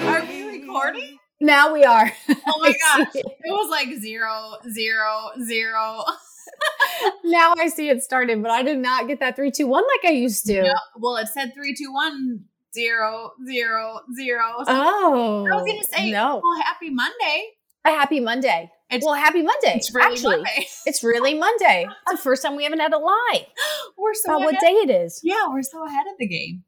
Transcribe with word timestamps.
Are 0.00 0.24
we 0.26 0.60
recording? 0.60 1.18
Now 1.40 1.72
we 1.72 1.84
are. 1.84 2.10
Oh 2.46 2.58
my 2.60 2.72
gosh. 2.96 3.08
It 3.14 3.24
was 3.46 3.70
like 3.70 3.88
zero, 3.98 4.54
zero, 4.70 5.30
zero. 5.44 6.04
now 7.24 7.54
I 7.58 7.68
see 7.68 7.88
it 7.88 8.02
started, 8.02 8.42
but 8.42 8.50
I 8.50 8.62
did 8.62 8.78
not 8.78 9.06
get 9.08 9.20
that 9.20 9.36
three, 9.36 9.50
two, 9.50 9.66
one 9.66 9.84
like 9.84 10.10
I 10.10 10.14
used 10.14 10.46
to. 10.46 10.62
No, 10.62 10.74
well, 10.98 11.16
it 11.16 11.28
said 11.28 11.52
three, 11.54 11.74
two, 11.74 11.92
one, 11.92 12.44
zero, 12.74 13.32
zero, 13.46 14.00
zero. 14.14 14.52
So 14.58 14.64
Oh, 14.68 15.46
I 15.50 15.54
was 15.56 15.64
going 15.66 15.80
to 15.80 15.86
say, 15.92 16.10
no. 16.10 16.40
well, 16.42 16.62
happy 16.62 16.90
Monday. 16.90 17.50
A 17.84 17.90
happy 17.90 18.20
Monday. 18.20 18.70
It's, 18.90 19.04
well, 19.04 19.14
happy 19.14 19.42
Monday. 19.42 19.74
it's 19.76 19.92
really 19.94 20.12
Actually, 20.12 20.36
Monday. 20.36 20.66
it's 20.86 21.02
really 21.02 21.34
Monday. 21.34 21.86
It's 22.10 22.20
the 22.20 22.22
first 22.22 22.42
time 22.42 22.56
we 22.56 22.62
haven't 22.64 22.78
had 22.78 22.92
a 22.92 22.98
lie 22.98 23.46
We're 23.98 24.14
so 24.14 24.36
about 24.36 24.44
what 24.44 24.60
day 24.60 24.72
it 24.72 24.90
is. 24.90 25.20
Yeah, 25.24 25.48
we're 25.50 25.62
so 25.62 25.84
ahead 25.84 26.06
of 26.06 26.16
the 26.18 26.28
game. 26.28 26.62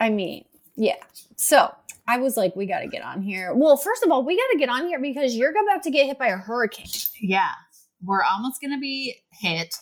I 0.00 0.08
mean, 0.08 0.44
yeah. 0.76 0.96
So 1.36 1.74
I 2.08 2.16
was 2.16 2.38
like, 2.38 2.56
we 2.56 2.64
got 2.64 2.80
to 2.80 2.88
get 2.88 3.02
on 3.04 3.20
here. 3.20 3.52
Well, 3.54 3.76
first 3.76 4.02
of 4.02 4.10
all, 4.10 4.24
we 4.24 4.34
got 4.34 4.50
to 4.52 4.58
get 4.58 4.70
on 4.70 4.86
here 4.86 4.98
because 4.98 5.36
you're 5.36 5.50
about 5.50 5.82
to 5.82 5.90
get 5.90 6.06
hit 6.06 6.18
by 6.18 6.28
a 6.28 6.38
hurricane. 6.38 6.86
Yeah, 7.20 7.52
we're 8.02 8.22
almost 8.22 8.62
going 8.62 8.72
to 8.72 8.80
be 8.80 9.14
hit. 9.30 9.74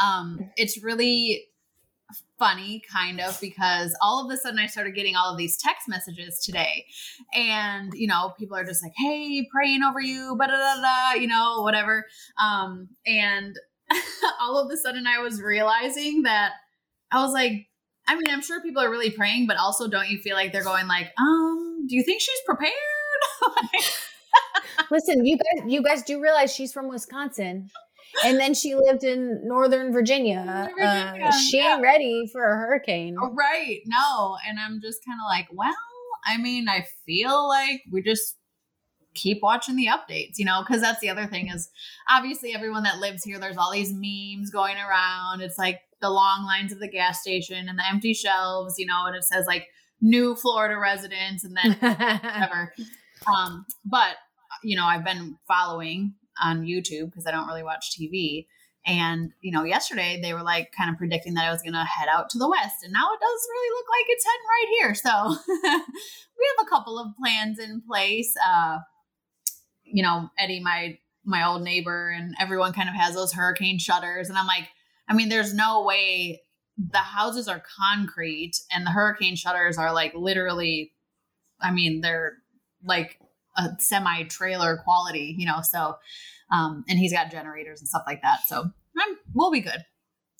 Um, 0.00 0.38
it's 0.56 0.82
really 0.82 1.48
funny, 2.38 2.82
kind 2.90 3.20
of, 3.20 3.36
because 3.40 3.96
all 4.00 4.24
of 4.24 4.32
a 4.32 4.36
sudden 4.36 4.60
I 4.60 4.66
started 4.66 4.94
getting 4.94 5.16
all 5.16 5.32
of 5.32 5.38
these 5.38 5.56
text 5.56 5.88
messages 5.88 6.38
today. 6.38 6.86
And, 7.34 7.92
you 7.94 8.06
know, 8.06 8.32
people 8.38 8.56
are 8.56 8.64
just 8.64 8.82
like, 8.82 8.92
hey, 8.96 9.48
praying 9.52 9.82
over 9.82 10.00
you, 10.00 10.36
da 10.38 10.46
da 10.46 11.12
you 11.14 11.26
know, 11.26 11.62
whatever. 11.62 12.06
Um, 12.40 12.90
and 13.06 13.56
all 14.40 14.56
of 14.56 14.70
a 14.70 14.76
sudden 14.76 15.08
I 15.08 15.18
was 15.18 15.42
realizing 15.42 16.22
that 16.22 16.52
I 17.10 17.22
was 17.22 17.32
like, 17.32 17.66
I 18.06 18.14
mean, 18.14 18.24
I'm 18.30 18.42
sure 18.42 18.62
people 18.62 18.82
are 18.82 18.90
really 18.90 19.10
praying, 19.10 19.46
but 19.46 19.56
also 19.56 19.88
don't 19.88 20.10
you 20.10 20.18
feel 20.18 20.36
like 20.36 20.52
they're 20.52 20.64
going 20.64 20.88
like, 20.88 21.12
um, 21.18 21.71
do 21.86 21.96
you 21.96 22.02
think 22.02 22.20
she's 22.20 22.40
prepared? 22.46 22.72
Listen, 24.90 25.24
you 25.24 25.36
guys, 25.38 25.64
you 25.70 25.82
guys 25.82 26.02
do 26.02 26.20
realize 26.20 26.54
she's 26.54 26.72
from 26.72 26.88
Wisconsin. 26.88 27.70
And 28.24 28.38
then 28.38 28.52
she 28.52 28.74
lived 28.74 29.04
in 29.04 29.40
Northern 29.46 29.92
Virginia. 29.92 30.68
Virginia, 30.76 31.26
Uh, 31.28 31.32
she 31.32 31.58
yeah. 31.58 31.74
ain't 31.74 31.82
ready 31.82 32.28
for 32.30 32.42
a 32.44 32.56
hurricane. 32.56 33.16
Oh, 33.20 33.32
right. 33.32 33.80
No. 33.86 34.36
And 34.46 34.58
I'm 34.58 34.80
just 34.82 34.98
kind 35.04 35.18
of 35.18 35.24
like, 35.30 35.48
well, 35.50 35.74
I 36.26 36.36
mean, 36.36 36.68
I 36.68 36.86
feel 37.06 37.48
like 37.48 37.82
we 37.90 38.02
just 38.02 38.36
keep 39.14 39.40
watching 39.42 39.76
the 39.76 39.86
updates, 39.86 40.38
you 40.38 40.44
know, 40.44 40.62
because 40.66 40.82
that's 40.82 41.00
the 41.00 41.08
other 41.10 41.26
thing 41.26 41.48
is 41.48 41.70
obviously 42.10 42.54
everyone 42.54 42.82
that 42.82 42.98
lives 42.98 43.24
here, 43.24 43.38
there's 43.38 43.56
all 43.56 43.72
these 43.72 43.92
memes 43.94 44.50
going 44.50 44.76
around. 44.76 45.40
It's 45.40 45.58
like 45.58 45.80
the 46.00 46.10
long 46.10 46.44
lines 46.44 46.72
of 46.72 46.80
the 46.80 46.88
gas 46.88 47.20
station 47.20 47.66
and 47.68 47.78
the 47.78 47.86
empty 47.90 48.12
shelves, 48.14 48.74
you 48.78 48.86
know, 48.86 49.06
and 49.06 49.16
it 49.16 49.24
says 49.24 49.46
like 49.46 49.68
new 50.02 50.34
Florida 50.34 50.76
residents 50.76 51.44
and 51.44 51.56
then 51.56 51.72
whatever. 51.80 52.74
Um, 53.26 53.64
but 53.84 54.16
you 54.62 54.76
know, 54.76 54.84
I've 54.84 55.04
been 55.04 55.38
following 55.48 56.14
on 56.42 56.62
YouTube 56.62 57.06
because 57.06 57.26
I 57.26 57.30
don't 57.30 57.46
really 57.46 57.62
watch 57.62 57.96
TV. 57.96 58.46
And 58.84 59.30
you 59.40 59.52
know, 59.52 59.62
yesterday 59.62 60.20
they 60.20 60.34
were 60.34 60.42
like 60.42 60.72
kind 60.76 60.90
of 60.90 60.98
predicting 60.98 61.34
that 61.34 61.46
I 61.46 61.52
was 61.52 61.62
going 61.62 61.74
to 61.74 61.84
head 61.84 62.08
out 62.12 62.28
to 62.30 62.38
the 62.38 62.48
west, 62.48 62.82
and 62.82 62.92
now 62.92 63.12
it 63.12 63.20
does 63.20 63.48
really 63.50 63.70
look 63.76 63.86
like 63.88 64.06
it's 64.08 64.24
heading 64.26 64.48
right 64.50 64.68
here. 64.78 64.94
So 64.94 65.36
we 66.38 66.48
have 66.56 66.66
a 66.66 66.68
couple 66.68 66.98
of 66.98 67.16
plans 67.16 67.60
in 67.60 67.80
place. 67.88 68.34
Uh, 68.44 68.78
you 69.84 70.02
know, 70.02 70.30
Eddie, 70.36 70.60
my 70.60 70.98
my 71.24 71.46
old 71.46 71.62
neighbor, 71.62 72.10
and 72.10 72.34
everyone 72.40 72.72
kind 72.72 72.88
of 72.88 72.96
has 72.96 73.14
those 73.14 73.32
hurricane 73.32 73.78
shutters, 73.78 74.28
and 74.28 74.36
I'm 74.36 74.48
like, 74.48 74.68
I 75.08 75.14
mean, 75.14 75.28
there's 75.28 75.54
no 75.54 75.84
way 75.84 76.42
the 76.76 76.98
houses 76.98 77.48
are 77.48 77.62
concrete 77.78 78.54
and 78.72 78.86
the 78.86 78.90
hurricane 78.90 79.36
shutters 79.36 79.76
are 79.78 79.92
like 79.92 80.14
literally 80.14 80.92
I 81.62 81.70
mean, 81.70 82.00
they're 82.00 82.38
like 82.84 83.18
a 83.56 83.68
semi 83.78 84.24
trailer 84.24 84.78
quality, 84.78 85.34
you 85.38 85.46
know. 85.46 85.60
So, 85.62 85.96
um, 86.50 86.84
and 86.88 86.98
he's 86.98 87.12
got 87.12 87.30
generators 87.30 87.80
and 87.80 87.88
stuff 87.88 88.02
like 88.06 88.22
that. 88.22 88.40
So, 88.46 88.64
I'm, 88.98 89.16
we'll 89.34 89.52
be 89.52 89.60
good. 89.60 89.84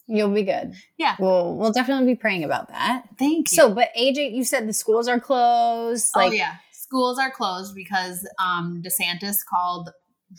You'll 0.08 0.34
be 0.34 0.42
good. 0.42 0.74
Yeah. 0.98 1.16
We'll 1.18 1.56
we'll 1.56 1.72
definitely 1.72 2.06
be 2.06 2.18
praying 2.18 2.44
about 2.44 2.68
that. 2.68 3.04
Thank 3.18 3.52
you. 3.52 3.56
So, 3.56 3.72
but 3.72 3.90
AJ, 3.98 4.32
you 4.34 4.44
said 4.44 4.68
the 4.68 4.72
schools 4.72 5.08
are 5.08 5.20
closed. 5.20 6.10
Like, 6.16 6.30
oh 6.30 6.32
yeah, 6.32 6.56
schools 6.72 7.18
are 7.18 7.30
closed 7.30 7.74
because 7.74 8.28
um, 8.42 8.82
DeSantis 8.84 9.38
called 9.48 9.90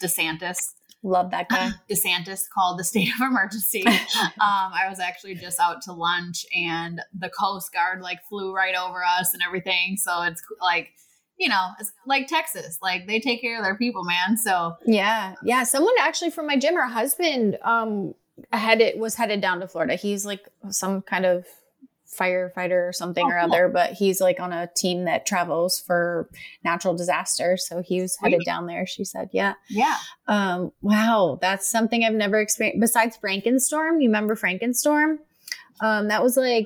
DeSantis 0.02 0.74
love 1.03 1.31
that 1.31 1.50
guy. 1.50 1.72
DeSantis 1.90 2.41
called 2.53 2.80
the 2.80 2.84
state 2.84 3.09
of 3.14 3.22
emergency. 3.22 3.86
um, 3.88 3.94
I 4.40 4.88
was 4.90 5.00
actually 5.00 5.36
just 5.36 5.59
out 5.59 5.81
to 5.84 5.94
lunch 5.94 6.46
and 6.56 7.02
the 7.18 7.30
Coast 7.30 7.72
Guard 7.74 8.02
like 8.02 8.19
flew 8.28 8.53
right 8.53 8.75
over 8.75 9.03
us 9.03 9.34
and 9.34 9.44
everything. 9.46 9.97
So 9.97 10.24
it's 10.24 10.41
like, 10.62 10.90
you 11.38 11.50
know, 11.50 11.69
it's 11.80 11.91
like 12.06 12.28
Texas, 12.28 12.78
like 12.81 13.06
they 13.08 13.19
take 13.19 13.41
care 13.41 13.58
of 13.58 13.64
their 13.64 13.78
people, 13.78 14.03
man. 14.03 14.38
So 14.38 14.75
yeah, 14.86 15.36
yeah. 15.44 15.64
Someone 15.64 15.94
actually 16.00 16.31
from 16.31 16.47
my 16.47 16.58
gym, 16.58 16.75
her 16.75 16.88
husband, 16.88 17.58
um, 17.64 18.14
headed 18.52 19.00
was 19.00 19.16
headed 19.16 19.41
down 19.41 19.59
to 19.59 19.68
Florida. 19.68 19.96
He's 19.96 20.25
like 20.25 20.47
some 20.70 21.02
kind 21.02 21.25
of 21.25 21.46
firefighter 22.18 22.88
or 22.90 22.94
something 22.94 23.25
Oh, 23.25 23.29
or 23.29 23.40
other, 23.40 23.69
but 23.69 23.94
he's 23.94 24.22
like 24.22 24.40
on 24.40 24.53
a 24.53 24.69
team 24.75 25.06
that 25.06 25.25
travels 25.25 25.79
for 25.79 26.29
natural 26.63 26.96
disasters. 26.96 27.68
So 27.68 27.81
he 27.81 28.01
was 28.01 28.18
headed 28.22 28.41
down 28.46 28.68
there. 28.68 28.85
She 28.85 29.03
said, 29.06 29.29
yeah. 29.31 29.53
yeah, 29.69 29.97
Um, 30.28 30.72
wow, 30.81 31.38
that's 31.41 31.69
something 31.69 32.03
I've 32.03 32.13
never 32.13 32.40
experienced 32.40 32.79
besides 32.79 33.18
Frankenstorm. 33.18 34.02
You 34.02 34.09
remember 34.09 34.35
Frankenstorm? 34.35 35.18
Um, 35.81 36.07
that 36.09 36.23
was 36.23 36.38
like, 36.38 36.66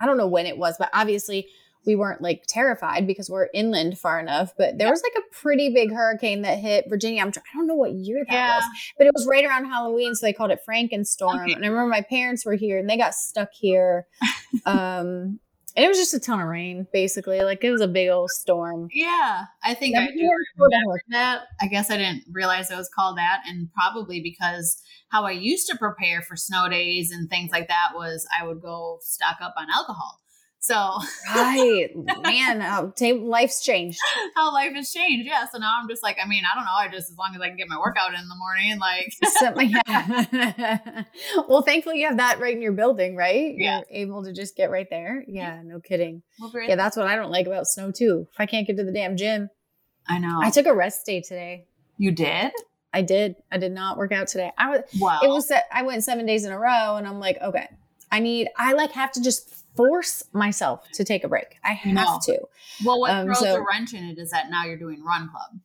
I 0.00 0.06
don't 0.06 0.18
know 0.18 0.28
when 0.28 0.46
it 0.46 0.58
was, 0.58 0.76
but 0.78 0.90
obviously 0.92 1.48
we 1.86 1.96
weren't 1.96 2.22
like 2.22 2.44
terrified 2.48 3.06
because 3.06 3.28
we're 3.30 3.48
inland 3.54 3.98
far 3.98 4.20
enough. 4.20 4.52
But 4.56 4.78
there 4.78 4.90
was 4.90 5.02
like 5.02 5.14
a 5.16 5.34
pretty 5.34 5.72
big 5.72 5.92
hurricane 5.92 6.42
that 6.42 6.58
hit 6.58 6.86
Virginia. 6.88 7.22
I'm 7.22 7.32
try- 7.32 7.42
I 7.52 7.56
don't 7.56 7.66
know 7.66 7.74
what 7.74 7.92
year 7.92 8.24
that 8.28 8.32
yeah. 8.32 8.56
was, 8.56 8.64
but 8.98 9.06
it 9.06 9.12
was 9.14 9.26
right 9.26 9.44
around 9.44 9.66
Halloween, 9.66 10.14
so 10.14 10.26
they 10.26 10.32
called 10.32 10.50
it 10.50 10.60
Frankenstorm. 10.68 11.42
Okay. 11.42 11.52
And 11.52 11.64
I 11.64 11.68
remember 11.68 11.88
my 11.88 12.02
parents 12.02 12.44
were 12.44 12.54
here 12.54 12.78
and 12.78 12.88
they 12.88 12.96
got 12.96 13.14
stuck 13.14 13.50
here. 13.52 14.06
um, 14.66 15.40
and 15.76 15.84
it 15.84 15.88
was 15.88 15.98
just 15.98 16.14
a 16.14 16.20
ton 16.20 16.40
of 16.40 16.46
rain, 16.46 16.86
basically. 16.92 17.40
Like 17.40 17.64
it 17.64 17.70
was 17.70 17.80
a 17.80 17.88
big 17.88 18.08
old 18.08 18.30
storm. 18.30 18.88
Yeah, 18.92 19.44
I 19.64 19.74
think 19.74 19.96
I 19.96 20.06
do 20.06 20.12
remember 20.56 21.00
that. 21.08 21.42
I 21.60 21.66
guess 21.66 21.90
I 21.90 21.96
didn't 21.96 22.24
realize 22.30 22.70
it 22.70 22.76
was 22.76 22.88
called 22.94 23.18
that, 23.18 23.42
and 23.46 23.68
probably 23.72 24.20
because 24.20 24.80
how 25.08 25.24
I 25.24 25.32
used 25.32 25.68
to 25.68 25.76
prepare 25.76 26.22
for 26.22 26.36
snow 26.36 26.68
days 26.68 27.10
and 27.10 27.28
things 27.28 27.50
like 27.50 27.68
that 27.68 27.90
was 27.94 28.26
I 28.40 28.46
would 28.46 28.62
go 28.62 28.98
stock 29.02 29.38
up 29.40 29.54
on 29.58 29.66
alcohol. 29.68 30.20
So 30.64 30.98
Right, 31.34 31.88
man. 32.22 32.60
Ta- 32.60 33.20
life's 33.22 33.62
changed. 33.62 33.98
how 34.34 34.50
life 34.50 34.72
has 34.74 34.90
changed, 34.90 35.26
yeah. 35.28 35.46
So 35.52 35.58
now 35.58 35.78
I'm 35.78 35.86
just 35.90 36.02
like, 36.02 36.16
I 36.22 36.26
mean, 36.26 36.44
I 36.50 36.54
don't 36.56 36.64
know. 36.64 36.72
I 36.72 36.88
just 36.88 37.10
as 37.10 37.18
long 37.18 37.34
as 37.34 37.40
I 37.42 37.48
can 37.48 37.58
get 37.58 37.68
my 37.68 37.78
workout 37.78 38.14
in 38.14 38.26
the 38.28 38.34
morning, 38.34 38.78
like 38.78 39.12
So- 39.38 39.52
yeah. 39.60 41.04
well, 41.48 41.60
thankfully 41.60 42.00
you 42.00 42.06
have 42.06 42.16
that 42.16 42.40
right 42.40 42.54
in 42.54 42.62
your 42.62 42.72
building, 42.72 43.14
right? 43.14 43.54
Yeah. 43.56 43.82
You're 43.90 44.04
able 44.06 44.24
to 44.24 44.32
just 44.32 44.56
get 44.56 44.70
right 44.70 44.86
there. 44.88 45.22
Yeah, 45.28 45.60
no 45.62 45.80
kidding. 45.80 46.22
we'll 46.40 46.50
right- 46.50 46.68
Yeah, 46.68 46.76
that's 46.76 46.96
what 46.96 47.06
I 47.08 47.16
don't 47.16 47.30
like 47.30 47.46
about 47.46 47.66
snow 47.66 47.90
too. 47.90 48.26
If 48.32 48.40
I 48.40 48.46
can't 48.46 48.66
get 48.66 48.76
to 48.78 48.84
the 48.84 48.92
damn 48.92 49.18
gym, 49.18 49.50
I 50.08 50.18
know. 50.18 50.40
I 50.42 50.48
took 50.50 50.64
a 50.66 50.74
rest 50.74 51.04
day 51.04 51.20
today. 51.20 51.66
you 51.98 52.10
did 52.10 52.52
I 52.94 53.02
did. 53.02 53.34
I 53.50 53.58
did 53.58 53.72
not 53.72 53.98
work 53.98 54.12
out 54.12 54.28
today. 54.28 54.52
I 54.56 54.70
was. 54.70 54.82
well. 55.00 55.20
It 55.20 55.28
was. 55.28 55.50
I 55.72 55.82
went 55.82 56.04
seven 56.04 56.26
days 56.26 56.44
in 56.44 56.52
a 56.52 56.58
row, 56.58 56.94
and 56.94 57.08
I'm 57.08 57.18
like, 57.18 57.36
okay, 57.42 57.66
I 58.12 58.20
need. 58.20 58.48
I 58.56 58.72
like 58.74 58.92
have 58.92 59.10
to 59.12 59.20
just 59.20 59.63
force 59.76 60.24
myself 60.32 60.86
to 60.92 61.04
take 61.04 61.24
a 61.24 61.28
break. 61.28 61.56
I 61.64 61.72
have 61.72 61.94
No. 61.94 62.18
to. 62.24 62.38
well. 62.84 63.00
What 63.00 63.10
um, 63.10 63.26
throws 63.26 63.40
so- 63.40 63.56
a 63.56 63.64
wrench 63.66 63.92
in 63.94 64.04
it 64.04 64.18
is 64.18 64.30
that 64.30 64.50
now 64.50 64.64
you're 64.64 64.78
doing 64.78 65.04
run 65.04 65.28
club. 65.28 65.60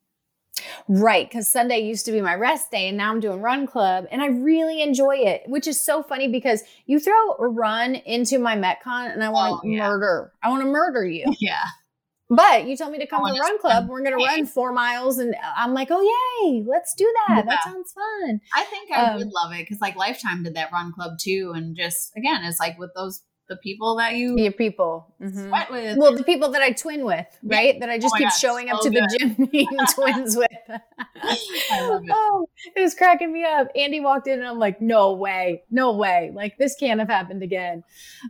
Right, 0.88 1.30
because 1.30 1.48
Sunday 1.48 1.80
used 1.80 2.06
to 2.08 2.12
be 2.12 2.20
my 2.20 2.34
rest 2.36 2.72
day, 2.72 2.88
and 2.90 2.98
now 2.98 3.12
I'm 3.12 3.20
doing 3.20 3.42
run 3.42 3.66
club, 3.68 4.08
and 4.12 4.22
I 4.22 4.28
really 4.28 4.82
enjoy 4.82 5.16
it. 5.18 5.44
Which 5.46 5.68
is 5.68 5.80
so 5.80 6.04
funny 6.04 6.28
because 6.28 6.64
you 6.86 7.00
throw 7.00 7.34
a 7.40 7.48
run 7.48 7.96
into 7.96 8.40
my 8.40 8.56
Metcon, 8.58 9.14
and 9.14 9.24
I 9.24 9.30
want 9.30 9.62
to 9.62 9.68
Oh, 9.68 9.72
yeah. 9.72 9.88
murder. 9.88 10.34
I 10.44 10.50
want 10.50 10.62
to 10.64 10.68
murder 10.70 11.06
you. 11.06 11.26
Yeah. 11.40 11.64
But 12.32 12.68
you 12.68 12.78
told 12.78 12.92
me 12.92 13.00
to 13.00 13.08
come 13.08 13.26
to 13.26 13.40
run 13.40 13.58
club. 13.58 13.90
We're 13.90 14.04
gonna 14.04 14.18
run 14.18 14.46
four 14.46 14.72
miles, 14.72 15.18
and 15.18 15.36
I'm 15.58 15.74
like, 15.74 15.88
oh 15.90 16.02
yay, 16.44 16.64
let's 16.68 16.94
do 16.94 17.12
that. 17.28 17.46
That 17.48 17.64
sounds 17.64 17.92
fun. 17.92 18.40
I 18.54 18.66
think 18.66 18.92
I 18.92 19.06
Um, 19.14 19.18
would 19.18 19.30
love 19.32 19.52
it 19.54 19.60
because 19.60 19.82
like 19.82 19.96
Lifetime 19.96 20.44
did 20.44 20.54
that 20.56 20.72
run 20.72 20.92
club 20.94 21.18
too, 21.20 21.54
and 21.56 21.76
just 21.76 22.16
again, 22.16 22.44
it's 22.44 22.60
like 22.60 22.78
with 22.78 22.92
those 22.96 23.24
the 23.50 23.58
people 23.58 23.96
that 23.98 24.14
you 24.16 24.38
Your 24.38 24.52
people. 24.52 25.14
Mhm. 25.22 25.50
sweat 25.50 25.72
with. 25.72 25.98
Well, 25.98 26.16
the 26.16 26.24
people 26.24 26.52
that 26.52 26.62
I 26.62 26.72
twin 26.72 27.04
with, 27.04 27.26
Yeah. 27.44 27.58
right? 27.58 27.80
That 27.80 27.90
I 27.90 27.98
just 27.98 28.14
Oh 28.16 28.18
keep 28.18 28.28
gosh, 28.30 28.40
showing 28.40 28.70
up 28.70 28.82
so 28.82 28.90
to 28.90 29.00
the 29.00 29.18
gym 29.20 29.46
being 29.52 29.68
twins 29.96 30.36
with. 30.38 30.48
I 30.70 31.82
love 31.90 32.04
it. 32.06 32.12
Oh, 32.14 32.48
it 32.76 32.80
was 32.82 32.94
cracking 32.96 33.34
me 33.34 33.44
up. 33.44 33.68
Andy 33.76 34.00
walked 34.00 34.28
in 34.28 34.40
and 34.40 34.48
I'm 34.48 34.60
like, 34.60 34.80
no 34.82 35.14
way, 35.14 35.64
no 35.72 35.94
way. 35.96 36.32
Like 36.34 36.58
this 36.58 36.76
can't 36.76 37.00
have 37.00 37.10
happened 37.10 37.44
again. 37.44 37.84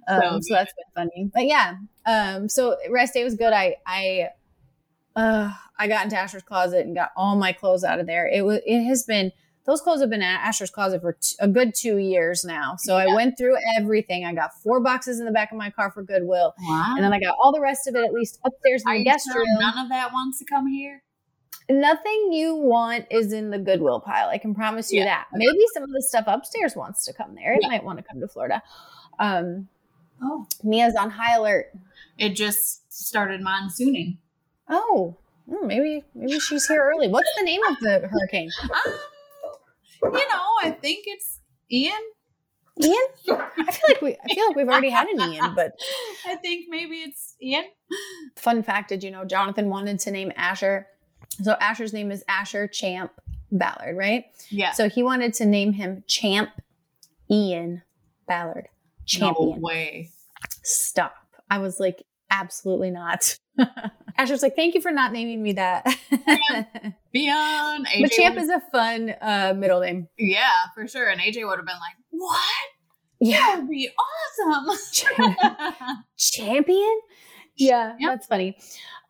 Um, 0.08 0.22
So 0.22 0.40
so, 0.42 0.54
that's 0.56 0.74
been 0.74 1.04
funny. 1.04 1.32
But 1.34 1.46
yeah. 1.46 1.76
Um, 2.06 2.50
so 2.50 2.78
rest 2.90 3.14
day 3.14 3.24
was 3.24 3.36
good. 3.36 3.54
I 3.54 3.76
I 3.86 4.30
uh 5.16 5.52
I 5.78 5.88
got 5.88 6.04
into 6.06 6.18
Asher's 6.18 6.44
closet 6.44 6.86
and 6.86 6.96
got 6.96 7.12
all 7.16 7.36
my 7.36 7.52
clothes 7.52 7.84
out 7.84 8.00
of 8.00 8.08
there. 8.08 8.28
It 8.28 8.44
was 8.46 8.60
it 8.66 8.84
has 8.86 9.04
been 9.04 9.32
those 9.66 9.82
clothes 9.82 10.02
have 10.02 10.10
been 10.10 10.22
at 10.24 10.42
Asher's 10.48 10.70
closet 10.72 11.02
for 11.02 11.14
t- 11.14 11.36
a 11.40 11.48
good 11.48 11.74
two 11.76 11.98
years 11.98 12.44
now. 12.44 12.76
So 12.78 12.96
I 12.98 13.08
went 13.14 13.38
through 13.38 13.56
everything. 13.78 14.26
I 14.26 14.34
got 14.34 14.52
four 14.64 14.80
boxes 14.80 15.20
in 15.20 15.26
the 15.26 15.32
back 15.32 15.52
of 15.52 15.58
my 15.58 15.70
car 15.70 15.92
for 15.92 16.02
Goodwill. 16.02 16.54
wow. 16.62 16.94
And 16.96 17.04
then 17.04 17.14
I 17.14 17.20
got 17.20 17.36
all 17.42 17.52
the 17.52 17.62
rest 17.62 17.88
of 17.88 17.96
it 17.96 18.04
at 18.04 18.14
least 18.14 18.40
upstairs 18.44 18.82
in 18.86 18.92
Are 18.92 18.98
the 18.98 19.04
guest 19.04 19.28
room. 19.36 19.46
none 19.60 19.78
of 19.78 19.90
that 19.90 20.12
wants 20.12 20.40
to 20.40 20.46
come 20.46 20.68
here? 20.68 21.04
Nothing 21.70 22.30
you 22.32 22.56
want 22.56 23.06
is 23.12 23.32
in 23.32 23.52
the 23.52 23.60
Goodwill 23.60 24.00
pile. 24.00 24.30
I 24.30 24.40
can 24.40 24.56
promise 24.56 24.92
you 24.92 25.00
Yeah. 25.02 25.06
that. 25.06 25.26
Maybe 25.34 25.60
some 25.74 25.84
of 25.84 25.90
the 25.92 26.02
stuff 26.02 26.24
upstairs 26.26 26.76
wants 26.76 27.06
to 27.06 27.14
come 27.14 27.36
there. 27.36 27.54
It 27.54 27.60
Yeah. 27.62 27.68
might 27.68 27.84
want 27.84 28.00
to 28.00 28.04
come 28.04 28.20
to 28.22 28.28
Florida. 28.28 28.64
Um, 29.20 29.68
Oh, 30.22 30.48
Mia's 30.64 30.96
on 30.96 31.12
high 31.12 31.36
alert. 31.36 31.72
it 32.18 32.30
just 32.30 32.92
started 32.92 33.40
monsooning. 33.42 34.18
Oh, 34.68 35.16
hmm, 35.50 35.66
maybe 35.68 36.04
maybe 36.14 36.40
she's 36.40 36.68
here 36.68 36.82
early. 36.84 37.08
What's 37.08 37.30
the 37.38 37.44
name 37.44 37.62
of 37.70 37.78
the 37.80 38.08
hurricane? 38.08 38.50
You 40.04 40.12
know, 40.12 40.46
I 40.64 40.72
think 40.72 41.06
it's 41.08 41.40
Ian. 41.72 41.94
Ian? 42.82 42.96
I 43.30 43.72
feel 43.72 43.86
like 43.90 44.02
we 44.02 44.16
I 44.24 44.34
feel 44.34 44.48
like 44.48 44.56
we've 44.56 44.68
already 44.70 44.90
had 44.90 45.08
an 45.08 45.20
Ian, 45.34 45.54
but 45.56 45.74
I 46.26 46.36
think 46.36 46.68
maybe 46.70 46.98
it's 46.98 47.36
Ian. 47.42 47.66
fun 48.38 48.64
fact 48.64 48.90
did 48.90 49.04
you 49.04 49.12
know 49.12 49.26
Jonathan 49.26 49.70
wanted 49.70 50.00
to 50.02 50.12
name 50.12 50.32
Asher? 50.38 50.88
So 51.44 51.56
Asher's 51.60 51.94
name 51.94 52.12
is 52.12 52.24
Asher 52.28 52.68
Champ 52.68 53.12
Ballard, 53.52 53.98
right? 53.98 54.26
Yeah. 54.50 54.72
So 54.72 54.88
he 54.90 55.04
wanted 55.04 55.34
to 55.36 55.46
name 55.46 55.74
him 55.74 56.04
Champ 56.08 56.50
Ian 57.30 57.82
Ballard. 58.28 58.68
Champion. 59.06 59.52
No 59.52 59.58
way. 59.60 60.12
Stop. 60.64 61.16
I 61.50 61.58
was 61.60 61.80
like, 61.80 62.04
absolutely 62.30 62.92
not. 62.92 63.38
Asher's 64.18 64.42
like, 64.44 64.56
thank 64.56 64.76
you 64.76 64.82
for 64.82 64.92
not 64.92 65.12
naming 65.14 65.42
me 65.42 65.54
that. 65.54 65.86
Beyond 67.12 67.88
AJ. 67.88 68.02
but 68.02 68.12
Champ 68.12 68.38
is 68.38 68.50
a 68.50 68.62
fun 68.72 69.14
uh, 69.22 69.54
middle 69.56 69.80
name. 69.80 70.08
yeah, 70.18 70.50
for 70.76 70.88
sure. 70.88 71.08
And 71.10 71.20
AJ 71.22 71.48
would 71.48 71.58
have 71.58 71.66
been 71.66 71.76
like, 71.76 71.96
"What? 72.10 72.40
Yeah. 73.20 73.38
That 73.40 73.60
would 73.60 73.70
be 73.70 73.90
awesome." 74.48 74.78
Champion? 76.18 77.00
Yeah, 77.56 77.96
Yep. 78.00 78.10
that's 78.12 78.28
funny. 78.28 78.58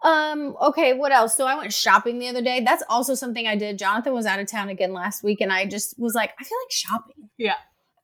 Um, 0.03 0.55
okay, 0.61 0.93
what 0.93 1.11
else? 1.11 1.35
So 1.35 1.45
I 1.45 1.55
went 1.55 1.73
shopping 1.73 2.19
the 2.19 2.29
other 2.29 2.41
day. 2.41 2.61
That's 2.63 2.83
also 2.89 3.13
something 3.15 3.45
I 3.47 3.55
did. 3.55 3.77
Jonathan 3.77 4.13
was 4.13 4.25
out 4.25 4.39
of 4.39 4.47
town 4.47 4.69
again 4.69 4.93
last 4.93 5.23
week, 5.23 5.41
and 5.41 5.51
I 5.51 5.65
just 5.65 5.99
was 5.99 6.15
like, 6.15 6.31
I 6.39 6.43
feel 6.43 6.57
like 6.63 6.71
shopping. 6.71 7.29
Yeah. 7.37 7.55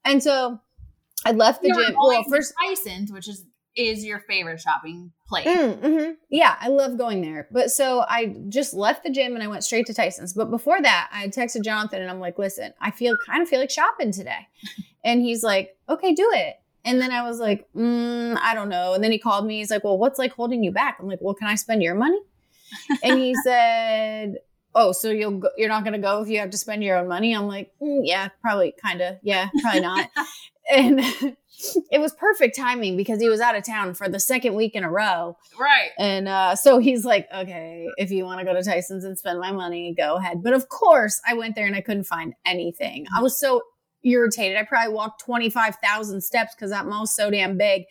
And 0.03 0.21
so 0.21 0.59
I 1.25 1.31
left 1.31 1.61
the 1.61 1.69
You 1.69 1.85
gym. 1.85 1.95
Well, 1.97 2.23
first 2.29 2.53
Tyson's, 2.61 3.11
which 3.11 3.27
is 3.29 3.45
is 3.75 4.05
your 4.05 4.19
favorite 4.19 4.59
shopping 4.61 5.11
place. 5.27 5.47
Mm, 5.47 5.79
mhm. 5.79 6.15
Yeah, 6.29 6.55
I 6.59 6.69
love 6.69 6.97
going 6.97 7.21
there. 7.21 7.47
But 7.51 7.71
so 7.71 8.05
I 8.07 8.35
just 8.49 8.73
left 8.73 9.03
the 9.03 9.09
gym 9.09 9.33
and 9.33 9.43
I 9.43 9.47
went 9.47 9.63
straight 9.63 9.85
to 9.87 9.93
Tyson's. 9.93 10.33
But 10.33 10.49
before 10.49 10.81
that, 10.81 11.09
I 11.11 11.27
texted 11.27 11.63
Jonathan 11.63 12.01
and 12.01 12.09
I'm 12.09 12.19
like, 12.19 12.37
listen, 12.37 12.73
I 12.79 12.91
feel 12.91 13.15
kind 13.25 13.41
of 13.41 13.49
feel 13.49 13.59
like 13.59 13.71
shopping 13.71 14.11
today. 14.11 14.47
And 15.03 15.21
he's 15.21 15.43
like, 15.43 15.77
okay, 15.87 16.15
do 16.15 16.31
it. 16.33 16.55
And 16.83 16.99
then 16.99 17.11
I 17.11 17.21
was 17.21 17.39
like, 17.39 17.67
mm, 17.75 18.35
I 18.41 18.55
don't 18.55 18.69
know. 18.69 18.95
And 18.95 19.03
then 19.03 19.11
he 19.11 19.19
called 19.19 19.45
me. 19.45 19.59
He's 19.59 19.69
like, 19.69 19.83
well, 19.83 19.99
what's 19.99 20.17
like 20.17 20.33
holding 20.33 20.63
you 20.63 20.71
back? 20.71 20.97
I'm 20.99 21.07
like, 21.07 21.19
well, 21.21 21.35
can 21.35 21.47
I 21.47 21.53
spend 21.53 21.83
your 21.83 21.93
money? 21.93 22.19
And 23.03 23.19
he 23.19 23.35
said, 23.43 24.37
oh, 24.73 24.93
so 24.93 25.11
you'll 25.11 25.37
go, 25.39 25.49
you're 25.57 25.69
not 25.69 25.83
going 25.83 25.93
to 25.93 25.99
go 25.99 26.23
if 26.23 26.27
you 26.27 26.39
have 26.39 26.49
to 26.49 26.57
spend 26.57 26.83
your 26.83 26.97
own 26.97 27.07
money? 27.07 27.35
I'm 27.35 27.45
like, 27.45 27.71
mm, 27.79 27.99
yeah, 28.03 28.29
probably, 28.41 28.73
kind 28.83 29.01
of. 29.01 29.17
Yeah, 29.21 29.49
probably 29.61 29.81
not. 29.81 30.09
and 30.71 30.99
it 31.91 31.99
was 31.99 32.13
perfect 32.13 32.55
timing 32.55 32.97
because 32.97 33.21
he 33.21 33.29
was 33.29 33.39
out 33.39 33.55
of 33.55 33.65
town 33.65 33.93
for 33.93 34.09
the 34.09 34.19
second 34.19 34.55
week 34.55 34.75
in 34.75 34.83
a 34.83 34.89
row. 34.89 35.37
Right. 35.59 35.91
And 35.97 36.27
uh, 36.27 36.55
so 36.55 36.79
he's 36.79 37.05
like, 37.05 37.27
okay, 37.33 37.87
if 37.97 38.11
you 38.11 38.25
want 38.25 38.39
to 38.39 38.45
go 38.45 38.53
to 38.53 38.63
Tyson's 38.63 39.03
and 39.03 39.17
spend 39.17 39.39
my 39.39 39.51
money, 39.51 39.93
go 39.95 40.15
ahead. 40.15 40.43
But 40.43 40.53
of 40.53 40.69
course, 40.69 41.21
I 41.27 41.33
went 41.33 41.55
there 41.55 41.67
and 41.67 41.75
I 41.75 41.81
couldn't 41.81 42.05
find 42.05 42.33
anything. 42.45 43.05
I 43.15 43.21
was 43.21 43.39
so 43.39 43.61
irritated. 44.03 44.57
I 44.57 44.63
probably 44.63 44.93
walked 44.93 45.21
25,000 45.23 46.21
steps 46.21 46.53
because 46.55 46.71
that 46.71 46.85
mall's 46.85 47.15
so 47.15 47.29
damn 47.29 47.57
big. 47.57 47.83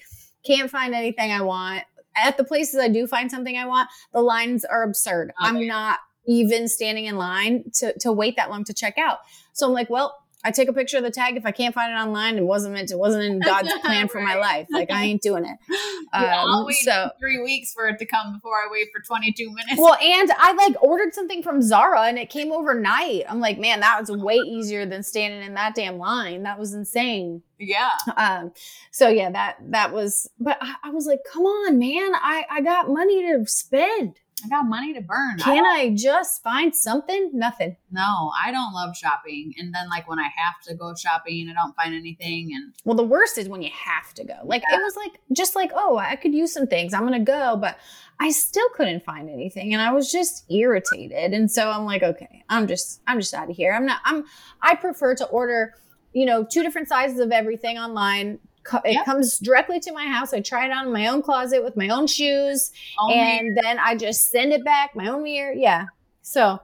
Can't 0.44 0.71
find 0.71 0.94
anything 0.94 1.32
I 1.32 1.43
want. 1.43 1.85
At 2.17 2.37
the 2.37 2.44
places 2.44 2.79
I 2.79 2.88
do 2.88 3.06
find 3.09 3.31
something 3.31 3.56
I 3.56 3.67
want, 3.67 3.88
the 4.12 4.21
lines 4.21 4.65
are 4.65 4.85
absurd. 4.85 5.32
I'm 5.38 5.67
not 5.67 5.99
even 6.26 6.69
standing 6.69 7.06
in 7.06 7.17
line 7.17 7.65
to, 7.75 7.93
to 7.99 8.12
wait 8.12 8.37
that 8.37 8.50
long 8.50 8.65
to 8.65 8.73
check 8.73 8.99
out. 8.99 9.19
So 9.53 9.67
I'm 9.67 9.73
like, 9.73 9.91
well, 9.91 10.17
I 10.44 10.50
take 10.50 10.69
a 10.69 10.73
picture 10.75 10.99
of 10.99 11.02
the 11.05 11.11
tag. 11.11 11.37
If 11.37 11.46
I 11.46 11.50
can't 11.52 11.75
find 11.75 11.91
it 11.91 11.96
online, 11.96 12.37
it 12.37 12.44
wasn't 12.44 12.75
meant 12.75 12.88
to, 12.91 12.94
it 12.94 12.99
wasn't 12.99 13.25
in 13.25 13.38
God's 13.50 13.73
plan 13.81 14.08
for 14.08 14.20
my 14.20 14.35
life. 14.37 14.67
Like 14.70 14.91
I 14.91 15.05
ain't 15.05 15.23
doing 15.23 15.44
it. 15.44 15.56
Yeah, 16.14 16.43
I'll 16.46 16.61
Um, 16.61 16.67
wait 16.67 16.76
so- 16.76 17.11
three 17.19 17.43
weeks 17.43 17.73
for 17.73 17.88
it 17.88 17.99
to 17.99 18.06
come 18.06 18.35
before 18.35 18.52
I 18.55 18.69
wait 18.70 18.87
for 18.94 19.00
22 19.02 19.50
minutes. 19.50 19.75
Well, 19.81 19.94
and 20.00 20.31
I 20.38 20.52
like 20.52 20.81
ordered 20.81 21.12
something 21.12 21.43
from 21.43 21.61
Zara 21.61 22.02
and 22.02 22.19
it 22.20 22.31
came 22.31 22.52
overnight. 22.52 23.25
I'm 23.29 23.41
like, 23.41 23.58
man, 23.58 23.81
that 23.81 23.99
was 23.99 24.12
way 24.12 24.35
easier 24.46 24.87
than 24.87 25.02
standing 25.02 25.43
in 25.43 25.55
that 25.55 25.75
damn 25.75 25.99
line. 25.99 26.44
That 26.44 26.56
was 26.58 26.73
insane. 26.73 27.43
yeah. 27.58 27.90
Um, 28.17 28.52
so 28.93 29.08
yeah, 29.08 29.29
that 29.31 29.56
that 29.70 29.93
was. 29.93 30.31
But 30.38 30.58
I, 30.61 30.75
I 30.85 30.90
was 30.90 31.06
like, 31.06 31.20
come 31.32 31.43
on, 31.47 31.79
man, 31.81 32.12
I 32.14 32.44
I 32.49 32.61
got 32.61 32.88
money 32.88 33.23
to 33.32 33.44
spend. 33.47 34.20
I 34.44 34.49
got 34.49 34.64
money 34.69 34.93
to 34.94 35.00
burn. 35.00 35.38
Can 35.38 35.64
I 35.64 35.94
just 35.94 36.43
find 36.43 36.75
something? 36.75 37.31
Nothing. 37.32 37.76
No, 37.91 38.31
I 38.43 38.50
don't 38.50 38.73
love 38.73 38.96
shopping. 38.96 39.55
And 39.58 39.75
then 39.75 39.88
like 39.88 40.08
when 40.08 40.19
I 40.19 40.29
have 40.37 40.61
to 40.67 40.75
go 40.75 40.94
shopping, 40.94 41.49
I 41.49 41.55
don't 41.55 41.75
find 41.76 41.94
anything. 41.94 42.50
And 42.55 42.75
Well, 42.85 42.96
the 42.96 43.05
worst 43.05 43.38
is 43.38 43.49
when 43.49 43.62
you 43.62 43.70
have 43.73 44.12
to 44.14 44.25
go. 44.25 44.35
Like 44.44 44.62
it 44.70 44.76
was 44.82 44.96
like 44.96 45.20
just 45.32 45.56
like, 45.56 45.70
oh, 45.75 45.96
I 45.96 46.17
could 46.17 46.35
use 46.35 46.52
some 46.52 46.67
things. 46.67 46.93
I'm 46.93 47.05
gonna 47.05 47.20
go, 47.20 47.56
but 47.56 47.79
I 48.20 48.31
still 48.31 48.69
couldn't 48.75 49.05
find 49.05 49.29
anything, 49.29 49.73
and 49.73 49.82
I 49.82 49.93
was 49.93 50.11
just 50.12 50.50
irritated. 50.50 51.32
And 51.32 51.50
so 51.50 51.70
I'm 51.70 51.85
like, 51.85 52.02
okay, 52.02 52.44
I'm 52.49 52.67
just 52.67 53.00
I'm 53.06 53.19
just 53.19 53.35
out 53.35 53.50
of 53.50 53.56
here. 53.56 53.73
I'm 53.73 53.87
not. 53.87 54.00
I'm. 54.05 54.25
I 54.62 54.75
prefer 54.76 55.14
to 55.17 55.26
order, 55.26 55.75
you 56.12 56.26
know, 56.26 56.44
two 56.44 56.62
different 56.62 56.88
sizes 56.88 57.19
of 57.19 57.32
everything 57.32 57.79
online. 57.79 58.38
Co- 58.64 58.81
It 58.84 58.93
Yep. 58.94 59.05
comes 59.05 59.38
directly 59.38 59.78
to 59.81 59.93
my 59.93 60.06
house. 60.06 60.32
I 60.32 60.40
try 60.40 60.64
it 60.66 60.72
on 60.72 60.87
in 60.87 60.93
my 60.93 61.06
own 61.08 61.22
closet 61.22 61.62
with 61.62 61.76
my 61.76 61.88
own 61.90 62.06
shoes, 62.06 62.73
only, 62.99 63.14
and 63.16 63.56
then 63.56 63.78
I 63.78 63.94
just 63.97 64.30
send 64.30 64.52
it 64.52 64.64
back. 64.64 64.97
My 64.97 65.09
own 65.09 65.23
mirror, 65.23 65.52
yeah. 65.52 65.87
So 66.23 66.61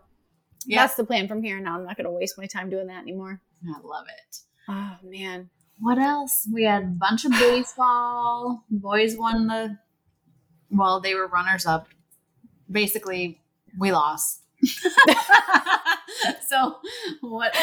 yeah, 0.67 0.83
that's 0.83 0.95
the 0.95 1.05
plan 1.05 1.29
from 1.29 1.43
here 1.43 1.59
on 1.59 1.67
out. 1.67 1.81
I'm 1.81 1.87
not 1.87 1.97
gonna 1.97 2.11
waste 2.11 2.39
my 2.39 2.47
time 2.47 2.71
doing 2.71 2.87
that 2.89 3.03
anymore. 3.03 3.41
I 3.67 3.79
love 3.83 4.07
it. 4.09 4.39
Oh 4.69 4.97
man. 5.05 5.51
What 5.79 5.99
else? 5.99 6.47
We 6.53 6.65
had 6.65 6.83
a 6.83 6.87
bunch 6.87 7.25
of 7.25 7.33
baseball. 7.33 8.65
Boys 8.71 9.17
won 9.17 9.47
the. 9.47 9.79
Well, 10.71 11.01
they 11.01 11.15
were 11.15 11.27
runners 11.27 11.65
up. 11.67 11.89
Basically, 12.71 13.41
we 13.79 13.91
lost. 13.93 14.43
so 16.47 16.77
what? 17.21 17.57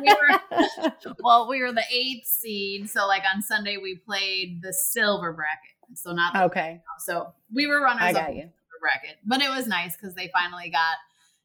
We 0.00 0.08
were 0.08 1.12
well. 1.22 1.48
We 1.48 1.60
were 1.62 1.72
the 1.72 1.84
eighth 1.92 2.26
seed. 2.26 2.88
So 2.90 3.06
like 3.06 3.22
on 3.34 3.42
Sunday 3.42 3.76
we 3.76 3.96
played 3.96 4.60
the 4.62 4.72
silver 4.72 5.32
bracket. 5.32 5.70
So 5.98 6.12
not 6.12 6.34
okay, 6.50 6.80
so 7.00 7.32
we 7.52 7.66
were 7.66 7.80
runners 7.80 8.02
I 8.02 8.08
up 8.10 8.14
got 8.14 8.30
in 8.30 8.36
you. 8.36 8.42
the 8.44 8.78
bracket, 8.80 9.18
but 9.24 9.40
it 9.42 9.50
was 9.50 9.66
nice 9.66 9.96
because 9.96 10.14
they 10.14 10.30
finally 10.32 10.70
got 10.70 10.96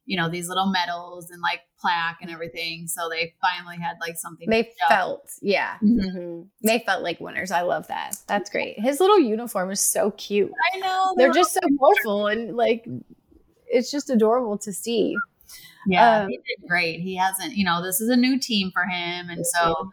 you 0.06 0.18
know 0.18 0.30
these 0.30 0.48
little 0.48 0.68
medals 0.68 1.30
and 1.30 1.42
like 1.42 1.62
plaque 1.80 2.18
and 2.22 2.32
everything. 2.32 2.88
So 2.88 3.10
they 3.10 3.34
finally 3.42 3.78
had 3.78 3.98
like 4.02 4.18
something. 4.18 4.50
They 4.50 4.72
felt, 4.88 5.30
yeah. 5.42 5.76
Mhm. 5.84 6.16
Mhm. 6.16 6.48
They 6.64 6.80
felt 6.80 7.04
like 7.04 7.20
winners. 7.20 7.52
I 7.52 7.62
love 7.62 7.88
that. 7.88 8.16
That's 8.28 8.50
great. 8.50 8.80
His 8.80 9.00
little 9.00 9.20
uniform 9.20 9.72
is 9.72 9.82
so 9.82 10.12
cute. 10.12 10.52
I 10.74 10.78
know 10.80 11.14
They're 11.18 11.28
were- 11.28 11.34
just 11.34 11.54
so 11.54 11.60
colorful 11.80 12.28
and 12.28 12.56
like 12.58 12.86
it's 13.70 13.92
just 13.92 14.10
adorable 14.10 14.58
to 14.60 14.74
see. 14.74 15.16
Yeah, 15.88 16.24
Um, 16.24 16.30
he 16.30 16.38
did 16.38 16.68
great. 16.68 17.00
He 17.00 17.16
hasn't, 17.16 17.56
you 17.56 17.64
know, 17.64 17.82
this 17.84 18.02
is 18.02 18.10
a 18.10 18.16
new 18.16 18.38
team 18.40 18.72
for 18.72 18.84
him. 18.84 19.30
And 19.30 19.46
so 19.46 19.92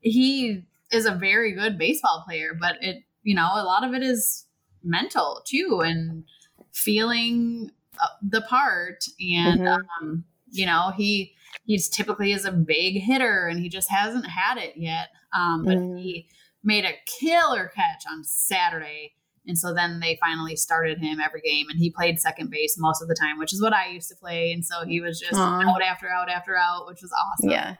he 0.00 0.64
is 0.92 1.06
a 1.06 1.14
very 1.14 1.52
good 1.52 1.78
baseball 1.78 2.22
player, 2.26 2.52
but 2.58 2.76
it, 2.82 3.02
you 3.22 3.34
know, 3.34 3.48
a 3.54 3.64
lot 3.64 3.82
of 3.84 3.94
it 3.94 4.02
is 4.02 4.44
mental 4.84 5.42
too 5.44 5.80
and 5.84 6.24
feeling 6.72 7.70
uh, 8.00 8.08
the 8.22 8.42
part. 8.42 9.04
And, 9.18 9.58
Mhm. 9.60 9.88
um, 10.00 10.24
you 10.50 10.66
know, 10.66 10.92
he, 10.96 11.34
he's 11.64 11.88
typically 11.88 12.32
is 12.32 12.44
a 12.44 12.52
big 12.52 13.00
hitter 13.02 13.48
and 13.48 13.58
he 13.58 13.68
just 13.68 13.90
hasn't 13.90 14.26
had 14.26 14.58
it 14.58 14.76
yet. 14.76 15.08
Um, 15.32 15.64
but 15.64 15.78
Mhm. 15.78 15.98
he 15.98 16.28
made 16.62 16.84
a 16.84 16.94
killer 17.06 17.68
catch 17.74 18.04
on 18.10 18.22
Saturday. 18.22 19.14
And 19.46 19.58
so 19.58 19.72
then 19.74 20.00
they 20.00 20.18
finally 20.20 20.56
started 20.56 20.98
him 20.98 21.18
every 21.20 21.40
game, 21.40 21.66
and 21.70 21.78
he 21.78 21.90
played 21.90 22.18
second 22.18 22.50
base 22.50 22.76
most 22.78 23.00
of 23.02 23.08
the 23.08 23.14
time, 23.14 23.38
which 23.38 23.52
is 23.52 23.62
what 23.62 23.72
I 23.72 23.88
used 23.88 24.08
to 24.08 24.16
play. 24.16 24.52
And 24.52 24.64
so 24.64 24.84
he 24.84 25.00
was 25.00 25.20
just 25.20 25.34
Aw. 25.34 25.62
out 25.70 25.82
after 25.82 26.08
out 26.08 26.28
after 26.28 26.56
out, 26.56 26.86
which 26.86 27.00
was 27.02 27.12
awesome. 27.12 27.50
Yeah. 27.50 27.76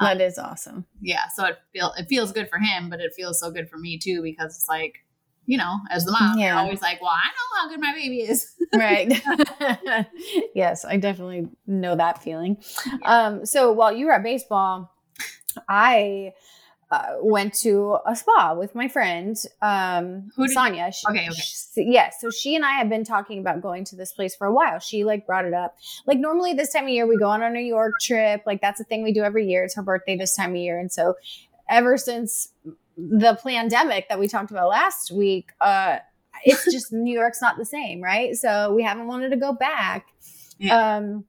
That 0.00 0.20
is 0.22 0.38
awesome. 0.38 0.86
Yeah, 1.02 1.24
so 1.36 1.44
it 1.44 1.58
feel 1.74 1.92
it 1.98 2.06
feels 2.08 2.32
good 2.32 2.48
for 2.48 2.58
him, 2.58 2.88
but 2.88 3.00
it 3.00 3.12
feels 3.14 3.38
so 3.38 3.50
good 3.50 3.68
for 3.68 3.76
me 3.76 3.98
too 3.98 4.22
because 4.22 4.56
it's 4.56 4.66
like, 4.66 4.94
you 5.44 5.58
know, 5.58 5.76
as 5.90 6.06
the 6.06 6.12
mom, 6.12 6.38
Yeah. 6.38 6.52
you're 6.54 6.58
always 6.62 6.80
like, 6.80 7.02
well, 7.02 7.10
I 7.10 7.26
know 7.26 7.60
how 7.60 7.68
good 7.68 7.80
my 7.82 7.92
baby 7.92 8.20
is. 8.22 8.46
right 8.78 9.20
yes 10.54 10.84
i 10.84 10.96
definitely 10.96 11.48
know 11.66 11.96
that 11.96 12.22
feeling 12.22 12.56
um 13.04 13.44
so 13.44 13.72
while 13.72 13.90
you 13.92 14.06
were 14.06 14.12
at 14.12 14.22
baseball 14.22 14.94
i 15.68 16.32
uh, 16.90 17.14
went 17.20 17.54
to 17.54 17.98
a 18.06 18.16
spa 18.16 18.54
with 18.54 18.74
my 18.74 18.88
friend 18.88 19.36
um 19.62 20.30
Who 20.36 20.48
sonia. 20.48 20.90
She- 20.92 21.06
Okay, 21.08 21.26
okay. 21.28 21.40
she- 21.40 21.86
yeah 21.92 22.10
so 22.18 22.30
she 22.30 22.56
and 22.56 22.64
i 22.64 22.72
have 22.72 22.88
been 22.88 23.04
talking 23.04 23.38
about 23.38 23.60
going 23.60 23.84
to 23.84 23.96
this 23.96 24.12
place 24.12 24.34
for 24.34 24.46
a 24.46 24.52
while. 24.52 24.78
She 24.80 25.04
like 25.04 25.26
brought 25.26 25.44
it 25.44 25.54
up. 25.54 25.76
Like 26.06 26.18
normally 26.18 26.52
this 26.54 26.72
time 26.72 26.84
of 26.84 26.90
year 26.90 27.06
we 27.06 27.16
go 27.16 27.28
on 27.28 27.42
a 27.42 27.50
new 27.50 27.60
york 27.60 27.94
trip. 28.00 28.42
Like 28.46 28.60
that's 28.60 28.80
a 28.80 28.84
thing 28.84 29.02
we 29.02 29.12
do 29.12 29.22
every 29.22 29.46
year. 29.46 29.62
It's 29.64 29.76
her 29.76 29.82
birthday 29.82 30.16
this 30.16 30.34
time 30.34 30.50
of 30.50 30.56
year. 30.56 30.78
And 30.78 30.90
so 30.90 31.14
ever 31.68 31.96
since 31.96 32.48
the 32.96 33.38
pandemic 33.42 34.08
that 34.08 34.18
we 34.18 34.26
talked 34.28 34.50
about 34.50 34.68
last 34.68 35.10
week 35.10 35.50
uh 35.60 35.98
it's 36.44 36.64
just 36.72 36.92
New 36.92 37.12
York's 37.12 37.42
not 37.42 37.56
the 37.58 37.64
same, 37.66 38.00
right? 38.00 38.34
So 38.34 38.72
we 38.74 38.82
haven't 38.82 39.06
wanted 39.06 39.30
to 39.30 39.36
go 39.36 39.52
back. 39.52 40.06
Um, 40.70 41.24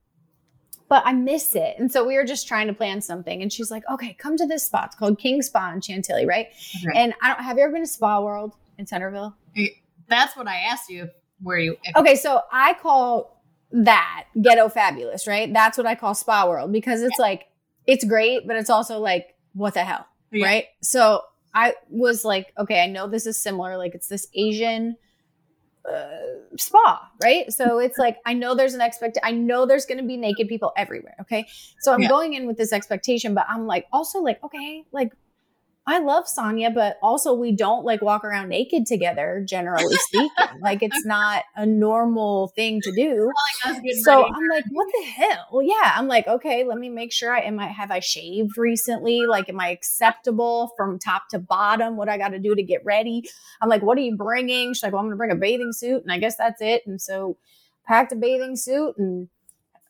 but 0.92 1.02
I 1.06 1.14
miss 1.14 1.54
it. 1.54 1.76
And 1.78 1.90
so 1.90 2.06
we 2.06 2.16
were 2.16 2.24
just 2.24 2.46
trying 2.46 2.66
to 2.66 2.74
plan 2.74 3.00
something. 3.00 3.40
And 3.40 3.50
she's 3.50 3.70
like, 3.70 3.82
okay, 3.90 4.12
come 4.12 4.36
to 4.36 4.46
this 4.46 4.66
spot. 4.66 4.88
It's 4.88 4.94
called 4.94 5.18
King 5.18 5.40
Spa 5.40 5.72
in 5.72 5.80
Chantilly, 5.80 6.26
right? 6.26 6.48
Right. 6.84 6.94
And 6.94 7.14
I 7.22 7.28
don't 7.28 7.42
have 7.42 7.56
you 7.56 7.64
ever 7.64 7.72
been 7.72 7.80
to 7.80 7.88
Spa 7.88 8.20
World 8.20 8.52
in 8.76 8.86
Centreville? 8.86 9.34
That's 10.08 10.36
what 10.36 10.46
I 10.46 10.56
asked 10.56 10.90
you. 10.90 11.08
Where 11.40 11.58
you? 11.58 11.78
If, 11.82 11.96
Okay, 11.96 12.14
so 12.14 12.42
I 12.52 12.74
call 12.74 13.42
that 13.70 14.26
ghetto 14.38 14.68
fabulous, 14.68 15.26
right? 15.26 15.50
That's 15.50 15.78
what 15.78 15.86
I 15.86 15.94
call 15.94 16.14
Spa 16.14 16.46
World 16.46 16.70
because 16.74 17.00
it's 17.00 17.18
like 17.18 17.46
it's 17.86 18.04
great, 18.04 18.46
but 18.46 18.56
it's 18.56 18.68
also 18.68 18.98
like, 18.98 19.34
what 19.54 19.72
the 19.72 19.84
hell? 19.84 20.06
Yeah. 20.30 20.44
Right. 20.44 20.64
So 20.82 21.22
I 21.54 21.72
was 21.88 22.22
like, 22.22 22.52
okay, 22.58 22.82
I 22.82 22.86
know 22.86 23.08
this 23.08 23.24
is 23.24 23.38
similar. 23.38 23.78
Like 23.78 23.94
it's 23.94 24.08
this 24.08 24.26
Asian 24.34 24.96
uh, 25.90 26.56
spa, 26.56 27.10
right? 27.22 27.52
So 27.52 27.78
it's 27.78 27.98
like, 27.98 28.18
I 28.24 28.34
know 28.34 28.54
there's 28.54 28.74
an 28.74 28.80
expect, 28.80 29.18
I 29.22 29.32
know 29.32 29.66
there's 29.66 29.86
going 29.86 29.98
to 29.98 30.06
be 30.06 30.16
naked 30.16 30.48
people 30.48 30.72
everywhere. 30.76 31.14
Okay. 31.22 31.46
So 31.80 31.92
I'm 31.92 32.02
Yeah. 32.02 32.08
going 32.08 32.34
in 32.34 32.46
with 32.46 32.56
this 32.56 32.72
expectation, 32.72 33.34
but 33.34 33.46
I'm 33.48 33.66
like, 33.66 33.86
also 33.92 34.20
like, 34.20 34.42
okay, 34.44 34.84
like 34.92 35.12
I 35.84 35.98
love 35.98 36.28
Sonia, 36.28 36.70
but 36.70 36.98
also 37.02 37.34
we 37.34 37.50
don't 37.50 37.84
like 37.84 38.02
walk 38.02 38.24
around 38.24 38.48
naked 38.48 38.86
together, 38.86 39.44
generally 39.46 39.96
speaking. 39.96 40.30
like 40.60 40.80
it's 40.80 41.04
not 41.04 41.42
a 41.56 41.66
normal 41.66 42.48
thing 42.54 42.80
to 42.82 42.92
do. 42.92 43.30
like 43.66 43.82
So. 44.04 44.24
I'm 44.24 44.48
like, 44.48 44.64
what 44.70 44.86
the 44.92 45.04
hell? 45.04 45.46
Well, 45.52 45.62
yeah. 45.62 45.92
I'm 45.96 46.06
like, 46.06 46.28
okay, 46.28 46.62
let 46.64 46.78
me 46.78 46.88
make 46.88 47.12
sure 47.12 47.34
I 47.34 47.40
am 47.40 47.58
I 47.58 47.66
have 47.66 47.90
I 47.90 47.98
shaved 47.98 48.56
recently? 48.56 49.26
Like, 49.26 49.48
am 49.48 49.58
I 49.58 49.70
acceptable 49.70 50.72
from 50.76 51.00
top 51.00 51.28
to 51.30 51.40
bottom? 51.40 51.96
What 51.96 52.08
I 52.08 52.16
got 52.16 52.28
to 52.28 52.38
do 52.38 52.54
to 52.54 52.62
get 52.62 52.84
ready? 52.84 53.28
I'm 53.60 53.68
like, 53.68 53.82
what 53.82 53.98
are 53.98 54.02
you 54.02 54.16
bringing? 54.16 54.74
She's 54.74 54.84
like, 54.84 54.92
well, 54.92 55.00
I'm 55.00 55.06
gonna 55.06 55.16
bring 55.16 55.32
a 55.32 55.36
bathing 55.36 55.72
suit, 55.72 56.02
and 56.02 56.12
I 56.12 56.18
guess 56.18 56.36
that's 56.36 56.60
it. 56.60 56.86
And 56.86 57.00
so 57.00 57.36
packed 57.86 58.12
a 58.12 58.16
bathing 58.16 58.56
suit 58.56 58.94
and 58.98 59.28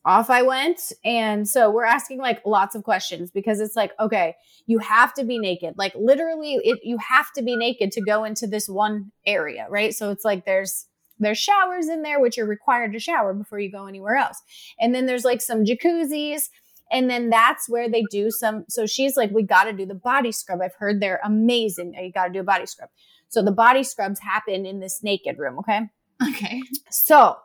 off 0.05 0.31
I 0.31 0.43
went. 0.43 0.93
And 1.05 1.49
so 1.49 1.71
we're 1.71 1.85
asking 1.85 2.19
like 2.19 2.45
lots 2.45 2.75
of 2.75 2.83
questions 2.83 3.31
because 3.31 3.61
it's 3.61 3.77
like, 3.77 3.93
okay, 4.01 4.35
you 4.67 4.79
have 4.79 5.15
to 5.15 5.25
be 5.25 5.39
naked. 5.39 5.75
Like 5.77 5.95
literally, 5.95 6.59
it 6.65 6.81
you 6.83 6.99
have 6.99 7.33
to 7.35 7.43
be 7.43 7.57
naked 7.57 7.93
to 7.93 8.01
go 8.01 8.25
into 8.25 8.47
this 8.47 8.69
one 8.69 9.13
area, 9.27 9.67
right? 9.71 9.95
So 9.95 10.11
it's 10.11 10.25
like 10.25 10.45
there's 10.45 10.87
there's 11.19 11.39
showers 11.39 11.89
in 11.89 12.03
there, 12.03 12.21
which 12.21 12.37
you're 12.37 12.47
required 12.47 12.93
to 12.93 12.99
shower 12.99 13.33
before 13.33 13.61
you 13.61 13.71
go 13.71 13.87
anywhere 13.87 14.17
else. 14.17 14.43
And 14.81 14.95
then 14.95 15.07
there's 15.07 15.25
like 15.25 15.41
some 15.41 15.65
jacuzzis. 15.65 16.49
And 16.91 17.09
then 17.09 17.31
that's 17.31 17.71
where 17.71 17.89
they 17.89 18.05
do 18.11 18.31
some. 18.31 18.67
So 18.69 18.85
she's 18.87 19.17
like, 19.17 19.31
we 19.31 19.45
got 19.45 19.65
to 19.65 19.73
do 19.73 19.87
the 19.87 19.95
body 19.95 20.31
scrub. 20.31 20.61
I've 20.61 20.75
heard 20.75 21.01
they're 21.01 21.21
amazing. 21.25 21.95
You 21.95 22.13
got 22.13 22.27
to 22.27 22.33
do 22.33 22.41
a 22.41 22.45
body 22.45 22.67
scrub. 22.67 22.91
So 23.29 23.43
the 23.43 23.53
body 23.53 23.83
scrubs 23.83 24.21
happen 24.21 24.67
in 24.67 24.81
this 24.81 25.03
naked 25.03 25.39
room. 25.39 25.59
Okay. 25.61 25.81
okay. 26.29 26.61
So 26.91 27.37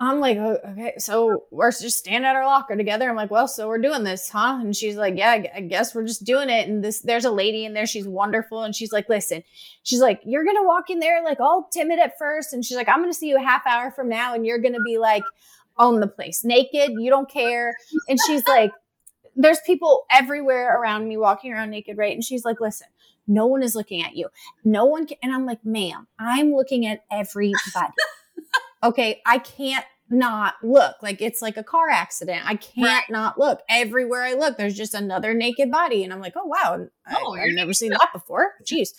I'm 0.00 0.20
like, 0.20 0.36
"Oh, 0.38 0.58
okay, 0.70 0.94
so 0.98 1.44
we're 1.50 1.70
just 1.70 1.98
standing 1.98 2.26
at 2.26 2.36
our 2.36 2.44
locker 2.44 2.76
together. 2.76 3.08
I'm 3.08 3.16
like, 3.16 3.30
well, 3.30 3.48
so 3.48 3.68
we're 3.68 3.80
doing 3.80 4.04
this, 4.04 4.28
huh? 4.28 4.58
And 4.60 4.74
she's 4.74 4.96
like, 4.96 5.16
yeah, 5.16 5.44
I 5.54 5.60
guess 5.60 5.94
we're 5.94 6.06
just 6.06 6.24
doing 6.24 6.50
it. 6.50 6.68
And 6.68 6.82
this, 6.82 7.00
there's 7.00 7.24
a 7.24 7.30
lady 7.30 7.64
in 7.64 7.74
there. 7.74 7.86
She's 7.86 8.06
wonderful. 8.06 8.62
And 8.62 8.74
she's 8.74 8.92
like, 8.92 9.08
listen, 9.08 9.42
she's 9.82 10.00
like, 10.00 10.20
you're 10.24 10.44
going 10.44 10.56
to 10.56 10.66
walk 10.66 10.90
in 10.90 10.98
there 10.98 11.22
like 11.22 11.40
all 11.40 11.68
timid 11.72 11.98
at 11.98 12.18
first. 12.18 12.52
And 12.52 12.64
she's 12.64 12.76
like, 12.76 12.88
I'm 12.88 12.98
going 12.98 13.10
to 13.10 13.18
see 13.18 13.28
you 13.28 13.36
a 13.36 13.42
half 13.42 13.66
hour 13.66 13.90
from 13.90 14.08
now. 14.08 14.34
And 14.34 14.46
you're 14.46 14.58
going 14.58 14.74
to 14.74 14.82
be 14.84 14.98
like, 14.98 15.22
own 15.78 16.00
the 16.00 16.06
place 16.06 16.44
naked. 16.44 16.92
You 16.98 17.10
don't 17.10 17.28
care. 17.30 17.74
And 18.08 18.18
she's 18.26 18.46
like, 18.46 18.72
there's 19.36 19.60
people 19.66 20.06
everywhere 20.10 20.80
around 20.80 21.08
me 21.08 21.16
walking 21.16 21.52
around 21.52 21.70
naked, 21.70 21.98
right? 21.98 22.14
And 22.14 22.24
she's 22.24 22.44
like, 22.44 22.60
listen, 22.60 22.88
no 23.26 23.46
one 23.46 23.62
is 23.62 23.74
looking 23.74 24.02
at 24.02 24.16
you. 24.16 24.28
No 24.64 24.84
one 24.86 25.06
can. 25.06 25.18
And 25.22 25.32
I'm 25.32 25.46
like, 25.46 25.64
ma'am, 25.64 26.06
I'm 26.18 26.52
looking 26.52 26.86
at 26.86 27.04
everybody. 27.10 27.58
Okay, 28.82 29.20
I 29.26 29.38
can't 29.38 29.84
not 30.08 30.54
look. 30.62 30.96
Like 31.02 31.20
it's 31.20 31.42
like 31.42 31.56
a 31.56 31.64
car 31.64 31.88
accident. 31.90 32.42
I 32.44 32.54
can't 32.54 32.86
Right. 32.86 33.10
not 33.10 33.38
look. 33.38 33.60
Everywhere 33.68 34.22
I 34.22 34.34
look, 34.34 34.56
there's 34.56 34.76
just 34.76 34.94
another 34.94 35.34
naked 35.34 35.70
body. 35.70 36.04
And 36.04 36.12
I'm 36.12 36.20
like, 36.20 36.34
oh, 36.36 36.46
wow. 36.46 36.86
I, 37.06 37.16
Oh, 37.18 37.32
I've 37.34 37.46
you're 37.46 37.54
never 37.54 37.72
seen 37.72 37.90
that 37.90 38.10
before. 38.12 38.52
Jeez. 38.64 38.90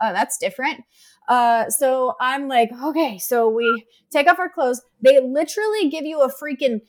Uh, 0.00 0.12
that's 0.12 0.38
different. 0.38 0.84
Uh, 1.28 1.68
so 1.70 2.14
I'm 2.20 2.46
like, 2.48 2.70
okay, 2.84 3.18
so 3.18 3.48
we 3.48 3.84
take 4.10 4.28
off 4.28 4.38
our 4.38 4.48
clothes. 4.48 4.82
They 5.00 5.20
literally 5.20 5.88
give 5.88 6.04
you 6.04 6.20
a 6.22 6.28
freaking 6.32 6.80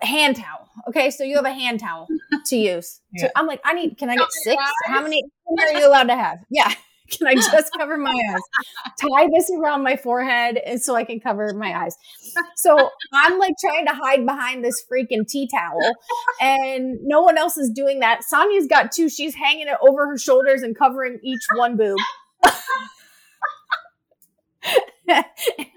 hand 0.00 0.36
towel. 0.36 0.68
Okay, 0.88 1.10
so 1.10 1.22
you 1.24 1.36
have 1.36 1.44
a 1.44 1.52
hand 1.52 1.80
towel 1.80 2.08
to 2.46 2.56
use. 2.56 3.00
So 3.16 3.28
I'm 3.36 3.46
like, 3.46 3.60
I 3.64 3.72
need. 3.74 3.96
Can 3.98 4.10
I 4.10 4.16
get 4.16 4.32
six? 4.32 4.62
How 4.86 5.02
many 5.02 5.22
are 5.60 5.72
you 5.78 5.86
allowed 5.86 6.04
to 6.04 6.16
have? 6.16 6.38
Yeah. 6.50 6.72
Can 7.16 7.26
I 7.26 7.34
just 7.34 7.70
cover 7.78 7.96
my 7.96 8.10
eyes? 8.10 8.40
Tie 8.98 9.28
this 9.34 9.50
around 9.50 9.82
my 9.82 9.96
forehead 9.96 10.60
eh, 10.64 10.78
so 10.78 10.94
I 10.94 11.04
can 11.04 11.20
cover 11.20 11.52
my 11.54 11.84
eyes. 11.84 11.96
So 12.56 12.90
I'm 13.12 13.38
like 13.38 13.54
trying 13.60 13.86
to 13.86 13.94
hide 13.94 14.24
behind 14.26 14.64
this 14.64 14.82
freaking 14.90 15.28
tea 15.28 15.48
towel, 15.54 15.94
and 16.40 16.98
no 17.02 17.20
one 17.20 17.36
else 17.38 17.56
is 17.56 17.70
doing 17.70 18.00
that. 18.00 18.24
Sonia's 18.24 18.66
got 18.66 18.92
two. 18.92 19.08
She's 19.08 19.34
hanging 19.34 19.68
it 19.68 19.76
over 19.86 20.06
her 20.08 20.18
shoulders 20.18 20.62
and 20.62 20.76
covering 20.76 21.18
each 21.22 21.42
one 21.54 21.76
boob. 21.76 21.98
and 25.08 25.24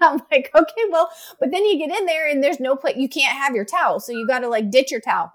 I'm 0.00 0.22
like, 0.30 0.50
okay, 0.54 0.82
well, 0.90 1.10
but 1.40 1.50
then 1.50 1.64
you 1.64 1.78
get 1.78 1.96
in 1.96 2.06
there 2.06 2.28
and 2.28 2.42
there's 2.42 2.60
no 2.60 2.76
place. 2.76 2.96
You 2.96 3.08
can't 3.08 3.36
have 3.36 3.54
your 3.54 3.64
towel, 3.64 4.00
so 4.00 4.12
you 4.12 4.26
got 4.26 4.40
to 4.40 4.48
like 4.48 4.70
ditch 4.70 4.90
your 4.90 5.00
towel. 5.00 5.32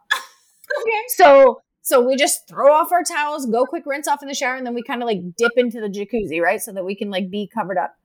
Okay. 0.81 1.01
So 1.09 1.61
so 1.81 1.99
we 1.99 2.15
just 2.15 2.47
throw 2.47 2.73
off 2.73 2.91
our 2.91 3.03
towels, 3.03 3.45
go 3.47 3.65
quick 3.65 3.85
rinse 3.85 4.07
off 4.07 4.21
in 4.21 4.27
the 4.27 4.35
shower, 4.35 4.55
and 4.55 4.65
then 4.65 4.73
we 4.73 4.83
kind 4.83 5.01
of 5.01 5.07
like 5.07 5.35
dip 5.35 5.53
into 5.57 5.81
the 5.81 5.89
jacuzzi, 5.89 6.41
right? 6.41 6.61
So 6.61 6.71
that 6.73 6.85
we 6.85 6.95
can 6.95 7.09
like 7.09 7.29
be 7.29 7.49
covered 7.51 7.77
up. 7.77 7.95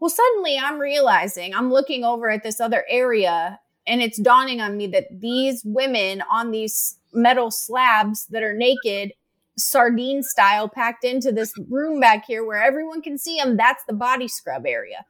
Well, 0.00 0.10
suddenly 0.10 0.58
I'm 0.58 0.80
realizing 0.80 1.54
I'm 1.54 1.70
looking 1.70 2.04
over 2.04 2.30
at 2.30 2.42
this 2.42 2.60
other 2.60 2.84
area, 2.88 3.60
and 3.86 4.00
it's 4.02 4.18
dawning 4.18 4.60
on 4.60 4.76
me 4.76 4.86
that 4.88 5.08
these 5.10 5.62
women 5.64 6.22
on 6.30 6.50
these 6.50 6.98
metal 7.12 7.50
slabs 7.50 8.26
that 8.26 8.42
are 8.42 8.54
naked, 8.54 9.12
sardine 9.58 10.22
style, 10.22 10.68
packed 10.68 11.04
into 11.04 11.32
this 11.32 11.52
room 11.68 12.00
back 12.00 12.24
here 12.26 12.44
where 12.44 12.62
everyone 12.62 13.02
can 13.02 13.18
see 13.18 13.36
them, 13.36 13.56
that's 13.56 13.84
the 13.84 13.92
body 13.92 14.26
scrub 14.26 14.64
area. 14.66 15.04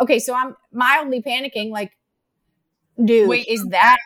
Okay, 0.00 0.18
so 0.18 0.34
I'm 0.34 0.56
mildly 0.72 1.22
panicking, 1.22 1.70
like, 1.70 1.96
dude, 3.02 3.28
Wait. 3.28 3.46
is 3.48 3.64
that 3.68 3.98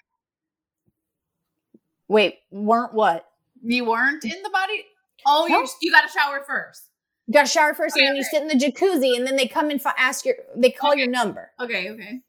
wait, 2.13 2.39
weren't 2.51 2.95
what? 2.95 3.27
You 3.63 3.85
weren't 3.87 4.25
in 4.25 4.43
the 4.43 4.51
body. 4.51 4.85
Oh, 5.27 5.47
No. 5.49 5.61
you 5.61 5.69
you 5.83 5.93
got 5.93 6.03
to 6.03 6.09
shower 6.13 6.43
first. 6.47 6.89
You 7.27 7.35
got 7.35 7.43
to 7.47 7.49
shower 7.49 7.75
first, 7.75 7.97
and 7.97 8.03
Okay, 8.03 8.09
then 8.09 8.17
you 8.17 8.25
sit 8.25 8.43
in 8.43 8.49
the 8.49 8.55
jacuzzi, 8.55 9.17
and 9.17 9.27
then 9.27 9.37
they 9.37 9.47
come 9.47 9.71
and 9.71 9.81
fi- 9.81 9.95
ask 9.97 10.25
your, 10.25 10.35
they 10.57 10.71
call 10.71 10.95
your 10.97 11.07
number. 11.07 11.53
Okay, 11.61 11.91
okay. 11.91 12.21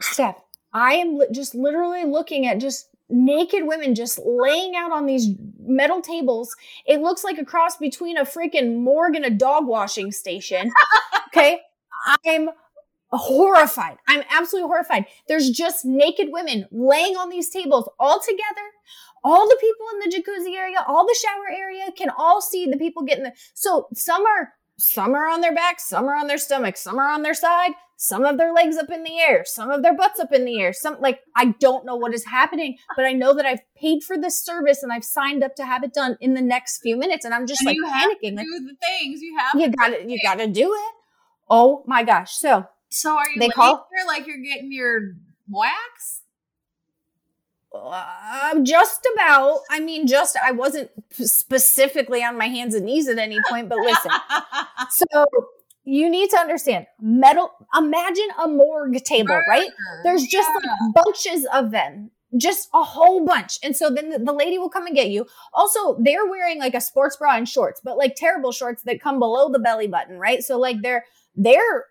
Steph, 0.00 0.36
I 0.72 0.94
am 0.94 1.16
li- 1.18 1.28
just 1.32 1.54
literally 1.54 2.04
looking 2.04 2.46
at 2.46 2.58
just 2.58 2.88
naked 3.08 3.64
women 3.66 3.94
just 3.94 4.18
laying 4.24 4.74
out 4.74 4.90
on 4.90 5.06
these 5.06 5.28
metal 5.60 6.00
tables. 6.02 6.54
It 6.86 7.00
looks 7.00 7.22
like 7.22 7.38
a 7.38 7.44
cross 7.44 7.76
between 7.76 8.18
a 8.18 8.24
freaking 8.24 8.78
morgue 8.78 9.14
and 9.14 9.24
a 9.24 9.30
dog 9.30 9.66
washing 9.68 10.10
station. 10.10 10.72
okay. 11.28 11.60
I'm 12.24 12.50
horrified. 13.16 13.96
I'm 14.08 14.22
absolutely 14.30 14.68
horrified. 14.68 15.06
There's 15.28 15.50
just 15.50 15.84
naked 15.84 16.28
women 16.30 16.66
laying 16.70 17.16
on 17.16 17.30
these 17.30 17.50
tables 17.50 17.88
all 17.98 18.20
together. 18.20 18.66
All 19.24 19.48
the 19.48 19.58
people 19.60 19.86
in 19.94 19.98
the 20.00 20.16
jacuzzi 20.16 20.56
area, 20.56 20.84
all 20.86 21.04
the 21.04 21.16
shower 21.20 21.50
area 21.50 21.90
can 21.96 22.10
all 22.16 22.40
see 22.40 22.66
the 22.66 22.76
people 22.76 23.02
getting 23.02 23.24
the. 23.24 23.32
So 23.54 23.88
some 23.94 24.24
are 24.24 24.52
some 24.78 25.14
are 25.14 25.26
on 25.28 25.40
their 25.40 25.54
back, 25.54 25.80
some 25.80 26.04
are 26.06 26.14
on 26.14 26.26
their 26.26 26.38
stomach, 26.38 26.76
some 26.76 26.98
are 26.98 27.08
on 27.08 27.22
their 27.22 27.34
side, 27.34 27.72
some 27.96 28.24
of 28.26 28.36
their 28.36 28.52
legs 28.52 28.76
up 28.76 28.90
in 28.90 29.04
the 29.04 29.18
air, 29.18 29.42
some 29.46 29.70
of 29.70 29.82
their 29.82 29.96
butts 29.96 30.20
up 30.20 30.32
in 30.32 30.44
the 30.44 30.60
air. 30.60 30.72
Some 30.72 30.98
like 31.00 31.20
I 31.34 31.54
don't 31.58 31.86
know 31.86 31.96
what 31.96 32.14
is 32.14 32.26
happening, 32.26 32.76
but 32.94 33.06
I 33.06 33.12
know 33.14 33.34
that 33.34 33.46
I've 33.46 33.62
paid 33.74 34.02
for 34.04 34.18
this 34.18 34.40
service 34.40 34.82
and 34.82 34.92
I've 34.92 35.04
signed 35.04 35.42
up 35.42 35.56
to 35.56 35.64
have 35.64 35.82
it 35.82 35.94
done 35.94 36.18
in 36.20 36.34
the 36.34 36.42
next 36.42 36.80
few 36.82 36.96
minutes, 36.96 37.24
and 37.24 37.34
I'm 37.34 37.46
just 37.46 37.62
And 37.62 37.68
like 37.68 37.76
you 37.76 37.86
have 37.86 38.10
panicking. 38.10 38.36
Like, 38.36 38.44
Do 38.46 38.66
the 38.66 38.76
things 38.86 39.22
you 39.22 39.36
have. 39.38 39.60
you 39.60 39.70
got 39.70 39.88
to 39.88 40.08
You 40.08 40.18
got 40.22 40.38
to 40.38 40.46
do 40.46 40.72
it. 40.72 40.94
Oh 41.48 41.82
my 41.86 42.02
gosh! 42.04 42.32
So 42.36 42.66
So 42.88 43.16
are 43.16 43.28
you 43.28 43.40
They 43.40 43.48
call- 43.48 43.88
there 43.94 44.06
like 44.06 44.26
you're 44.26 44.38
getting 44.42 44.72
your 44.72 45.14
wax? 45.48 46.22
Uh, 47.74 48.60
just 48.62 49.06
about. 49.14 49.60
I 49.70 49.80
mean, 49.80 50.06
just 50.06 50.36
I 50.42 50.52
wasn't 50.52 50.90
specifically 51.10 52.22
on 52.24 52.38
my 52.38 52.46
hands 52.46 52.74
and 52.74 52.86
knees 52.86 53.08
at 53.08 53.18
any 53.18 53.38
point, 53.50 53.68
but 53.68 53.78
listen. 53.78 54.10
so 54.90 55.26
you 55.84 56.08
need 56.08 56.30
to 56.30 56.36
understand 56.38 56.86
metal. 57.00 57.50
Imagine 57.76 58.28
a 58.42 58.48
morgue 58.48 59.02
table, 59.04 59.38
right? 59.48 59.68
There's 60.04 60.24
just 60.24 60.48
like 60.54 60.94
bunches 60.94 61.46
of 61.52 61.70
them, 61.70 62.10
just 62.36 62.68
a 62.72 62.82
whole 62.82 63.26
bunch. 63.26 63.58
And 63.62 63.76
so 63.76 63.90
then 63.90 64.08
the, 64.10 64.18
the 64.20 64.32
lady 64.32 64.58
will 64.58 64.70
come 64.70 64.86
and 64.86 64.96
get 64.96 65.10
you. 65.10 65.26
Also, 65.52 65.98
they're 66.00 66.26
wearing 66.26 66.58
like 66.58 66.74
a 66.74 66.80
sports 66.80 67.16
bra 67.16 67.36
and 67.36 67.48
shorts, 67.48 67.80
but 67.84 67.98
like 67.98 68.14
terrible 68.16 68.52
shorts 68.52 68.82
that 68.84 69.02
come 69.02 69.18
below 69.18 69.50
the 69.50 69.58
belly 69.58 69.86
button, 69.86 70.18
right? 70.18 70.42
So 70.42 70.58
like 70.58 70.80
they're 70.82 71.04
they're 71.34 71.84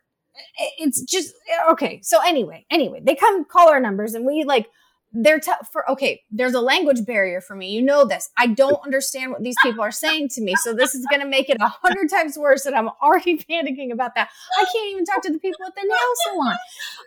it's 0.78 1.02
just 1.04 1.34
uh, 1.68 1.72
okay. 1.72 2.00
So 2.04 2.20
anyway, 2.26 2.66
anyway, 2.70 3.02
they 3.04 3.16
come 3.16 3.46
call 3.46 3.70
our 3.70 3.80
numbers 3.80 4.14
and 4.14 4.26
we 4.26 4.44
like 4.44 4.68
they're 5.16 5.40
t- 5.40 5.52
for 5.72 5.90
okay 5.90 6.22
there's 6.30 6.54
a 6.54 6.60
language 6.60 7.06
barrier 7.06 7.40
for 7.40 7.56
me 7.56 7.72
you 7.72 7.82
know 7.82 8.06
this 8.06 8.30
i 8.38 8.46
don't 8.46 8.84
understand 8.84 9.32
what 9.32 9.42
these 9.42 9.56
people 9.64 9.82
are 9.82 9.92
saying 9.92 10.28
to 10.28 10.42
me 10.42 10.54
so 10.58 10.74
this 10.74 10.94
is 10.94 11.06
going 11.10 11.22
to 11.22 11.28
make 11.28 11.50
it 11.50 11.58
a 11.62 11.68
hundred 11.68 12.10
times 12.10 12.38
worse 12.38 12.66
and 12.66 12.76
i'm 12.76 12.90
already 13.02 13.38
panicking 13.50 13.94
about 13.94 14.14
that 14.16 14.30
i 14.60 14.66
can't 14.66 14.92
even 14.92 15.06
talk 15.06 15.22
to 15.22 15.32
the 15.32 15.40
people 15.40 15.66
at 15.66 15.74
the 15.76 15.82
nail 15.82 16.34
salon 16.34 16.58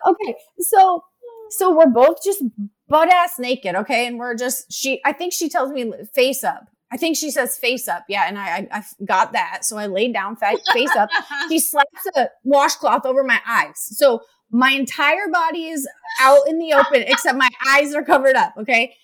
okay 0.06 0.34
so 0.60 1.04
so 1.50 1.76
we're 1.76 1.86
both 1.86 2.16
just 2.24 2.42
butt 2.88 3.12
ass 3.12 3.38
naked 3.38 3.74
okay 3.74 4.06
and 4.06 4.18
we're 4.18 4.34
just 4.34 4.72
she 4.72 5.00
i 5.04 5.12
think 5.12 5.32
she 5.32 5.48
tells 5.48 5.70
me 5.70 5.92
face 6.14 6.42
up 6.42 6.66
I 6.90 6.96
think 6.96 7.16
she 7.16 7.30
says 7.30 7.56
face 7.56 7.86
up. 7.86 8.04
Yeah. 8.08 8.24
And 8.26 8.38
I, 8.38 8.48
I, 8.48 8.68
I 8.78 8.84
got 9.04 9.32
that. 9.32 9.64
So 9.64 9.76
I 9.76 9.86
laid 9.86 10.12
down 10.14 10.36
face 10.36 10.96
up. 10.96 11.10
She 11.48 11.60
slaps 11.60 12.06
a 12.16 12.28
washcloth 12.44 13.04
over 13.04 13.22
my 13.22 13.40
eyes. 13.46 13.74
So 13.76 14.20
my 14.50 14.70
entire 14.70 15.28
body 15.30 15.68
is 15.68 15.86
out 16.20 16.48
in 16.48 16.58
the 16.58 16.72
open 16.72 17.02
except 17.06 17.36
my 17.36 17.50
eyes 17.68 17.94
are 17.94 18.04
covered 18.04 18.36
up. 18.36 18.54
Okay. 18.58 18.94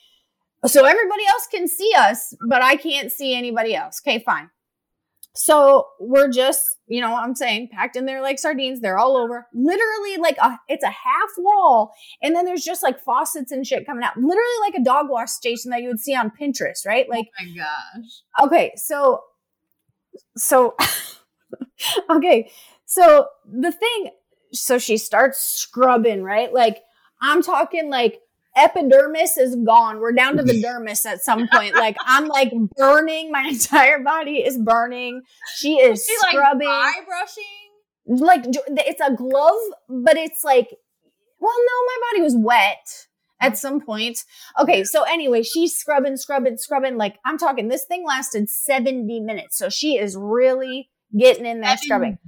So 0.66 0.86
everybody 0.86 1.22
else 1.28 1.46
can 1.50 1.68
see 1.68 1.92
us, 1.96 2.34
but 2.48 2.62
I 2.62 2.76
can't 2.76 3.12
see 3.12 3.34
anybody 3.34 3.74
else. 3.74 4.00
Okay, 4.02 4.22
fine. 4.24 4.48
So 5.34 5.88
we're 6.00 6.30
just, 6.30 6.73
you 6.86 7.00
know, 7.00 7.10
what 7.12 7.24
I'm 7.24 7.34
saying 7.34 7.68
packed 7.72 7.96
in 7.96 8.04
there 8.04 8.20
like 8.20 8.38
sardines. 8.38 8.80
They're 8.80 8.98
all 8.98 9.16
over. 9.16 9.46
Literally, 9.54 10.18
like 10.18 10.36
a, 10.38 10.58
it's 10.68 10.84
a 10.84 10.88
half 10.88 11.30
wall, 11.38 11.94
and 12.22 12.34
then 12.34 12.44
there's 12.44 12.64
just 12.64 12.82
like 12.82 13.00
faucets 13.00 13.52
and 13.52 13.66
shit 13.66 13.86
coming 13.86 14.04
out. 14.04 14.16
Literally, 14.16 14.60
like 14.60 14.74
a 14.74 14.84
dog 14.84 15.08
wash 15.08 15.30
station 15.30 15.70
that 15.70 15.82
you 15.82 15.88
would 15.88 16.00
see 16.00 16.14
on 16.14 16.30
Pinterest, 16.30 16.86
right? 16.86 17.06
Oh 17.08 17.14
like, 17.14 17.28
oh 17.40 17.44
my 17.44 17.56
gosh. 17.56 18.46
Okay, 18.46 18.72
so, 18.76 19.22
so, 20.36 20.76
okay, 22.10 22.50
so 22.84 23.28
the 23.50 23.72
thing 23.72 24.10
so 24.52 24.78
she 24.78 24.96
starts 24.96 25.38
scrubbing, 25.38 26.22
right? 26.22 26.52
Like 26.52 26.82
I'm 27.20 27.42
talking 27.42 27.90
like 27.90 28.20
epidermis 28.56 29.36
is 29.36 29.56
gone. 29.56 30.00
We're 30.00 30.12
down 30.12 30.36
to 30.36 30.42
the 30.42 30.62
dermis 30.62 31.04
at 31.06 31.22
some 31.22 31.48
point. 31.52 31.74
Like 31.74 31.96
I'm 32.04 32.26
like 32.26 32.52
burning. 32.76 33.30
My 33.30 33.42
entire 33.48 34.00
body 34.00 34.36
is 34.38 34.58
burning. 34.58 35.22
She 35.56 35.76
is 35.76 36.04
she 36.06 36.16
scrubbing. 36.28 36.68
Like 36.68 36.96
eye 36.96 37.04
brushing. 37.06 38.24
Like 38.24 38.44
it's 38.46 39.00
a 39.00 39.14
glove, 39.14 39.60
but 39.88 40.16
it's 40.16 40.44
like, 40.44 40.68
well, 41.40 41.54
no, 41.56 41.86
my 41.86 41.96
body 42.10 42.22
was 42.22 42.36
wet 42.36 42.86
at 43.40 43.52
mm. 43.52 43.56
some 43.56 43.80
point. 43.80 44.18
Okay, 44.60 44.84
so 44.84 45.02
anyway, 45.04 45.42
she's 45.42 45.74
scrubbing, 45.76 46.16
scrubbing, 46.16 46.56
scrubbing. 46.58 46.96
Like 46.96 47.18
I'm 47.24 47.38
talking, 47.38 47.68
this 47.68 47.84
thing 47.84 48.04
lasted 48.06 48.50
70 48.50 49.20
minutes. 49.20 49.56
So 49.56 49.70
she 49.70 49.96
is 49.96 50.16
really 50.18 50.90
getting 51.18 51.46
in 51.46 51.60
there 51.60 51.76
scrubbing 51.76 52.18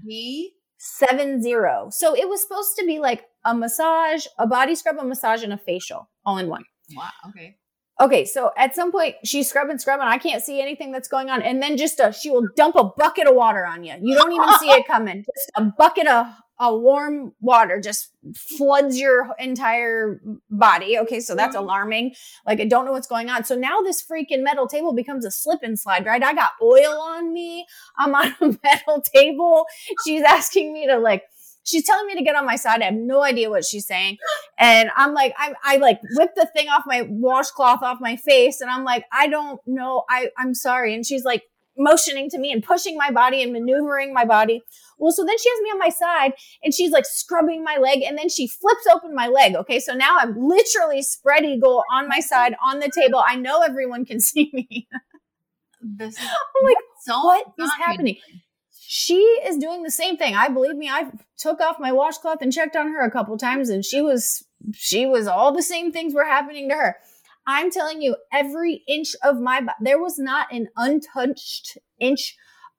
seven 0.78 1.42
zero. 1.42 1.88
So 1.90 2.14
it 2.14 2.28
was 2.28 2.42
supposed 2.42 2.76
to 2.78 2.86
be 2.86 2.98
like 2.98 3.24
a 3.44 3.54
massage, 3.54 4.26
a 4.38 4.46
body 4.46 4.74
scrub, 4.74 4.96
a 4.98 5.04
massage, 5.04 5.42
and 5.42 5.52
a 5.52 5.58
facial 5.58 6.08
all 6.26 6.36
in 6.38 6.48
one. 6.48 6.64
Wow. 6.94 7.08
Okay. 7.28 7.56
Okay, 7.98 8.26
so 8.26 8.50
at 8.58 8.74
some 8.74 8.92
point 8.92 9.14
she's 9.24 9.48
scrubbing, 9.48 9.78
scrubbing. 9.78 10.06
I 10.06 10.18
can't 10.18 10.42
see 10.42 10.60
anything 10.60 10.92
that's 10.92 11.08
going 11.08 11.30
on, 11.30 11.40
and 11.40 11.62
then 11.62 11.78
just 11.78 11.98
a 11.98 12.12
she 12.12 12.28
will 12.28 12.46
dump 12.54 12.76
a 12.76 12.84
bucket 12.84 13.26
of 13.26 13.34
water 13.34 13.64
on 13.64 13.84
you. 13.84 13.94
You 14.02 14.14
don't 14.14 14.32
even 14.32 14.48
see 14.58 14.68
it 14.68 14.86
coming. 14.86 15.24
Just 15.24 15.50
a 15.56 15.62
bucket 15.62 16.06
of 16.06 16.26
a 16.58 16.76
warm 16.76 17.32
water 17.40 17.80
just 17.80 18.10
floods 18.34 18.98
your 18.98 19.28
entire 19.38 20.20
body. 20.50 20.98
Okay, 20.98 21.20
so 21.20 21.34
that's 21.34 21.54
mm-hmm. 21.54 21.64
alarming. 21.64 22.14
Like 22.46 22.60
I 22.60 22.66
don't 22.66 22.84
know 22.84 22.92
what's 22.92 23.06
going 23.06 23.30
on. 23.30 23.44
So 23.44 23.56
now 23.56 23.80
this 23.80 24.04
freaking 24.04 24.42
metal 24.42 24.66
table 24.66 24.94
becomes 24.94 25.24
a 25.24 25.30
slip 25.30 25.60
and 25.62 25.78
slide, 25.78 26.04
right? 26.04 26.22
I 26.22 26.34
got 26.34 26.52
oil 26.62 27.00
on 27.00 27.32
me. 27.32 27.66
I'm 27.98 28.14
on 28.14 28.34
a 28.40 28.58
metal 28.62 29.02
table. 29.14 29.66
She's 30.04 30.22
asking 30.22 30.72
me 30.72 30.86
to 30.86 30.98
like 30.98 31.24
she's 31.66 31.84
telling 31.84 32.06
me 32.06 32.14
to 32.14 32.22
get 32.22 32.36
on 32.36 32.46
my 32.46 32.56
side. 32.56 32.80
I 32.80 32.86
have 32.86 32.94
no 32.94 33.22
idea 33.22 33.50
what 33.50 33.64
she's 33.64 33.86
saying. 33.86 34.18
And 34.58 34.90
I'm 34.96 35.12
like, 35.12 35.34
I, 35.36 35.54
I 35.62 35.76
like 35.76 36.00
whip 36.14 36.30
the 36.36 36.46
thing 36.46 36.68
off 36.68 36.84
my 36.86 37.06
washcloth 37.08 37.82
off 37.82 37.98
my 38.00 38.16
face. 38.16 38.60
And 38.60 38.70
I'm 38.70 38.84
like, 38.84 39.04
I 39.12 39.28
don't 39.28 39.60
know. 39.66 40.04
I, 40.08 40.30
I'm 40.38 40.54
sorry. 40.54 40.94
And 40.94 41.04
she's 41.04 41.24
like 41.24 41.42
motioning 41.76 42.30
to 42.30 42.38
me 42.38 42.52
and 42.52 42.62
pushing 42.62 42.96
my 42.96 43.10
body 43.10 43.42
and 43.42 43.52
maneuvering 43.52 44.14
my 44.14 44.24
body. 44.24 44.62
Well, 44.98 45.12
so 45.12 45.24
then 45.24 45.36
she 45.38 45.48
has 45.50 45.60
me 45.60 45.70
on 45.70 45.78
my 45.78 45.90
side 45.90 46.32
and 46.62 46.72
she's 46.72 46.90
like 46.90 47.04
scrubbing 47.04 47.62
my 47.62 47.76
leg 47.76 48.02
and 48.02 48.16
then 48.16 48.28
she 48.30 48.46
flips 48.46 48.86
open 48.90 49.14
my 49.14 49.26
leg. 49.26 49.54
Okay. 49.56 49.80
So 49.80 49.92
now 49.92 50.16
I'm 50.18 50.34
literally 50.38 51.02
spread 51.02 51.44
eagle 51.44 51.82
on 51.92 52.08
my 52.08 52.20
side 52.20 52.54
on 52.64 52.78
the 52.78 52.90
table. 52.94 53.22
I 53.26 53.36
know 53.36 53.62
everyone 53.62 54.04
can 54.04 54.20
see 54.20 54.50
me. 54.54 54.88
this 55.82 56.14
is 56.14 56.20
I'm 56.20 56.64
like, 56.64 56.76
so 57.02 57.24
what 57.24 57.46
is 57.58 57.72
happening? 57.74 58.16
She 58.88 59.16
is 59.16 59.58
doing 59.58 59.82
the 59.82 59.90
same 59.90 60.16
thing. 60.16 60.34
I 60.34 60.48
believe 60.48 60.76
me, 60.76 60.88
I 60.88 61.10
took 61.36 61.60
off 61.60 61.80
my 61.80 61.92
washcloth 61.92 62.40
and 62.40 62.52
checked 62.52 62.76
on 62.76 62.92
her 62.92 63.00
a 63.00 63.10
couple 63.10 63.36
times 63.36 63.68
and 63.68 63.84
she 63.84 64.00
was 64.00 64.44
she 64.72 65.06
was 65.06 65.26
all 65.26 65.52
the 65.52 65.62
same 65.62 65.92
things 65.92 66.14
were 66.14 66.24
happening 66.24 66.68
to 66.68 66.76
her. 66.76 66.96
I'm 67.48 67.70
telling 67.70 68.00
you, 68.00 68.16
every 68.32 68.84
inch 68.88 69.14
of 69.24 69.40
my 69.40 69.66
there 69.80 70.00
was 70.00 70.18
not 70.18 70.52
an 70.52 70.68
untouched 70.76 71.78
inch 71.98 72.36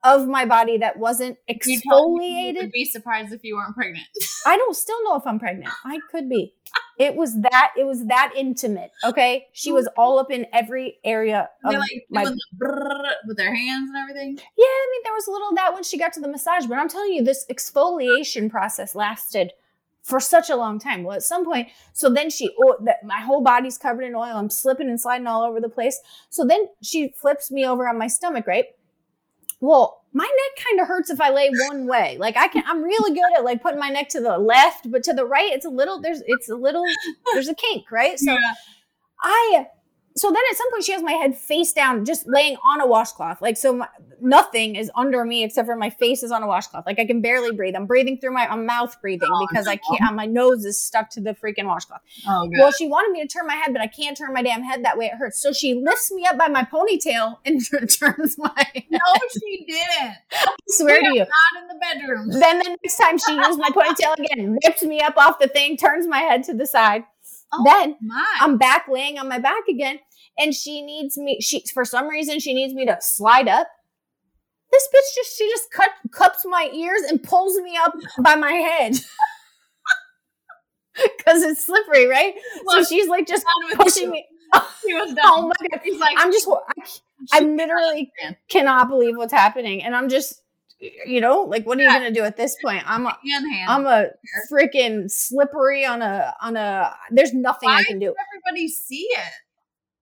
of 0.07 0.27
my 0.27 0.45
body 0.45 0.77
that 0.77 0.97
wasn't 0.97 1.37
exfoliated. 1.49 2.53
You 2.53 2.59
would 2.61 2.71
be 2.71 2.85
surprised 2.85 3.33
if 3.33 3.43
you 3.43 3.55
weren't 3.55 3.75
pregnant. 3.75 4.07
I 4.45 4.55
don't 4.55 4.75
still 4.75 5.03
know 5.03 5.15
if 5.15 5.27
I'm 5.27 5.37
pregnant. 5.37 5.69
I 5.83 5.99
could 6.09 6.29
be. 6.29 6.53
It 6.97 7.15
was 7.15 7.41
that 7.41 7.71
it 7.77 7.85
was 7.85 8.07
that 8.07 8.33
intimate. 8.35 8.91
Okay, 9.03 9.47
she 9.53 9.71
was 9.71 9.87
all 9.97 10.17
up 10.17 10.31
in 10.31 10.45
every 10.51 10.97
area 11.03 11.49
of 11.63 11.73
like 11.73 12.05
my 12.09 12.23
with 12.23 13.37
their 13.37 13.53
hands 13.53 13.89
and 13.89 13.97
everything. 13.97 14.37
Yeah, 14.57 14.65
I 14.65 14.87
mean 14.91 15.01
there 15.03 15.13
was 15.13 15.27
a 15.27 15.31
little 15.31 15.53
that 15.55 15.73
when 15.73 15.83
she 15.83 15.97
got 15.97 16.13
to 16.13 16.19
the 16.19 16.27
massage, 16.27 16.65
but 16.65 16.77
I'm 16.77 16.89
telling 16.89 17.13
you, 17.13 17.23
this 17.23 17.45
exfoliation 17.49 18.49
process 18.49 18.95
lasted 18.95 19.53
for 20.07 20.21
such 20.21 20.49
a 20.49 20.55
long 20.55 20.79
time. 20.79 21.03
Well, 21.03 21.17
at 21.17 21.23
some 21.23 21.43
point, 21.43 21.67
so 21.91 22.09
then 22.09 22.29
she, 22.29 22.49
oh, 22.63 22.77
that 22.85 23.03
my 23.03 23.19
whole 23.19 23.41
body's 23.41 23.77
covered 23.77 24.03
in 24.03 24.15
oil. 24.15 24.23
I'm 24.23 24.49
slipping 24.49 24.87
and 24.87 24.99
sliding 24.99 25.27
all 25.27 25.43
over 25.43 25.59
the 25.59 25.67
place. 25.67 25.99
So 26.29 26.45
then 26.45 26.67
she 26.81 27.09
flips 27.09 27.51
me 27.51 27.65
over 27.65 27.87
on 27.89 27.99
my 27.99 28.07
stomach, 28.07 28.47
right? 28.47 28.67
Well, 29.59 30.03
my 30.13 30.23
neck 30.23 30.65
kind 30.65 30.79
of 30.79 30.87
hurts 30.87 31.09
if 31.09 31.19
I 31.19 31.29
lay 31.31 31.49
one 31.69 31.87
way. 31.87 32.17
Like 32.19 32.37
I 32.37 32.47
can, 32.47 32.63
I'm 32.67 32.83
really 32.83 33.13
good 33.13 33.37
at 33.37 33.43
like 33.43 33.61
putting 33.61 33.79
my 33.79 33.89
neck 33.89 34.09
to 34.09 34.21
the 34.21 34.37
left, 34.37 34.89
but 34.89 35.03
to 35.03 35.13
the 35.13 35.25
right, 35.25 35.51
it's 35.51 35.65
a 35.65 35.69
little, 35.69 36.01
there's, 36.01 36.21
it's 36.25 36.49
a 36.49 36.55
little, 36.55 36.83
there's 37.33 37.47
a 37.47 37.55
kink, 37.55 37.91
right? 37.91 38.19
So 38.19 38.31
yeah. 38.31 38.53
I, 39.21 39.67
so 40.17 40.29
then 40.29 40.41
at 40.49 40.57
some 40.57 40.71
point 40.71 40.83
she 40.83 40.91
has 40.93 41.03
my 41.03 41.11
head 41.11 41.37
face 41.37 41.73
down, 41.73 42.03
just 42.03 42.27
laying 42.27 42.57
on 42.63 42.81
a 42.81 42.87
washcloth. 42.87 43.41
Like, 43.41 43.55
so 43.55 43.73
my, 43.73 43.87
nothing 44.19 44.75
is 44.75 44.89
under 44.95 45.23
me 45.23 45.43
except 45.43 45.67
for 45.67 45.75
my 45.75 45.89
face 45.89 46.23
is 46.23 46.31
on 46.31 46.43
a 46.43 46.47
washcloth. 46.47 46.85
Like 46.85 46.99
I 46.99 47.05
can 47.05 47.21
barely 47.21 47.51
breathe. 47.55 47.75
I'm 47.75 47.85
breathing 47.85 48.17
through 48.19 48.33
my 48.33 48.47
I'm 48.47 48.65
mouth 48.65 48.99
breathing 49.01 49.29
oh, 49.31 49.47
because 49.47 49.65
no. 49.65 49.73
I 49.73 49.77
can't, 49.77 50.15
my 50.15 50.25
nose 50.25 50.65
is 50.65 50.81
stuck 50.81 51.09
to 51.11 51.21
the 51.21 51.33
freaking 51.35 51.65
washcloth. 51.65 52.01
Oh, 52.27 52.49
well, 52.57 52.71
she 52.71 52.87
wanted 52.87 53.11
me 53.11 53.21
to 53.21 53.27
turn 53.27 53.45
my 53.45 53.55
head, 53.55 53.73
but 53.73 53.81
I 53.81 53.87
can't 53.87 54.17
turn 54.17 54.33
my 54.33 54.41
damn 54.41 54.63
head 54.63 54.83
that 54.85 54.97
way. 54.97 55.05
It 55.05 55.13
hurts. 55.13 55.41
So 55.41 55.53
she 55.53 55.75
lifts 55.75 56.11
me 56.11 56.25
up 56.25 56.37
by 56.37 56.47
my 56.47 56.63
ponytail 56.63 57.37
and 57.45 57.61
turns 57.99 58.37
my 58.37 58.51
head. 58.55 58.83
No, 58.89 58.99
she 59.31 59.65
didn't. 59.67 60.15
I 60.31 60.55
swear 60.69 60.99
to 60.99 61.07
you. 61.07 61.19
Not 61.19 61.61
in 61.61 61.67
the 61.67 61.79
bedroom. 61.79 62.29
Then 62.29 62.59
the 62.59 62.77
next 62.83 62.97
time 62.97 63.17
she 63.17 63.35
used 63.35 63.59
my 63.59 63.69
ponytail 63.69 64.17
again, 64.17 64.57
rips 64.65 64.83
me 64.83 65.01
up 65.01 65.17
off 65.17 65.39
the 65.39 65.47
thing, 65.47 65.77
turns 65.77 66.07
my 66.07 66.19
head 66.19 66.43
to 66.45 66.53
the 66.53 66.65
side. 66.65 67.03
Oh, 67.53 67.63
then 67.63 67.95
my. 68.01 68.25
I'm 68.41 68.57
back 68.57 68.87
laying 68.89 69.17
on 69.17 69.29
my 69.29 69.39
back 69.39 69.67
again 69.69 69.99
and 70.39 70.53
she 70.53 70.81
needs 70.81 71.17
me 71.17 71.39
she 71.41 71.63
for 71.73 71.85
some 71.85 72.07
reason 72.07 72.39
she 72.39 72.53
needs 72.53 72.73
me 72.73 72.85
to 72.85 72.97
slide 73.01 73.47
up. 73.47 73.67
This 74.71 74.87
bitch 74.93 75.15
just 75.15 75.37
she 75.37 75.49
just 75.49 75.71
cut 75.71 75.91
cups 76.11 76.45
my 76.45 76.69
ears 76.73 77.01
and 77.09 77.21
pulls 77.23 77.57
me 77.59 77.77
up 77.77 77.93
by 78.21 78.35
my 78.35 78.51
head. 78.51 78.93
Because 80.95 81.43
it's 81.43 81.63
slippery 81.65 82.07
right? 82.07 82.33
So 82.69 82.83
she's 82.83 83.07
like 83.07 83.27
just 83.27 83.45
pushing 83.75 84.09
me. 84.09 84.25
He 84.85 84.93
was 84.93 85.11
oh 85.11 85.15
done. 85.15 85.25
oh 85.25 85.41
my 85.47 85.67
god. 85.69 85.81
He's 85.83 85.99
like 85.99 86.15
i'm 86.17 86.31
just 86.31 86.47
i, 86.47 86.83
I 87.33 87.39
literally 87.41 88.11
cannot 88.49 88.87
believe 88.87 89.17
what's 89.17 89.33
happening. 89.33 89.83
And 89.83 89.93
i'm 89.95 90.07
just 90.07 90.41
you 91.05 91.19
know 91.19 91.41
like 91.41 91.65
what 91.65 91.77
are 91.79 91.83
you 91.83 91.89
gonna 91.89 92.11
do 92.11 92.23
at 92.23 92.37
this 92.37 92.55
point? 92.63 92.81
I'm 92.89 93.05
a 93.07 93.17
i'm 93.67 93.85
a 93.85 94.07
freaking 94.51 95.11
slippery 95.11 95.85
on 95.85 96.01
a 96.01 96.33
on 96.41 96.55
a 96.55 96.95
there's 97.11 97.33
nothing 97.33 97.67
Why 97.69 97.79
i 97.79 97.83
can 97.83 97.99
do. 97.99 98.15
everybody 98.33 98.67
see 98.69 99.07
it 99.11 99.33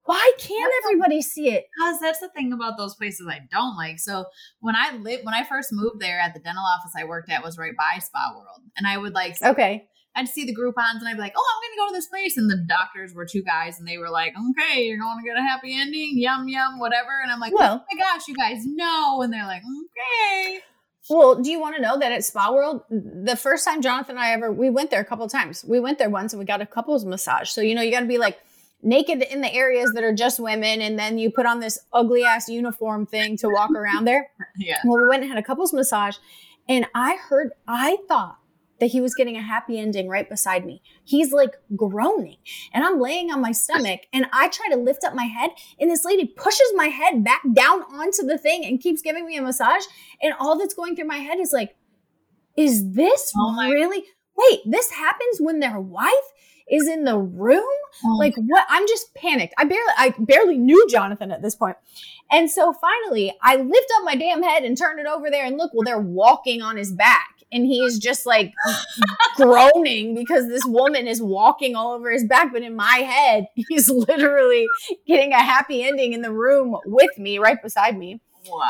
why 0.05 0.31
can't 0.37 0.71
that's 0.71 0.85
everybody 0.85 1.21
see 1.21 1.49
it? 1.49 1.65
Because 1.75 1.99
that's 1.99 2.19
the 2.19 2.29
thing 2.29 2.53
about 2.53 2.77
those 2.77 2.95
places 2.95 3.27
I 3.29 3.41
don't 3.51 3.75
like. 3.75 3.99
So 3.99 4.25
when 4.59 4.75
I 4.75 4.95
lived, 4.95 5.25
when 5.25 5.33
I 5.33 5.43
first 5.43 5.69
moved 5.71 5.99
there 5.99 6.19
at 6.19 6.33
the 6.33 6.39
dental 6.39 6.63
office 6.63 6.93
I 6.97 7.05
worked 7.05 7.31
at 7.31 7.43
was 7.43 7.57
right 7.57 7.75
by 7.75 7.99
Spa 7.99 8.33
World, 8.35 8.61
and 8.77 8.87
I 8.87 8.97
would 8.97 9.13
like 9.13 9.41
okay 9.41 9.87
I'd 10.15 10.29
see 10.29 10.45
the 10.45 10.55
Groupons 10.55 10.99
and 10.99 11.07
I'd 11.07 11.15
be 11.15 11.19
like, 11.19 11.33
oh, 11.35 11.53
I'm 11.55 11.69
gonna 11.69 11.87
go 11.87 11.93
to 11.93 11.97
this 11.97 12.07
place, 12.07 12.37
and 12.37 12.49
the 12.49 12.65
doctors 12.67 13.13
were 13.13 13.25
two 13.25 13.43
guys, 13.43 13.79
and 13.79 13.87
they 13.87 13.97
were 13.97 14.09
like, 14.09 14.33
okay, 14.51 14.85
you're 14.85 14.97
going 14.97 15.17
to 15.21 15.27
get 15.27 15.37
a 15.37 15.41
happy 15.41 15.77
ending, 15.77 16.13
yum 16.17 16.47
yum, 16.47 16.79
whatever, 16.79 17.09
and 17.21 17.31
I'm 17.31 17.39
like, 17.39 17.53
Well- 17.53 17.83
oh 17.83 17.85
my 17.93 18.01
gosh, 18.01 18.27
you 18.27 18.35
guys 18.35 18.65
know, 18.65 19.21
and 19.21 19.33
they're 19.33 19.45
like, 19.45 19.61
okay, 19.61 20.59
Well, 21.09 21.35
do 21.41 21.51
you 21.51 21.59
want 21.59 21.75
to 21.75 21.81
know 21.81 21.99
that 21.99 22.11
at 22.11 22.23
Spa 22.23 22.51
World, 22.53 22.83
the 22.89 23.35
first 23.35 23.65
time 23.65 23.81
Jonathan 23.81 24.15
and 24.15 24.23
I 24.23 24.31
ever, 24.31 24.51
we 24.51 24.69
went 24.69 24.89
there 24.89 25.01
a 25.01 25.05
couple 25.05 25.25
of 25.25 25.31
times. 25.31 25.65
We 25.67 25.79
went 25.79 25.99
there 25.99 26.09
once 26.09 26.31
and 26.31 26.39
we 26.39 26.45
got 26.45 26.61
a 26.61 26.65
couples 26.65 27.03
massage. 27.03 27.49
So, 27.49 27.59
you 27.61 27.75
know, 27.75 27.81
you 27.81 27.91
got 27.91 27.99
to 27.99 28.05
be 28.05 28.17
like 28.17 28.39
naked 28.85 29.21
in 29.23 29.41
the 29.41 29.51
areas 29.53 29.91
that 29.95 30.03
are 30.03 30.13
just 30.13 30.39
women. 30.39 30.79
And 30.81 30.97
then 30.97 31.17
you 31.17 31.31
put 31.31 31.45
on 31.45 31.59
this 31.59 31.77
ugly 31.91 32.23
ass 32.23 32.47
uniform 32.47 33.05
thing 33.05 33.35
to 33.37 33.49
walk 33.49 33.71
around 33.71 34.05
there. 34.05 34.29
yeah, 34.57 34.77
Well, 34.85 35.01
we 35.01 35.09
went 35.09 35.23
and 35.23 35.31
had 35.31 35.39
a 35.39 35.45
couples 35.45 35.73
massage. 35.73 36.15
And 36.69 36.85
I 36.95 37.15
heard, 37.15 37.51
I 37.67 37.97
thought 38.07 38.37
that 38.79 38.87
he 38.87 38.99
was 38.99 39.15
getting 39.15 39.37
a 39.37 39.41
happy 39.41 39.79
ending 39.79 40.07
right 40.09 40.29
beside 40.29 40.65
me. 40.65 40.81
He's 41.05 41.31
like 41.31 41.55
groaning. 41.75 42.37
And 42.73 42.83
I'm 42.83 42.99
laying 42.99 43.31
on 43.31 43.39
my 43.41 43.51
stomach 43.53 44.01
and 44.11 44.25
I 44.33 44.49
try 44.49 44.67
to 44.69 44.75
lift 44.75 45.03
up 45.03 45.13
my 45.15 45.23
head. 45.25 45.51
And 45.79 45.89
this 45.89 46.03
lady 46.05 46.25
pushes 46.25 46.71
my 46.75 46.87
head 46.87 47.23
back 47.23 47.41
down 47.53 47.83
onto 47.83 48.23
the 48.23 48.37
thing 48.37 48.65
and 48.65 48.81
keeps 48.81 49.01
giving 49.01 49.25
me 49.25 49.37
a 49.37 49.41
massage. 49.41 49.83
And 50.21 50.33
all 50.39 50.57
that's 50.57 50.73
going 50.73 50.95
through 50.95 51.07
my 51.07 51.17
head 51.17 51.39
is 51.39 51.53
like, 51.53 51.75
is 52.57 52.91
this 52.93 53.31
Oh 53.37 53.51
my- 53.51 53.69
really? 53.69 54.03
Wait, 54.37 54.59
this 54.65 54.91
happens 54.91 55.39
when 55.39 55.59
their 55.61 55.79
wife 55.79 56.11
is 56.69 56.87
in 56.87 57.03
the 57.03 57.17
room? 57.17 57.63
Oh 58.03 58.17
like 58.17 58.33
what 58.35 58.65
i'm 58.67 58.85
just 58.89 59.13
panicked 59.15 59.53
i 59.57 59.63
barely 59.63 59.93
i 59.97 60.13
barely 60.19 60.57
knew 60.57 60.85
jonathan 60.89 61.31
at 61.31 61.41
this 61.41 61.55
point 61.55 61.77
and 62.29 62.51
so 62.51 62.73
finally 62.73 63.33
i 63.41 63.55
lift 63.55 63.87
up 63.97 64.03
my 64.03 64.15
damn 64.17 64.43
head 64.43 64.63
and 64.65 64.77
turn 64.77 64.99
it 64.99 65.05
over 65.05 65.29
there 65.29 65.45
and 65.45 65.55
look 65.57 65.71
well 65.73 65.83
they're 65.85 65.97
walking 65.97 66.61
on 66.61 66.75
his 66.75 66.91
back 66.91 67.29
and 67.53 67.65
he's 67.65 67.97
just 67.97 68.25
like 68.25 68.51
groaning 69.37 70.13
because 70.13 70.47
this 70.49 70.65
woman 70.65 71.07
is 71.07 71.21
walking 71.21 71.73
all 71.73 71.93
over 71.93 72.11
his 72.11 72.25
back 72.25 72.51
but 72.51 72.63
in 72.63 72.75
my 72.75 72.97
head 72.97 73.47
he's 73.69 73.89
literally 73.89 74.67
getting 75.07 75.31
a 75.31 75.41
happy 75.41 75.83
ending 75.83 76.11
in 76.11 76.21
the 76.21 76.33
room 76.33 76.75
with 76.85 77.17
me 77.17 77.39
right 77.39 77.63
beside 77.63 77.97
me 77.97 78.19
wow. 78.49 78.65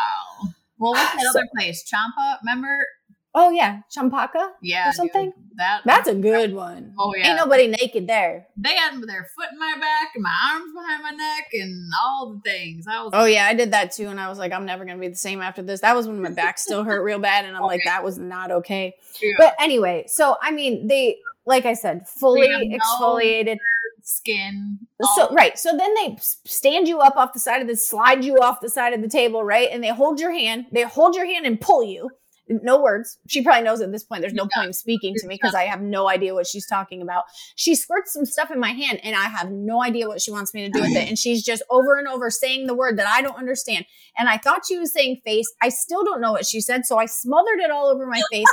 Well, 0.78 0.92
what's 0.92 1.14
that 1.14 1.22
So- 1.34 1.40
other 1.40 1.48
place? 1.56 1.84
Champa, 1.84 2.40
remember? 2.44 2.86
Oh 3.36 3.52
yeah 3.52 3.82
champaka 3.91 4.52
Yeah, 4.62 4.88
Or 4.88 4.91
dude, 4.91 4.95
something? 4.95 5.34
that 5.58 5.82
that's 5.86 6.08
a 6.08 6.15
good 6.15 6.54
one 6.54 6.93
Oh 6.98 7.13
yeah, 7.15 7.28
ain't 7.28 7.38
nobody 7.38 7.67
naked 7.67 8.08
there 8.08 8.48
they 8.58 8.74
had 8.76 8.93
their 9.02 9.28
foot 9.36 9.50
in 9.52 9.60
my 9.60 9.76
back 9.80 10.10
and 10.15 10.24
my 10.24 10.34
arms 10.52 10.74
behind 10.74 11.04
my 11.04 11.12
neck 11.12 11.48
and 11.54 11.89
all 12.04 12.34
the 12.34 12.50
things. 12.50 12.86
I 12.89 13.04
was 13.04 13.12
Oh 13.13 13.26
yeah, 13.26 13.45
I 13.45 13.54
did 13.54 13.71
that 13.71 13.91
too, 13.91 14.08
and 14.08 14.19
I 14.19 14.30
was 14.30 14.39
like, 14.39 14.52
I'm 14.52 14.65
never 14.65 14.86
gonna 14.86 15.00
be 15.00 15.08
the 15.10 15.15
same 15.15 15.41
after 15.41 15.62
this. 15.62 15.82
That 15.82 15.95
was 15.95 16.08
when 16.08 16.21
my 16.21 16.30
back 16.30 16.58
still 16.58 16.84
hurt 16.84 17.04
real 17.04 17.19
bad, 17.19 17.45
and 17.45 17.56
I'm 17.56 17.63
like, 17.63 17.82
that 17.86 18.04
was 18.04 18.17
not 18.17 18.52
okay. 18.52 18.95
Yeah. 19.21 19.32
But 19.38 19.56
anyway, 19.60 20.06
so 20.08 20.38
I 20.41 20.52
mean, 20.52 20.88
they, 20.88 21.17
like 21.45 21.65
I 21.65 21.74
said, 21.74 22.08
fully 22.08 22.48
no- 22.48 22.78
exfoliated. 22.78 23.58
skin. 24.04 24.80
So 25.15 25.34
right, 25.34 25.58
so 25.58 25.76
then 25.78 25.93
they 25.95 26.17
stand 26.21 26.88
you 26.88 27.00
up 27.00 27.15
off 27.17 27.34
the 27.34 27.39
side 27.39 27.62
of 27.62 27.67
the, 27.67 27.76
slide 27.76 28.24
you 28.24 28.38
off 28.38 28.62
the 28.62 28.69
side 28.69 28.93
of 28.93 29.02
the 29.02 29.10
table, 29.10 29.43
right, 29.43 29.69
and 29.71 29.84
they 29.84 29.89
hold 29.89 30.19
your 30.19 30.32
hand. 30.32 30.65
They 30.71 30.84
hold 30.84 31.15
your 31.15 31.26
hand 31.26 31.45
and 31.45 31.60
pull 31.60 31.84
you. 31.84 32.10
No 32.48 32.80
words. 32.82 33.18
She 33.28 33.42
probably 33.42 33.64
knows 33.64 33.82
at 33.82 33.92
this 33.92 34.04
point. 34.04 34.22
There's 34.22 34.34
no 34.34 34.44
Yeah. 34.44 34.60
point 34.62 34.68
in 34.68 34.74
speaking 34.74 35.16
to 35.18 35.28
me 35.28 35.36
because 35.36 35.56
I 35.56 35.64
have 35.64 35.82
no 35.82 36.08
idea 36.08 36.34
what 36.36 36.46
she's 36.46 36.68
talking 36.68 37.02
about. 37.02 37.24
She 37.56 37.74
squirts 37.74 38.14
some 38.14 38.26
stuff 38.26 38.52
in 38.52 38.60
my 38.60 38.70
hand, 38.72 39.00
and 39.04 39.16
I 39.16 39.24
have 39.30 39.50
no 39.52 39.82
idea 39.82 40.08
what 40.08 40.22
she 40.22 40.32
wants 40.32 40.54
me 40.54 40.62
to 40.64 40.70
do 40.70 40.82
with 40.82 40.96
it. 40.96 41.08
And 41.08 41.18
she's 41.18 41.44
just 41.44 41.64
over 41.72 41.98
and 41.98 42.08
over 42.08 42.30
saying 42.30 42.68
the 42.68 42.76
word 42.76 42.98
that 43.00 43.08
I 43.08 43.22
don't 43.22 43.36
understand. 43.38 43.86
And 44.18 44.30
I 44.30 44.38
thought 44.38 44.66
she 44.66 44.78
was 44.78 44.94
saying 44.94 45.22
face. 45.26 45.52
I 45.62 45.70
still 45.70 46.04
don't 46.04 46.22
know 46.22 46.32
what 46.34 46.46
she 46.46 46.62
said, 46.62 46.86
so 46.86 46.98
I 47.00 47.06
smothered 47.08 47.60
it 47.60 47.72
all 47.72 47.88
over 47.88 48.06
my 48.06 48.22
face. 48.32 48.46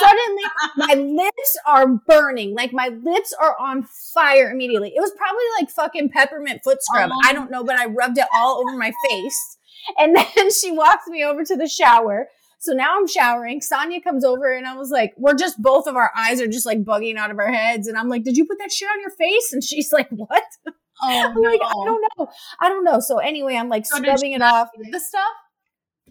Suddenly, 0.00 0.42
my 0.76 0.94
lips 0.94 1.56
are 1.66 1.86
burning. 1.86 2.54
Like 2.54 2.72
my 2.72 2.88
lips 2.88 3.32
are 3.40 3.56
on 3.60 3.84
fire 4.12 4.50
immediately. 4.50 4.92
It 4.94 5.00
was 5.00 5.12
probably 5.16 5.44
like 5.60 5.70
fucking 5.70 6.10
peppermint 6.10 6.62
foot 6.64 6.78
scrub. 6.82 7.10
Oh. 7.12 7.20
I 7.24 7.32
don't 7.32 7.50
know, 7.50 7.62
but 7.64 7.76
I 7.76 7.86
rubbed 7.86 8.18
it 8.18 8.26
all 8.34 8.58
over 8.58 8.76
my 8.76 8.92
face. 9.08 9.56
And 9.98 10.16
then 10.36 10.50
she 10.50 10.72
walks 10.72 11.06
me 11.06 11.22
over 11.24 11.44
to 11.44 11.56
the 11.56 11.68
shower. 11.68 12.28
So 12.58 12.72
now 12.72 12.96
I'm 12.98 13.06
showering. 13.06 13.60
Sonia 13.60 14.00
comes 14.00 14.24
over 14.24 14.52
and 14.52 14.66
I 14.66 14.76
was 14.76 14.90
like, 14.90 15.12
we're 15.16 15.34
just 15.34 15.60
both 15.60 15.86
of 15.86 15.94
our 15.96 16.10
eyes 16.16 16.40
are 16.40 16.46
just 16.46 16.66
like 16.66 16.84
bugging 16.84 17.16
out 17.16 17.30
of 17.30 17.38
our 17.38 17.52
heads. 17.52 17.86
And 17.86 17.96
I'm 17.96 18.08
like, 18.08 18.24
did 18.24 18.36
you 18.36 18.44
put 18.46 18.58
that 18.58 18.72
shit 18.72 18.88
on 18.88 19.00
your 19.00 19.10
face? 19.10 19.52
And 19.52 19.62
she's 19.62 19.92
like, 19.92 20.08
what? 20.10 20.42
oh 20.66 20.72
I'm 21.02 21.34
no. 21.40 21.48
like, 21.50 21.60
I 21.62 21.72
don't 21.84 22.04
know. 22.18 22.28
I 22.60 22.68
don't 22.68 22.84
know. 22.84 23.00
So 23.00 23.18
anyway, 23.18 23.56
I'm 23.56 23.68
like 23.68 23.86
So 23.86 23.98
scrubbing 23.98 24.32
it 24.32 24.42
off. 24.42 24.68
Get 24.82 24.90
the 24.92 25.00
stuff? 25.00 25.22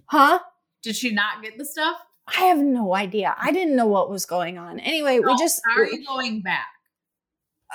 Huh? 0.07 0.39
Did 0.83 0.95
she 0.95 1.11
not 1.11 1.41
get 1.43 1.57
the 1.57 1.65
stuff? 1.65 1.97
I 2.27 2.41
have 2.45 2.59
no 2.59 2.95
idea. 2.95 3.35
I 3.39 3.51
didn't 3.51 3.75
know 3.75 3.87
what 3.87 4.09
was 4.09 4.25
going 4.25 4.57
on. 4.57 4.79
Anyway, 4.79 5.19
we 5.19 5.25
No. 5.25 5.37
just 5.37 5.61
Are 5.75 5.85
you 5.85 6.05
going 6.05 6.41
back? 6.41 6.67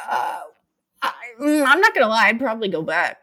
uh, 0.09 0.41
I, 1.03 1.13
mm, 1.41 1.65
I'm 1.67 1.81
not 1.81 1.95
gonna 1.95 2.09
lie. 2.09 2.27
I'd 2.27 2.39
probably 2.39 2.69
go 2.69 2.83
back. 2.83 3.19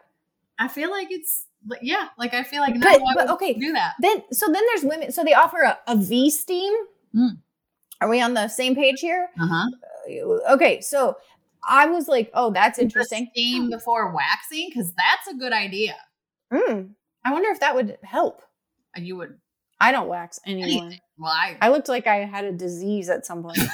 I 0.58 0.68
feel 0.68 0.90
like 0.90 1.08
it's 1.10 1.46
yeah, 1.82 2.08
like 2.18 2.34
I 2.34 2.42
feel 2.42 2.60
like 2.60 2.74
no 2.74 2.80
But- 2.80 3.00
I 3.02 3.14
but 3.14 3.30
okay. 3.30 3.54
do 3.54 3.72
that. 3.72 3.94
Then 4.00 4.22
so 4.32 4.46
then 4.46 4.62
there's 4.68 4.84
women. 4.84 5.12
So 5.12 5.24
they 5.24 5.34
offer 5.34 5.58
a, 5.62 5.78
a 5.86 5.96
V 5.96 6.30
steam. 6.30 6.72
Mm. 7.14 7.38
Are 8.00 8.08
we 8.08 8.20
on 8.20 8.34
the 8.34 8.48
same 8.48 8.74
page 8.74 9.00
here? 9.00 9.28
Uh 9.40 9.46
huh. 9.46 9.66
Uh, 9.66 10.52
Okay, 10.54 10.80
so 10.80 11.16
I 11.68 11.86
was 11.86 12.08
like, 12.08 12.30
oh, 12.32 12.50
that's 12.50 12.78
interesting. 12.78 13.28
Steam 13.32 13.68
before 13.68 14.14
waxing 14.14 14.68
because 14.70 14.92
that's 14.94 15.26
a 15.28 15.34
good 15.34 15.52
idea. 15.52 15.96
Mm, 16.52 16.90
I 17.24 17.32
wonder 17.32 17.50
if 17.50 17.60
that 17.60 17.74
would 17.74 17.98
help. 18.02 18.40
And 18.94 19.06
You 19.06 19.16
would. 19.16 19.38
I 19.80 19.92
don't 19.92 20.08
wax 20.08 20.40
anymore. 20.46 20.84
Anything. 20.86 21.00
Well, 21.18 21.30
I. 21.32 21.56
I 21.60 21.68
looked 21.68 21.88
like 21.88 22.06
I 22.06 22.24
had 22.24 22.44
a 22.46 22.52
disease 22.52 23.10
at 23.10 23.26
some 23.26 23.42
point. 23.42 23.58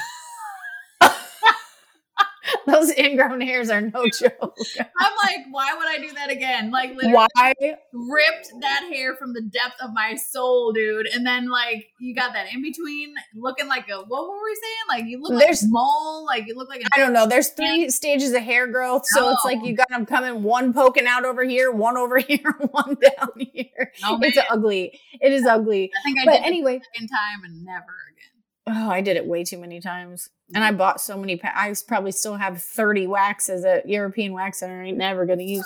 Those 2.71 2.91
ingrown 2.97 3.41
hairs 3.41 3.69
are 3.69 3.81
no 3.81 4.05
joke. 4.19 4.55
I'm 4.79 5.13
like, 5.23 5.45
why 5.51 5.73
would 5.77 5.87
I 5.87 5.97
do 5.99 6.13
that 6.13 6.29
again? 6.31 6.71
Like, 6.71 6.95
literally 6.95 7.13
Why? 7.13 7.53
ripped 7.93 8.51
that 8.61 8.83
hair 8.91 9.15
from 9.15 9.33
the 9.33 9.41
depth 9.41 9.75
of 9.81 9.91
my 9.93 10.15
soul, 10.15 10.73
dude. 10.73 11.07
And 11.07 11.25
then 11.25 11.49
like 11.49 11.87
you 11.99 12.15
got 12.15 12.33
that 12.33 12.51
in 12.53 12.61
between, 12.61 13.13
looking 13.35 13.67
like 13.67 13.87
a 13.89 13.97
what 13.97 14.27
were 14.27 14.43
we 14.43 14.55
saying? 14.55 15.01
Like 15.01 15.09
you 15.09 15.21
look 15.21 15.39
There's- 15.39 15.63
like 15.63 15.69
a 15.69 15.71
mole. 15.71 16.25
Like 16.25 16.47
you 16.47 16.55
look 16.55 16.69
like 16.69 16.81
a 16.81 16.85
I 16.93 16.97
don't 16.97 17.13
know. 17.13 17.27
There's 17.27 17.49
three 17.49 17.89
stages 17.89 18.31
of 18.33 18.41
hair 18.41 18.67
growth, 18.67 19.05
so 19.05 19.29
it's 19.31 19.45
like 19.45 19.63
you 19.63 19.75
got 19.75 19.89
them 19.89 20.05
coming, 20.05 20.43
one 20.43 20.73
poking 20.73 21.05
out 21.07 21.25
over 21.25 21.43
here, 21.43 21.71
one 21.71 21.97
over 21.97 22.17
here, 22.17 22.55
one 22.71 22.95
down 22.95 23.29
here. 23.37 23.91
Oh, 24.03 24.19
it's 24.21 24.37
ugly. 24.49 24.99
It 25.21 25.31
is 25.33 25.45
ugly. 25.45 25.91
I 25.97 26.03
think 26.03 26.19
I 26.21 26.25
But 26.25 26.31
did 26.37 26.45
anyway, 26.45 26.75
it 26.77 26.79
the 26.79 26.85
second 26.95 27.07
time 27.09 27.43
and 27.45 27.63
never 27.63 27.83
again. 28.11 28.34
Oh, 28.67 28.89
I 28.89 29.01
did 29.01 29.17
it 29.17 29.25
way 29.27 29.43
too 29.43 29.57
many 29.57 29.79
times, 29.79 30.29
and 30.53 30.63
I 30.63 30.71
bought 30.71 30.99
so 31.01 31.17
many. 31.17 31.37
Pa- 31.37 31.53
I 31.55 31.73
probably 31.87 32.11
still 32.11 32.35
have 32.35 32.61
30 32.61 33.07
waxes 33.07 33.63
at 33.65 33.87
European 33.87 34.33
Wax 34.33 34.59
Center. 34.59 34.81
I 34.81 34.87
ain't 34.87 34.97
never 34.97 35.25
gonna 35.25 35.43
use. 35.43 35.65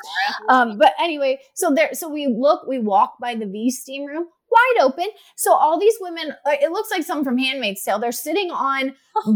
Um, 0.50 0.78
but 0.78 0.94
anyway, 1.00 1.40
so 1.54 1.74
there, 1.74 1.94
so 1.94 2.10
we 2.10 2.28
look, 2.28 2.68
we 2.68 2.80
walk 2.80 3.16
by 3.22 3.36
the 3.36 3.46
V 3.46 3.72
steam 3.72 4.06
room, 4.06 4.26
wide 4.52 4.84
open. 4.84 5.08
So 5.36 5.54
all 5.54 5.80
these 5.80 5.96
women, 6.00 6.32
uh, 6.46 6.56
it 6.62 6.72
looks 6.72 6.92
like 6.92 7.04
some 7.04 7.24
from 7.24 7.38
Handmaid's 7.38 7.84
Tale. 7.84 8.00
They're 8.00 8.12
sitting 8.12 8.52
on 8.52 8.96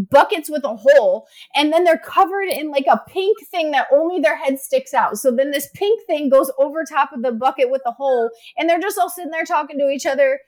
buckets 0.10 0.50
with 0.50 0.64
a 0.64 0.76
hole, 0.76 1.28
and 1.56 1.72
then 1.72 1.84
they're 1.84 1.98
covered 1.98 2.50
in 2.50 2.70
like 2.70 2.86
a 2.90 3.02
pink 3.08 3.38
thing 3.48 3.72
that 3.72 3.88
only 3.92 4.20
their 4.20 4.38
head 4.38 4.60
sticks 4.60 4.94
out. 4.94 5.18
So 5.18 5.32
then 5.32 5.52
this 5.52 5.70
pink 5.74 6.02
thing 6.08 6.30
goes 6.30 6.52
over 6.58 6.84
top 6.84 7.12
of 7.14 7.22
the 7.22 7.32
bucket 7.32 7.70
with 7.70 7.82
the 7.86 7.92
hole, 7.92 8.30
and 8.58 8.70
they're 8.70 8.80
just 8.80 8.98
all 8.98 9.10
sitting 9.10 9.32
there 9.32 9.46
talking 9.46 9.78
to 9.80 9.90
each 9.90 10.06
other, 10.06 10.40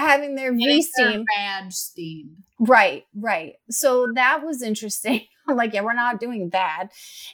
having 0.00 0.34
their 0.34 0.50
And 0.50 0.58
V 0.58 0.82
steam. 0.82 1.24
badge 1.36 1.74
steamed. 1.74 2.36
Right, 2.58 3.04
right. 3.14 3.54
So 3.70 4.08
that 4.14 4.44
was 4.44 4.62
interesting. 4.62 5.22
I'm 5.48 5.56
like, 5.62 5.72
yeah, 5.74 5.82
we're 5.82 5.94
not 5.94 6.20
doing 6.20 6.50
that. 6.50 6.88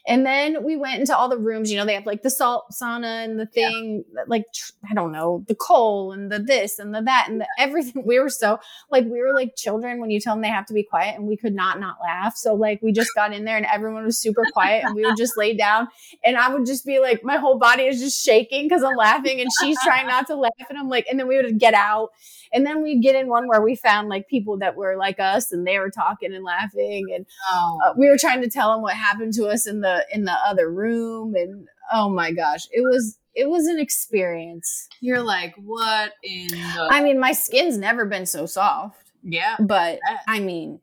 And 0.06 0.24
then 0.24 0.64
we 0.64 0.76
went 0.76 1.00
into 1.00 1.16
all 1.16 1.28
the 1.28 1.38
rooms. 1.38 1.70
You 1.70 1.78
know, 1.78 1.84
they 1.84 1.94
have 1.94 2.06
like 2.06 2.22
the 2.22 2.30
salt 2.30 2.66
sauna 2.72 3.24
and 3.24 3.38
the 3.38 3.48
Yeah. 3.54 3.68
thing, 3.68 4.04
like 4.26 4.44
I 4.88 4.94
don't 4.94 5.12
know, 5.12 5.44
the 5.48 5.54
coal 5.54 6.12
and 6.12 6.30
the 6.30 6.38
this 6.38 6.78
and 6.78 6.94
the 6.94 7.02
that 7.02 7.26
and 7.28 7.40
the 7.40 7.48
everything. 7.58 8.02
We 8.14 8.18
were 8.20 8.28
so 8.28 8.58
like 8.90 9.04
we 9.04 9.20
were 9.20 9.32
like 9.32 9.56
children 9.56 10.00
when 10.00 10.10
you 10.10 10.20
tell 10.20 10.34
them 10.34 10.42
they 10.42 10.48
have 10.48 10.66
to 10.66 10.74
be 10.74 10.82
quiet, 10.82 11.16
and 11.16 11.26
we 11.26 11.36
could 11.36 11.54
not 11.54 11.80
not 11.80 11.96
laugh. 12.02 12.36
So 12.36 12.54
like 12.54 12.80
we 12.82 12.92
just 12.92 13.14
got 13.14 13.32
in 13.32 13.44
there 13.44 13.56
and 13.56 13.66
everyone 13.66 14.04
was 14.04 14.18
super 14.18 14.46
quiet, 14.46 14.84
and 14.84 14.94
we 14.94 15.04
would 15.04 15.16
just 15.16 15.36
lay 15.36 15.56
down, 15.56 15.88
and 16.24 16.36
I 16.36 16.48
would 16.52 16.66
just 16.66 16.84
be 16.84 17.00
like, 17.00 17.24
my 17.24 17.36
whole 17.36 17.58
body 17.58 17.84
is 17.84 18.00
just 18.00 18.22
shaking 18.24 18.64
because 18.66 18.82
I'm 18.82 18.96
laughing, 18.96 19.40
and 19.40 19.50
she's 19.60 19.82
trying 19.82 20.06
not 20.06 20.26
to 20.28 20.36
laugh, 20.36 20.52
and 20.68 20.78
I'm 20.78 20.88
like, 20.88 21.06
and 21.10 21.18
then 21.18 21.26
we 21.28 21.36
would 21.36 21.58
get 21.58 21.74
out. 21.74 22.10
And 22.52 22.64
then 22.64 22.82
we'd 22.82 23.02
get 23.02 23.16
in 23.16 23.26
one 23.28 23.48
where 23.48 23.60
we 23.60 23.74
found 23.74 24.08
like 24.08 24.28
people 24.28 24.58
that 24.58 24.76
were 24.76 24.96
like 24.96 25.18
us 25.18 25.50
and 25.50 25.66
they 25.66 25.80
were 25.80 25.90
talking 25.90 26.32
and 26.32 26.44
laughing 26.44 27.12
and 27.12 27.26
Oh, 27.50 27.80
uh, 27.84 27.94
we 27.96 28.03
were 28.08 28.18
trying 28.18 28.40
to 28.42 28.48
tell 28.50 28.72
them 28.72 28.82
what 28.82 28.94
happened 28.94 29.32
to 29.34 29.46
us 29.46 29.66
in 29.66 29.80
the 29.80 30.04
in 30.12 30.24
the 30.24 30.36
other 30.46 30.70
room 30.70 31.34
and 31.34 31.66
oh 31.92 32.08
my 32.08 32.32
gosh 32.32 32.66
it 32.70 32.80
was 32.82 33.18
it 33.34 33.48
was 33.50 33.66
an 33.66 33.78
experience 33.80 34.88
you're 35.00 35.20
like, 35.22 35.54
what 35.56 36.12
in 36.22 36.48
the? 36.48 36.88
i 36.90 37.02
mean 37.02 37.18
my 37.18 37.32
skin's 37.32 37.76
never 37.76 38.04
been 38.04 38.26
so 38.26 38.46
soft 38.46 39.10
yeah. 39.22 39.56
but 39.58 39.98
i 40.28 40.38
mean 40.40 40.80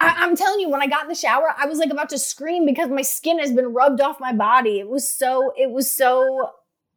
I, 0.00 0.14
i'm 0.18 0.36
telling 0.36 0.60
you 0.60 0.68
when 0.70 0.82
i 0.82 0.86
got 0.86 1.02
in 1.02 1.08
the 1.08 1.14
shower 1.14 1.54
i 1.56 1.66
was 1.66 1.78
like 1.78 1.90
about 1.90 2.08
to 2.10 2.18
scream 2.18 2.66
because 2.66 2.88
my 2.90 3.02
skin 3.02 3.38
has 3.38 3.52
been 3.52 3.72
rubbed 3.72 4.00
off 4.00 4.18
my 4.20 4.32
body 4.32 4.78
it 4.80 4.88
was 4.88 5.08
so 5.08 5.52
it 5.56 5.70
was 5.70 5.90
so 5.90 6.50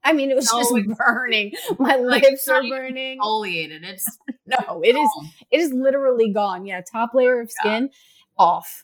i 0.04 0.14
mean 0.14 0.32
it 0.32 0.36
was 0.36 0.52
No, 0.52 0.60
just 0.60 0.98
burning 0.98 1.54
my 1.80 1.96
Like, 1.96 2.24
lips 2.24 2.48
are 2.48 2.62
burning 2.64 3.20
Foliated. 3.22 3.84
It's 3.84 4.06
no 4.48 4.82
it 4.84 4.96
is 4.96 5.10
it 5.52 5.60
is 5.60 5.72
literally 5.74 6.32
gone 6.34 6.66
yeah 6.66 6.82
top 6.82 7.12
layer 7.14 7.40
of 7.40 7.50
Yeah. 7.64 7.72
skin 7.72 7.90
off 8.38 8.84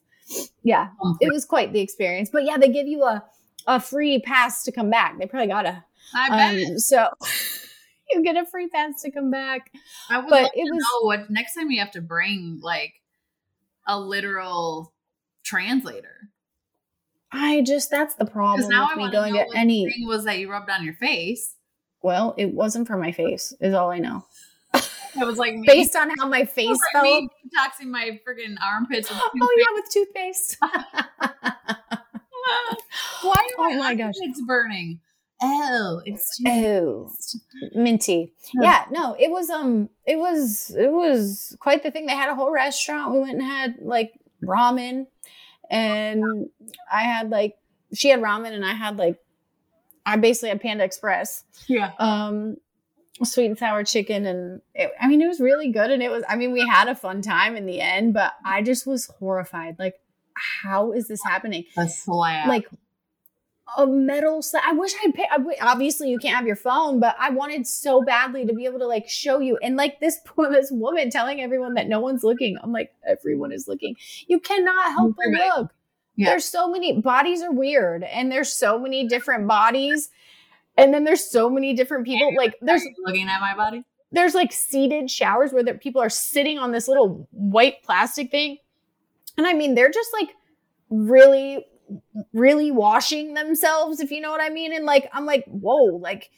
yeah, 0.64 0.90
Um, 1.04 1.18
it 1.22 1.32
was 1.32 1.46
quite 1.46 1.74
the 1.74 1.80
experience. 1.80 2.30
But 2.32 2.44
yeah, 2.46 2.58
they 2.58 2.70
give 2.70 2.88
you 2.88 3.04
a 3.04 3.24
a 3.66 3.80
free 3.82 4.20
pass 4.20 4.64
to 4.64 4.72
come 4.72 4.90
back. 4.90 5.18
They 5.20 5.26
probably 5.26 5.48
got 5.48 5.66
a 5.66 5.84
I 6.16 6.30
bet. 6.30 6.68
um, 6.72 6.80
so 6.80 7.10
you 8.12 8.24
get 8.24 8.38
a 8.38 8.46
free 8.46 8.68
pass 8.68 9.02
to 9.02 9.12
come 9.12 9.30
back. 9.32 9.72
I 10.10 10.20
would 10.20 10.30
but 10.30 10.44
like 10.44 10.52
it 10.56 10.66
to 10.66 10.72
was- 10.72 10.84
know 10.84 11.06
what 11.08 11.30
next 11.30 11.54
time 11.56 11.70
you 11.72 11.80
have 11.80 11.92
to 11.92 12.02
bring 12.02 12.60
like 12.62 12.94
a 13.86 14.00
literal 14.00 14.94
translator. 15.44 16.30
I 17.32 17.62
just 17.62 17.90
that's 17.92 18.16
the 18.16 18.24
Because 18.26 18.34
problem 18.34 18.70
now 18.70 18.88
I 18.92 18.96
me 18.96 19.12
going 19.12 19.34
to 19.34 19.46
any. 19.54 19.86
thing 19.90 20.08
was 20.08 20.24
that 20.26 20.40
you 20.40 20.50
rubbed 20.50 20.70
on 20.70 20.84
your 20.86 20.94
face. 20.94 21.56
Well, 22.02 22.36
it 22.38 22.54
wasn't 22.54 22.88
for 22.88 22.96
my 22.98 23.12
face, 23.12 23.54
is 23.60 23.74
all 23.74 23.92
I 23.92 24.00
know. 24.00 24.24
It 25.20 25.26
was 25.26 25.38
like 25.38 25.56
Based 25.66 25.96
on 25.96 26.12
how 26.18 26.28
my 26.28 26.46
face 26.58 26.78
felt. 26.92 27.04
me 27.04 27.28
detoxing 27.46 27.88
my 27.88 28.20
freaking 28.28 28.56
armpits. 28.64 29.10
With 29.10 29.20
Oh 29.42 29.56
yeah, 29.58 29.66
with 29.74 29.86
toothpaste. 29.92 30.58
Why 33.22 33.36
are 33.58 33.66
Oh 33.66 33.70
my, 33.70 33.76
my 33.76 33.96
gosh. 33.96 34.14
armpits 34.22 34.42
burning? 34.46 35.00
Oh, 35.42 36.02
it's 36.06 36.42
Oh, 36.48 37.12
minty. 37.76 38.34
Yeah. 38.56 38.62
Yeah, 38.64 38.86
no, 38.92 39.16
it 39.20 39.30
was 39.30 39.50
um, 39.50 39.90
it 40.06 40.18
was 40.18 40.72
it 40.78 40.92
was 40.92 41.56
quite 41.60 41.84
the 41.84 41.92
thing. 41.92 42.06
They 42.08 42.16
had 42.16 42.30
a 42.30 42.36
whole 42.36 42.52
restaurant. 42.52 43.14
We 43.14 43.20
went 43.20 43.34
and 43.34 43.44
had 43.44 43.76
like 43.82 44.14
ramen, 44.44 45.06
and 45.70 46.50
I 46.92 47.02
had 47.04 47.30
like 47.30 47.56
she 47.94 48.10
had 48.10 48.20
ramen, 48.20 48.52
and 48.54 48.66
I 48.66 48.74
had 48.74 48.98
like 48.98 49.20
I 50.08 50.18
basically 50.18 50.50
had 50.50 50.62
Panda 50.62 50.84
Express, 50.84 51.44
yeah. 51.68 51.92
um, 52.00 52.58
sweet 53.24 53.46
and 53.48 53.58
sour 53.58 53.84
chicken, 53.84 54.26
and 54.26 54.62
it, 54.74 54.92
I 55.00 55.08
mean 55.08 55.22
it 55.22 55.28
was 55.28 55.40
really 55.40 55.72
good, 55.72 55.92
and 55.92 56.02
it 56.04 56.10
was 56.12 56.24
I 56.28 56.36
mean 56.36 56.52
we 56.52 56.66
had 56.68 56.88
a 56.88 56.96
fun 56.96 57.22
time 57.22 57.56
in 57.56 57.66
the 57.66 57.82
end, 57.82 58.14
but 58.14 58.34
I 58.46 58.62
just 58.62 58.86
was 58.88 59.08
horrified. 59.20 59.78
Like, 59.80 59.96
how 60.36 60.92
is 60.92 61.08
this 61.08 61.24
happening? 61.24 61.66
A 61.78 61.88
slab. 61.88 62.48
like 62.48 62.68
a 63.78 63.86
metal 63.86 64.42
slab. 64.42 64.64
I 64.66 64.72
wish 64.74 64.94
I'd 65.04 65.14
pay. 65.14 65.28
Obviously, 65.62 66.10
you 66.10 66.20
can't 66.20 66.36
have 66.36 66.48
your 66.48 66.56
phone, 66.56 67.00
but 67.00 67.16
I 67.20 67.32
wanted 67.32 67.68
so 67.68 68.02
badly 68.02 68.46
to 68.46 68.54
be 68.54 68.66
able 68.66 68.80
to 68.80 68.88
like 68.88 69.10
show 69.10 69.40
you. 69.40 69.58
And 69.62 69.76
like 69.76 70.00
this 70.00 70.20
poor 70.26 70.50
this 70.52 70.72
woman 70.72 71.10
telling 71.10 71.42
everyone 71.42 71.74
that 71.76 71.88
no 71.88 72.00
one's 72.00 72.24
looking. 72.24 72.58
I'm 72.64 72.72
like, 72.72 72.94
everyone 73.06 73.52
is 73.52 73.68
looking. 73.68 73.96
You 74.28 74.40
cannot 74.40 74.92
help 74.92 75.16
but 75.18 75.26
Right. 75.32 75.52
look. 75.58 75.72
Yeah. 76.16 76.30
There's 76.30 76.46
so 76.46 76.68
many 76.68 77.00
bodies 77.00 77.44
are 77.44 77.52
weird, 77.52 78.04
and 78.04 78.32
there's 78.32 78.52
so 78.52 78.80
many 78.80 79.08
different 79.08 79.48
bodies, 79.48 80.10
and 80.78 80.94
then 80.94 81.04
there's 81.04 81.24
so 81.30 81.50
many 81.50 81.74
different 81.74 82.06
people. 82.06 82.34
Like 82.36 82.56
there's 82.62 82.84
looking 83.06 83.28
at 83.28 83.42
my 83.42 83.56
body. 83.56 83.84
there's 84.12 84.36
like 84.36 84.52
seated 84.54 85.10
showers 85.12 85.52
where 85.52 85.64
the 85.64 85.74
people 85.74 86.02
are 86.02 86.10
sitting 86.10 86.58
on 86.58 86.72
this 86.72 86.88
little 86.88 87.28
white 87.32 87.84
plastic 87.84 88.32
thing. 88.32 88.58
And 89.38 89.46
I 89.46 89.54
mean, 89.54 89.76
they're 89.76 89.92
just 89.92 90.10
like 90.14 90.30
really, 90.90 91.66
really 92.34 92.72
washing 92.72 93.34
themselves, 93.34 94.00
if 94.00 94.12
you 94.12 94.22
know 94.22 94.32
what 94.32 94.42
I 94.42 94.50
mean. 94.50 94.74
And 94.74 94.86
like, 94.86 95.10
I'm 95.14 95.26
like, 95.26 95.44
whoa, 95.46 95.98
like, 95.98 96.30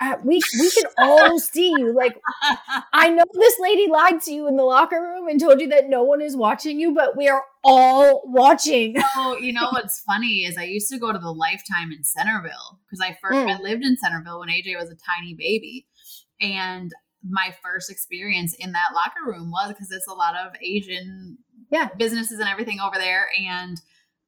uh, 0.00 0.16
we 0.24 0.40
we 0.58 0.70
can 0.70 0.84
all 0.98 1.38
see 1.52 1.70
you. 1.78 1.94
Like, 1.94 2.16
I 2.92 3.10
know 3.10 3.24
this 3.34 3.54
lady 3.60 3.88
lied 3.88 4.22
to 4.22 4.32
you 4.32 4.48
in 4.48 4.56
the 4.56 4.62
locker 4.64 5.00
room 5.00 5.28
and 5.28 5.38
told 5.40 5.60
you 5.60 5.68
that 5.68 5.88
no 5.88 6.02
one 6.02 6.20
is 6.20 6.36
watching 6.36 6.80
you, 6.80 6.94
but 6.94 7.16
we 7.16 7.28
are 7.28 7.42
all 7.64 8.22
watching. 8.24 8.96
So 9.14 9.36
you 9.38 9.52
know 9.52 9.68
what's 9.72 10.00
funny 10.00 10.44
is 10.44 10.56
I 10.56 10.64
used 10.64 10.90
to 10.90 10.98
go 10.98 11.12
to 11.12 11.18
the 11.18 11.32
Lifetime 11.32 11.92
in 11.92 12.04
Centreville 12.04 12.78
because 12.86 13.00
I 13.00 13.16
first 13.20 13.40
Mm. 13.40 13.58
I 13.58 13.60
lived 13.60 13.84
in 13.84 13.96
Centreville 13.96 14.40
when 14.40 14.48
AJ 14.48 14.78
was 14.78 14.90
a 14.90 14.96
tiny 14.96 15.34
baby, 15.34 15.86
and 16.40 16.92
my 17.28 17.54
first 17.62 17.90
experience 17.90 18.54
in 18.54 18.72
that 18.72 18.94
locker 18.94 19.20
room 19.26 19.50
was 19.50 19.68
because 19.68 19.90
it's 19.90 20.06
a 20.08 20.14
lot 20.14 20.34
of 20.36 20.52
Asian 20.62 21.38
Yeah. 21.70 21.88
businesses 21.98 22.38
and 22.38 22.48
everything 22.48 22.80
over 22.80 22.96
there, 22.96 23.28
and 23.38 23.80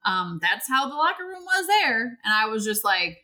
um, 0.04 0.38
that's 0.42 0.68
how 0.68 0.88
the 0.88 0.94
locker 0.94 1.24
room 1.24 1.44
was 1.44 1.66
there. 1.66 2.18
And 2.24 2.34
I 2.34 2.46
was 2.46 2.64
just 2.64 2.84
like, 2.84 3.18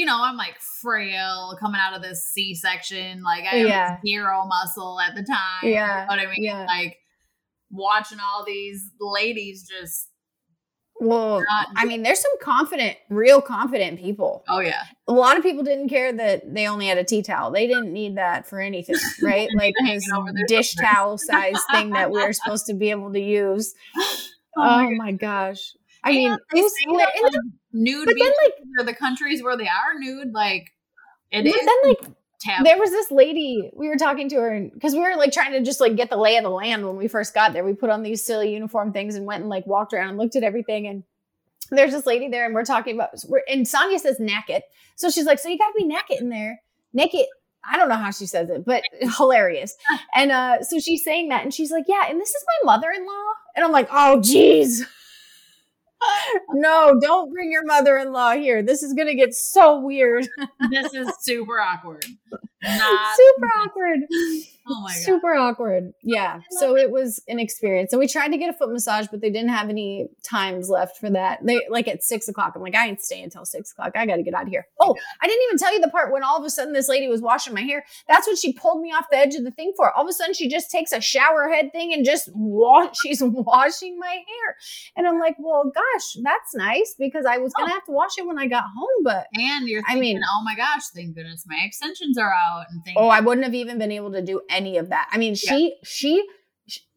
you 0.00 0.06
know, 0.06 0.18
I'm 0.22 0.36
like 0.38 0.56
frail 0.80 1.54
coming 1.60 1.78
out 1.78 1.94
of 1.94 2.00
this 2.02 2.24
C 2.32 2.54
section, 2.54 3.22
like 3.22 3.44
I 3.44 3.56
have 3.58 3.68
Yeah. 3.68 3.96
zero 4.06 4.46
muscle 4.46 4.98
at 4.98 5.14
the 5.14 5.22
time. 5.22 5.70
Yeah, 5.70 6.02
you 6.04 6.08
know 6.08 6.16
what 6.16 6.18
I 6.20 6.30
mean? 6.30 6.42
yeah. 6.42 6.64
Like 6.66 6.96
watching 7.70 8.18
all 8.18 8.42
these 8.46 8.90
ladies 8.98 9.68
just 9.68 10.08
Well. 11.02 11.42
I 11.76 11.84
mean, 11.84 12.02
there's 12.02 12.20
some 12.20 12.32
confident, 12.42 12.96
real 13.10 13.40
confident 13.42 13.98
people. 14.00 14.42
oh 14.48 14.60
yeah. 14.60 14.84
a 15.06 15.12
lot 15.12 15.36
of 15.36 15.42
people 15.42 15.62
didn't 15.64 15.88
care 15.88 16.12
that 16.12 16.52
they 16.54 16.66
only 16.66 16.86
had 16.86 16.98
a 16.98 17.04
tea 17.04 17.22
towel. 17.22 17.50
They 17.50 17.66
didn't 17.66 17.92
need 17.92 18.16
that 18.16 18.46
for 18.48 18.58
anything, 18.60 18.96
right? 19.22 19.48
Like 19.54 19.74
this 19.84 20.04
dish 20.48 20.74
towel 20.76 21.18
size 21.18 21.60
thing 21.70 21.90
that 21.90 22.10
we 22.10 22.20
are 22.22 22.32
supposed 22.32 22.66
to 22.66 22.74
be 22.74 22.90
able 22.90 23.12
to 23.12 23.20
oh 23.22 23.54
use. 23.54 23.74
Oh 23.96 24.16
Oh, 24.56 24.62
my 24.90 24.94
my 25.06 25.12
gosh. 25.12 25.74
I 26.04 26.10
mean, 26.12 26.36
they 26.52 26.60
it 26.60 26.62
was 26.62 26.72
say 26.74 26.84
hilarious. 26.86 27.12
that, 27.14 27.24
And 27.24 27.34
like, 27.34 27.52
nude 27.72 28.06
but 28.06 28.14
then, 28.18 28.32
like, 28.78 28.86
the 28.86 28.94
countries 28.94 29.42
where 29.42 29.56
they 29.56 29.68
are 29.68 29.98
nude, 29.98 30.32
like 30.32 30.70
it 31.30 31.44
but 31.44 31.46
is 31.54 31.60
then, 31.66 31.76
like, 31.84 32.00
taboo. 32.40 32.64
there 32.64 32.78
was 32.78 32.90
this 32.90 33.10
lady 33.10 33.70
we 33.74 33.88
were 33.88 33.96
talking 33.96 34.28
to 34.30 34.36
her 34.36 34.68
because 34.72 34.94
we 34.94 35.00
were 35.00 35.14
like 35.16 35.32
trying 35.32 35.52
to 35.52 35.62
just 35.62 35.80
like 35.80 35.96
get 35.96 36.10
the 36.10 36.16
lay 36.16 36.36
of 36.36 36.42
the 36.42 36.50
land 36.50 36.86
when 36.86 36.96
we 36.96 37.06
first 37.08 37.34
got 37.34 37.52
there. 37.52 37.64
We 37.64 37.74
put 37.74 37.90
on 37.90 38.02
these 38.02 38.24
silly 38.24 38.52
uniform 38.54 38.92
things 38.92 39.14
and 39.14 39.26
went 39.26 39.40
and 39.42 39.50
like 39.50 39.66
walked 39.66 39.92
around 39.92 40.08
and 40.10 40.18
looked 40.18 40.36
at 40.36 40.42
everything. 40.42 40.86
And 40.86 41.04
there's 41.70 41.92
this 41.92 42.06
lady 42.06 42.28
there, 42.28 42.46
and 42.46 42.54
we're 42.54 42.64
talking 42.64 42.94
about 42.94 43.10
we're 43.28 43.42
and 43.48 43.68
Sonia 43.68 43.98
says 43.98 44.18
naked, 44.18 44.62
so 44.96 45.10
she's 45.10 45.26
like, 45.26 45.38
"So 45.38 45.48
you 45.48 45.58
got 45.58 45.68
to 45.68 45.74
be 45.76 45.84
naked 45.84 46.20
in 46.20 46.30
there, 46.30 46.60
naked." 46.92 47.26
I 47.62 47.76
don't 47.76 47.90
know 47.90 47.96
how 47.96 48.10
she 48.10 48.26
says 48.26 48.48
it, 48.48 48.64
but 48.64 48.82
hilarious. 49.18 49.76
And 50.14 50.32
uh, 50.32 50.62
so 50.62 50.80
she's 50.80 51.04
saying 51.04 51.28
that, 51.28 51.42
and 51.44 51.52
she's 51.54 51.70
like, 51.70 51.84
"Yeah," 51.86 52.04
and 52.08 52.18
this 52.20 52.30
is 52.30 52.44
my 52.64 52.72
mother-in-law, 52.74 53.32
and 53.54 53.64
I'm 53.64 53.70
like, 53.70 53.88
"Oh, 53.92 54.20
geez." 54.20 54.84
no, 56.52 56.98
don't 57.00 57.32
bring 57.32 57.50
your 57.50 57.64
mother-in-law 57.64 58.32
here. 58.32 58.62
This 58.62 58.82
is 58.82 58.94
gonna 58.94 59.14
get 59.14 59.34
so 59.34 59.80
weird. 59.80 60.28
this 60.70 60.94
is 60.94 61.10
super 61.20 61.60
awkward. 61.60 62.04
Not 62.62 63.16
Super 63.16 63.46
awkward. 63.58 64.00
oh 64.70 64.80
my 64.80 64.92
god. 64.92 65.02
super 65.02 65.34
awkward. 65.34 65.92
Yeah. 66.02 66.40
So 66.50 66.76
it 66.76 66.90
was 66.90 67.22
an 67.28 67.38
experience. 67.38 67.92
And 67.92 68.00
we 68.00 68.06
tried 68.06 68.28
to 68.28 68.38
get 68.38 68.50
a 68.50 68.52
foot 68.52 68.70
massage, 68.70 69.06
but 69.10 69.20
they 69.20 69.30
didn't 69.30 69.50
have 69.50 69.68
any 69.68 70.08
times 70.22 70.68
left 70.68 70.98
for 70.98 71.10
that. 71.10 71.44
They 71.44 71.60
like 71.68 71.88
at 71.88 72.04
six 72.04 72.28
o'clock. 72.28 72.52
I'm 72.54 72.62
like, 72.62 72.74
I 72.74 72.86
ain't 72.86 73.00
staying 73.00 73.24
until 73.24 73.44
six 73.44 73.72
o'clock. 73.72 73.92
I 73.94 74.06
gotta 74.06 74.22
get 74.22 74.34
out 74.34 74.44
of 74.44 74.48
here. 74.48 74.66
Oh, 74.80 74.94
I 75.20 75.26
didn't 75.26 75.42
even 75.48 75.58
tell 75.58 75.72
you 75.72 75.80
the 75.80 75.88
part 75.88 76.12
when 76.12 76.22
all 76.22 76.38
of 76.38 76.44
a 76.44 76.50
sudden 76.50 76.72
this 76.72 76.88
lady 76.88 77.08
was 77.08 77.20
washing 77.20 77.54
my 77.54 77.62
hair. 77.62 77.84
That's 78.08 78.26
what 78.26 78.38
she 78.38 78.52
pulled 78.52 78.82
me 78.82 78.90
off 78.90 79.06
the 79.10 79.16
edge 79.16 79.34
of 79.34 79.44
the 79.44 79.50
thing 79.50 79.72
for. 79.76 79.90
All 79.92 80.04
of 80.04 80.08
a 80.08 80.12
sudden 80.12 80.34
she 80.34 80.48
just 80.48 80.70
takes 80.70 80.92
a 80.92 81.00
shower 81.00 81.48
head 81.48 81.72
thing 81.72 81.92
and 81.92 82.04
just 82.04 82.30
wash 82.34 82.94
she's 83.02 83.22
washing 83.22 83.98
my 83.98 84.06
hair. 84.06 84.56
And 84.96 85.06
I'm 85.06 85.18
like, 85.18 85.36
well, 85.38 85.72
gosh, 85.74 86.16
that's 86.22 86.54
nice 86.54 86.94
because 86.98 87.24
I 87.26 87.38
was 87.38 87.52
oh. 87.56 87.62
gonna 87.62 87.72
have 87.72 87.84
to 87.86 87.92
wash 87.92 88.18
it 88.18 88.26
when 88.26 88.38
I 88.38 88.46
got 88.46 88.64
home, 88.64 89.04
but 89.04 89.26
And 89.34 89.68
you're 89.68 89.82
I 89.88 89.96
mean- 89.96 90.20
oh 90.22 90.42
my 90.44 90.54
gosh, 90.54 90.88
thank 90.94 91.14
goodness 91.14 91.44
my 91.46 91.58
extensions 91.64 92.18
are 92.18 92.32
out 92.32 92.49
and 92.70 92.84
things. 92.84 92.96
Oh, 92.98 93.08
I 93.08 93.20
wouldn't 93.20 93.44
have 93.44 93.54
even 93.54 93.78
been 93.78 93.92
able 93.92 94.12
to 94.12 94.22
do 94.22 94.40
any 94.48 94.78
of 94.78 94.90
that. 94.90 95.08
I 95.10 95.18
mean, 95.18 95.34
she 95.34 95.76
she 95.82 96.26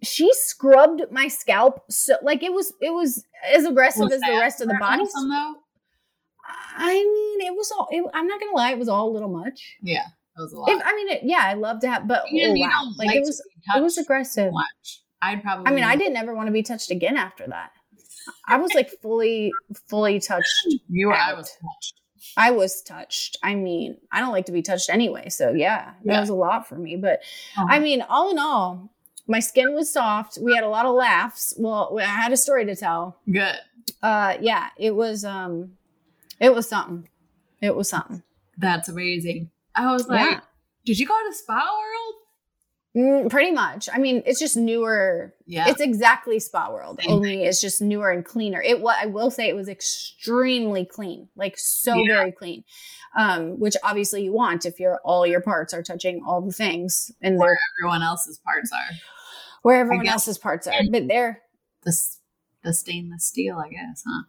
she 0.04 0.30
scrubbed 0.34 1.02
my 1.12 1.28
scalp 1.28 1.82
so 1.90 2.16
like 2.22 2.44
it 2.44 2.54
was 2.54 2.74
it 2.82 2.92
was 2.92 3.26
as 3.52 3.66
aggressive 3.66 4.04
Was 4.04 4.14
as 4.14 4.22
the 4.22 4.38
rest 4.40 4.62
of 4.62 4.68
the 4.68 4.78
body. 4.80 5.04
though? 5.04 5.56
I 6.76 6.94
mean, 6.94 7.48
it 7.48 7.56
was 7.56 7.72
all. 7.72 7.88
It, 7.92 8.04
I'm 8.14 8.28
not 8.28 8.40
gonna 8.40 8.56
lie, 8.56 8.72
it 8.72 8.80
was 8.80 8.90
all 8.90 9.10
a 9.10 9.14
little 9.14 9.30
much. 9.30 9.78
Yeah, 9.82 10.04
that 10.36 10.42
was 10.42 10.54
a 10.54 10.60
lot. 10.60 10.70
If, 10.70 10.82
I 10.84 10.96
mean, 10.96 11.10
it, 11.10 11.22
yeah, 11.24 11.42
I 11.42 11.54
love 11.54 11.80
to 11.82 11.90
have, 11.90 12.08
but 12.08 12.24
and 12.30 12.52
oh, 12.52 12.54
you 12.54 12.68
wow. 12.68 12.92
like, 12.98 13.08
like, 13.08 13.18
it 13.18 13.22
was 13.22 13.42
it 13.76 13.82
was 13.82 13.98
aggressive. 13.98 14.52
much. 14.52 15.02
I'd 15.22 15.42
probably. 15.42 15.72
I 15.72 15.76
mean, 15.76 15.84
I 15.84 15.96
didn't 15.96 16.18
ever 16.18 16.36
want 16.36 16.48
to 16.48 16.54
be 16.54 16.64
touched 16.64 16.92
again 16.92 17.18
after 17.18 17.48
that. 17.48 17.72
I 18.48 18.58
was 18.58 18.74
like 18.74 18.92
fully 19.02 19.52
fully 19.88 20.20
touched. 20.20 20.48
You 20.90 21.08
were. 21.08 21.16
I 21.16 21.32
out. 21.32 21.38
was 21.38 21.50
touched. 21.50 22.02
I 22.38 22.52
was 22.52 22.82
touched. 22.82 23.38
I 23.44 23.56
mean, 23.56 23.98
I 24.12 24.20
don't 24.20 24.32
like 24.32 24.46
to 24.48 24.52
be 24.52 24.62
touched 24.62 24.90
anyway, 24.90 25.30
so 25.30 25.52
yeah, 25.54 25.94
that 26.06 26.14
Yeah. 26.14 26.20
was 26.20 26.30
a 26.30 26.36
lot 26.36 26.68
for 26.68 26.76
me. 26.76 26.96
But 26.96 27.22
Oh. 27.58 27.66
I 27.70 27.80
mean, 27.80 28.02
all 28.02 28.32
in 28.32 28.40
all, 28.40 28.90
my 29.28 29.40
skin 29.40 29.74
was 29.74 29.92
soft. 29.92 30.38
We 30.42 30.54
had 30.56 30.64
a 30.64 30.70
lot 30.70 30.86
of 30.86 30.96
laughs. 30.96 31.54
Well, 31.58 31.98
I 32.00 32.04
had 32.04 32.32
a 32.32 32.38
story 32.38 32.66
to 32.66 32.76
tell. 32.76 33.18
good. 33.32 33.56
Uh, 34.02 34.38
yeah, 34.42 34.70
it 34.78 34.96
was 34.96 35.26
um, 35.26 35.74
it 36.40 36.54
was 36.56 36.68
something. 36.70 37.08
It 37.62 37.76
was 37.76 37.90
something. 37.90 38.24
That's 38.58 38.88
amazing. 38.90 39.50
I 39.76 39.92
was 39.92 40.08
like, 40.08 40.30
Yeah. 40.32 40.40
did 40.86 41.00
you 41.00 41.06
go 41.08 41.16
to 41.28 41.34
Spa 41.36 41.54
World? 41.56 42.16
Mm, 42.96 43.30
pretty 43.30 43.52
much. 43.52 43.90
I 43.92 43.98
mean, 43.98 44.22
it's 44.26 44.40
just 44.40 44.56
newer. 44.56 45.34
Yeah. 45.48 45.68
It's 45.68 45.82
exactly 45.82 46.40
Spa 46.40 46.72
World, 46.72 47.00
Same 47.02 47.12
only 47.12 47.44
it's 47.44 47.60
just 47.60 47.82
newer 47.82 48.12
and 48.12 48.24
cleaner. 48.24 48.62
It 48.62 48.82
what 48.82 48.98
I 49.02 49.08
will 49.08 49.32
say, 49.32 49.50
it 49.50 49.56
was 49.56 49.68
extremely 49.68 50.86
clean, 50.86 51.28
like 51.36 51.58
so 51.58 51.96
Yeah. 51.96 52.16
very 52.18 52.32
clean. 52.32 52.64
Um, 53.18 53.60
which 53.60 53.76
obviously 53.84 54.24
you 54.24 54.32
want 54.34 54.66
if 54.66 54.80
your 54.80 55.00
all 55.04 55.26
your 55.26 55.42
parts 55.42 55.74
are 55.74 55.82
touching 55.84 56.24
all 56.26 56.42
the 56.42 56.52
things 56.52 57.12
and 57.22 57.40
they're 57.40 57.58
Everyone 57.80 58.04
else's 58.04 58.38
parts 58.40 58.72
are 58.72 58.96
where 59.64 59.80
everyone 59.80 60.08
else's 60.08 60.38
parts 60.38 60.68
are. 60.68 60.82
But 60.92 61.08
they're 61.08 61.42
the 61.84 61.96
the 62.64 62.74
stainless 62.74 63.26
steel, 63.26 63.58
I 63.58 63.70
guess, 63.70 64.04
huh? 64.08 64.24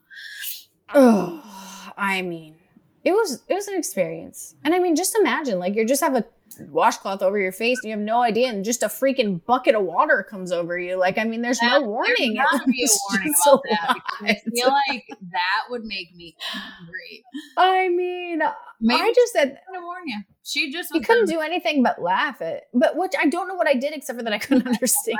Oh, 0.95 1.93
I 1.97 2.23
mean, 2.23 2.57
it 3.05 3.13
was 3.13 3.43
it 3.49 3.55
was 3.55 3.69
an 3.69 3.77
experience, 3.79 4.55
and 4.65 4.75
I 4.75 4.79
mean, 4.79 4.97
just 4.97 5.17
imagine 5.17 5.59
like 5.59 5.75
you 5.77 5.85
just 5.87 6.03
have 6.03 6.15
a 6.15 6.25
washcloth 6.61 7.23
over 7.23 7.39
your 7.39 7.53
face 7.53 7.79
and 7.83 7.91
you 7.91 7.97
have 7.97 8.05
no 8.05 8.23
idea, 8.23 8.49
and 8.49 8.65
just 8.65 8.83
a 8.83 8.89
freaking 8.89 9.45
bucket 9.45 9.75
of 9.75 9.83
water 9.83 10.27
comes 10.29 10.53
over 10.53 10.79
you. 10.79 10.97
Like, 10.97 11.19
I 11.19 11.25
mean, 11.25 11.43
there's 11.43 11.63
no 11.63 11.81
warning. 11.83 12.35
There's 12.35 12.47
gotta 12.53 12.65
be 12.71 12.85
a 12.85 12.89
warning 13.11 13.35
about 13.45 13.63
that 13.71 13.97
I 14.23 14.35
feel 14.35 14.69
like 14.69 15.07
that 15.33 15.63
would 15.71 15.85
make 15.85 16.15
me 16.15 16.37
angry. 16.55 17.25
I 17.57 17.89
mean, 17.89 18.43
Maybe 18.81 19.01
I 19.01 19.13
just 19.15 19.33
said 19.33 19.59
gonna 19.73 19.85
warn 19.85 20.03
you. 20.07 20.19
She 20.43 20.71
just 20.71 20.95
you 20.95 21.01
couldn't 21.01 21.27
do 21.27 21.41
anything 21.41 21.83
but 21.83 22.03
laugh 22.03 22.43
at, 22.43 22.65
but 22.75 22.97
which 22.97 23.13
I 23.19 23.27
don't 23.27 23.49
know 23.49 23.55
what 23.55 23.67
I 23.67 23.75
did 23.75 23.95
except 23.95 24.19
for 24.19 24.23
that 24.25 24.33
I 24.33 24.39
couldn't 24.39 24.67
understand. 24.73 25.19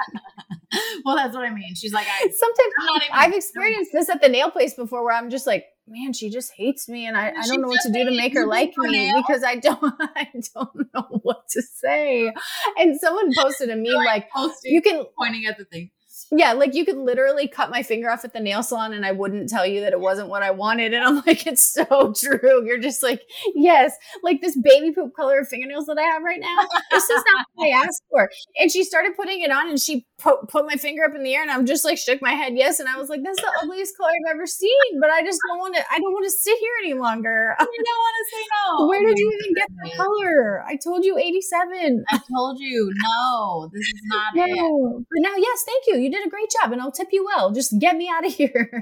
well, 1.05 1.17
that's 1.17 1.35
what 1.35 1.45
I 1.45 1.51
mean. 1.51 1.75
She's 1.75 1.93
like, 1.93 2.07
I, 2.07 2.21
Sometimes 2.37 3.03
even. 3.03 3.09
I've 3.13 3.35
experienced 3.35 3.91
this 3.93 4.09
at 4.09 4.23
the 4.23 4.29
nail 4.29 4.51
place 4.51 4.75
before 4.75 5.05
where 5.05 5.15
I'm 5.15 5.31
just 5.31 5.47
like, 5.47 5.67
man, 5.87 6.13
she 6.13 6.31
just 6.31 6.53
hates 6.57 6.89
me 6.89 7.07
and 7.07 7.17
I, 7.17 7.29
I 7.29 7.47
don't 7.47 7.61
know 7.61 7.69
what 7.69 7.81
to 7.83 7.93
do 7.93 8.05
to 8.05 8.11
make 8.11 8.35
her 8.35 8.47
like 8.47 8.73
me 8.77 8.91
nails? 8.91 9.23
because 9.27 9.45
I 9.45 9.57
don't 9.57 9.83
I 10.01 10.29
don't 10.55 10.95
know 10.95 11.21
what 11.23 11.49
to 11.51 11.63
say. 11.63 12.33
And 12.79 12.99
someone 12.99 13.33
posted 13.37 13.71
a 13.71 13.77
meme 13.77 14.05
like 14.05 14.31
posting, 14.31 14.73
you 14.73 14.83
can 14.83 15.05
pointing 15.19 15.47
at 15.47 15.59
the 15.59 15.65
thing. 15.65 15.91
Yeah, 16.31 16.53
like 16.53 16.75
you 16.75 16.85
could 16.85 16.97
literally 16.97 17.49
cut 17.49 17.71
my 17.71 17.83
finger 17.83 18.11
off 18.11 18.25
at 18.25 18.33
the 18.33 18.41
nail 18.41 18.63
salon 18.63 18.93
and 18.93 19.05
I 19.05 19.13
wouldn't 19.13 19.49
tell 19.49 19.67
you 19.67 19.81
that 19.83 19.93
it 19.93 20.01
wasn't 20.01 20.29
what 20.29 20.43
I 20.43 20.51
wanted. 20.51 20.95
And 20.95 21.05
I'm 21.05 21.17
like, 21.27 21.47
it's 21.47 21.63
so 21.63 22.13
true. 22.17 22.65
You're 22.67 22.79
just 22.79 23.03
like, 23.03 23.23
yes, 23.55 23.93
like 24.23 24.41
this 24.41 24.57
baby 24.57 24.93
poop 24.93 25.15
color 25.15 25.41
of 25.41 25.49
fingernails 25.49 25.87
that 25.87 25.99
I 25.99 26.03
have 26.03 26.23
right 26.23 26.41
now. 26.41 26.57
This 26.91 27.05
is 27.05 27.23
not 27.35 27.47
what 27.55 27.67
I 27.67 27.71
asked 27.71 28.03
for. 28.11 28.31
And 28.59 28.71
she 28.71 28.85
started 28.85 29.17
putting 29.17 29.43
it 29.43 29.51
on 29.51 29.69
and 29.69 29.81
she 29.81 30.07
put, 30.19 30.49
put 30.49 30.67
my 30.67 30.77
finger 30.77 31.05
up 31.05 31.15
in 31.15 31.23
the 31.23 31.35
air 31.35 31.43
and 31.43 31.51
I'm 31.51 31.67
just 31.67 31.85
like 31.85 31.99
shook 31.99 32.23
my 32.23 32.33
head 32.33 32.55
yes. 32.57 32.81
And 32.81 32.89
I 32.89 32.97
was 32.97 33.09
like, 33.09 33.23
that's 33.23 33.41
the 33.41 33.53
ugliest 33.63 33.97
color 33.97 34.11
I've 34.11 34.35
ever 34.35 34.47
seen. 34.47 35.01
But 35.01 35.11
I 35.11 35.23
just 35.23 35.39
don't 35.49 35.59
want 35.59 35.75
to, 35.77 35.83
I 35.91 35.99
don't 35.99 36.13
want 36.13 36.25
to 36.25 36.31
sit 36.31 36.59
here 36.59 36.73
any 36.85 36.95
longer. 36.95 37.55
I 37.59 37.65
don't 37.65 37.69
want 37.69 38.17
to 38.19 38.37
say 38.37 38.43
no. 38.55 38.87
Where 38.89 39.07
did 39.07 39.19
you 39.19 39.39
even 39.41 39.55
get 39.55 39.69
the 39.83 39.91
color? 39.97 40.65
I 40.67 40.77
told 40.77 41.05
you 41.05 41.19
87. 41.19 42.05
I 42.11 42.19
told 42.33 42.59
you, 42.61 42.93
no, 43.03 43.71
this 43.73 43.83
is 43.83 44.03
not 44.07 44.49
it. 44.49 44.57
No. 44.57 45.05
But 45.11 45.21
now, 45.21 45.37
yes, 45.37 45.65
thank 45.67 45.85
you. 45.87 45.97
You 45.97 46.11
did 46.15 46.27
a 46.27 46.31
great 46.31 46.49
job 46.63 46.73
and 46.73 46.81
I'll 46.81 46.93
tip 46.93 47.09
you 47.13 47.25
well. 47.25 47.53
Just 47.53 47.79
get 47.79 47.97
me 47.97 48.09
out 48.09 48.27
of 48.27 48.33
here. 48.35 48.81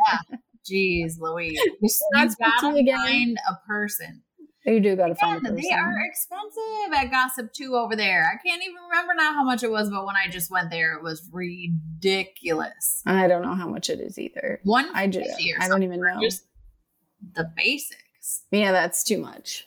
Jeez, 0.70 1.18
Louise. 1.18 1.58
You, 1.82 1.88
gotta 2.14 2.76
again. 2.76 2.96
find 2.96 3.38
a 3.50 3.54
person. 3.66 4.22
You 4.64 4.78
do 4.78 4.94
got 4.94 5.08
to 5.08 5.16
find 5.16 5.40
a 5.44 5.48
Yeah, 5.48 5.50
person. 5.50 5.56
they 5.60 5.74
are 5.74 6.00
expensive 6.04 6.92
at 6.94 7.10
Gossip 7.10 7.52
2 7.52 7.74
over 7.74 7.96
there. 7.96 8.30
I 8.32 8.36
can't 8.46 8.62
even 8.62 8.76
remember 8.90 9.12
now 9.16 9.32
how 9.32 9.42
much 9.42 9.64
it 9.64 9.70
was, 9.72 9.90
but 9.90 10.06
when 10.06 10.14
I 10.14 10.30
just 10.30 10.52
went 10.52 10.70
there, 10.70 10.94
it 10.96 11.02
was 11.02 11.28
ridiculous. 11.32 13.02
I 13.04 13.26
don't 13.26 13.42
know 13.42 13.54
how 13.56 13.68
much 13.68 13.90
it 13.90 13.98
is 14.00 14.20
either. 14.20 14.60
One 14.62 14.88
I 14.94 15.08
just, 15.08 15.30
I 15.58 15.66
don't 15.66 15.82
even 15.82 16.00
know. 16.00 16.20
Just 16.22 16.44
the 17.34 17.50
basics. 17.56 18.44
yeah, 18.52 18.70
that's 18.70 19.02
too 19.02 19.18
much. 19.18 19.66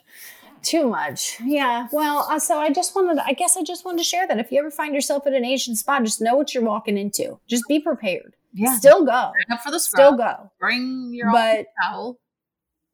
Too 0.66 0.88
much. 0.88 1.36
Yeah. 1.44 1.86
Well, 1.92 2.26
uh, 2.28 2.40
so 2.40 2.58
I 2.58 2.70
just 2.72 2.94
wanted, 2.96 3.22
I 3.24 3.34
guess 3.34 3.56
I 3.56 3.62
just 3.62 3.84
wanted 3.84 3.98
to 3.98 4.04
share 4.04 4.26
that 4.26 4.38
if 4.38 4.50
you 4.50 4.58
ever 4.58 4.70
find 4.70 4.94
yourself 4.94 5.24
at 5.26 5.32
an 5.32 5.44
Asian 5.44 5.76
spot, 5.76 6.02
just 6.02 6.20
know 6.20 6.34
what 6.34 6.54
you're 6.54 6.64
walking 6.64 6.98
into. 6.98 7.38
Just 7.46 7.62
be 7.68 7.78
prepared. 7.78 8.34
Yeah. 8.52 8.76
Still 8.76 9.04
go. 9.04 9.12
Sign 9.12 9.32
up 9.52 9.60
for 9.62 9.70
the 9.70 9.78
Still 9.78 10.16
go. 10.16 10.50
Bring 10.58 11.10
your 11.12 11.28
own 11.28 11.34
But, 11.34 11.66
towel. 11.82 12.18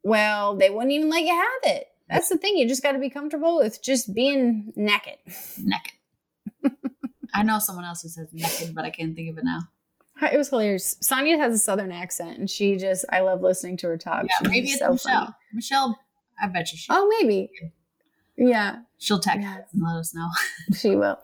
well, 0.03 0.55
they 0.57 0.69
wouldn't 0.69 0.93
even 0.93 1.09
let 1.09 1.23
you 1.23 1.35
have 1.35 1.73
it. 1.75 1.87
That's 2.11 2.29
the 2.29 2.37
thing. 2.37 2.59
You 2.59 2.69
just 2.69 2.83
got 2.83 2.93
to 2.93 2.99
be 2.99 3.09
comfortable 3.09 3.57
with 3.57 3.83
just 3.83 4.13
being 4.13 4.73
naked. 4.77 5.17
Naked. 5.59 5.93
I 7.35 7.43
know 7.43 7.59
someone 7.59 7.87
else 7.87 8.03
who 8.03 8.09
says 8.11 8.29
naked, 8.35 8.75
but 8.75 8.85
I 8.85 8.91
can't 8.91 9.15
think 9.17 9.31
of 9.31 9.39
it 9.39 9.45
now. 9.45 9.61
It 10.31 10.37
was 10.37 10.51
hilarious. 10.51 10.97
Sonia 11.01 11.39
has 11.39 11.55
a 11.55 11.59
southern 11.59 11.91
accent, 11.91 12.39
and 12.39 12.51
she 12.51 12.77
just, 12.77 13.07
I 13.11 13.21
love 13.21 13.41
listening 13.41 13.79
to 13.79 13.87
her 13.89 13.97
talk. 13.97 14.25
Yeah, 14.25 14.49
maybe 14.49 14.69
it's 14.69 14.79
so 14.81 14.93
Michelle. 14.93 15.21
funny. 15.25 15.35
Michelle, 15.55 15.99
I 16.41 16.49
bet 16.49 16.71
you 16.73 16.79
she, 16.79 16.87
Oh, 16.91 17.09
maybe. 17.21 17.51
Yeah, 18.37 18.81
she'll 18.99 19.21
text 19.21 19.47
us 19.47 19.65
and 19.73 19.83
let 19.83 19.97
us 19.97 20.15
know. 20.15 20.29
she 20.77 20.97
will. 20.97 21.19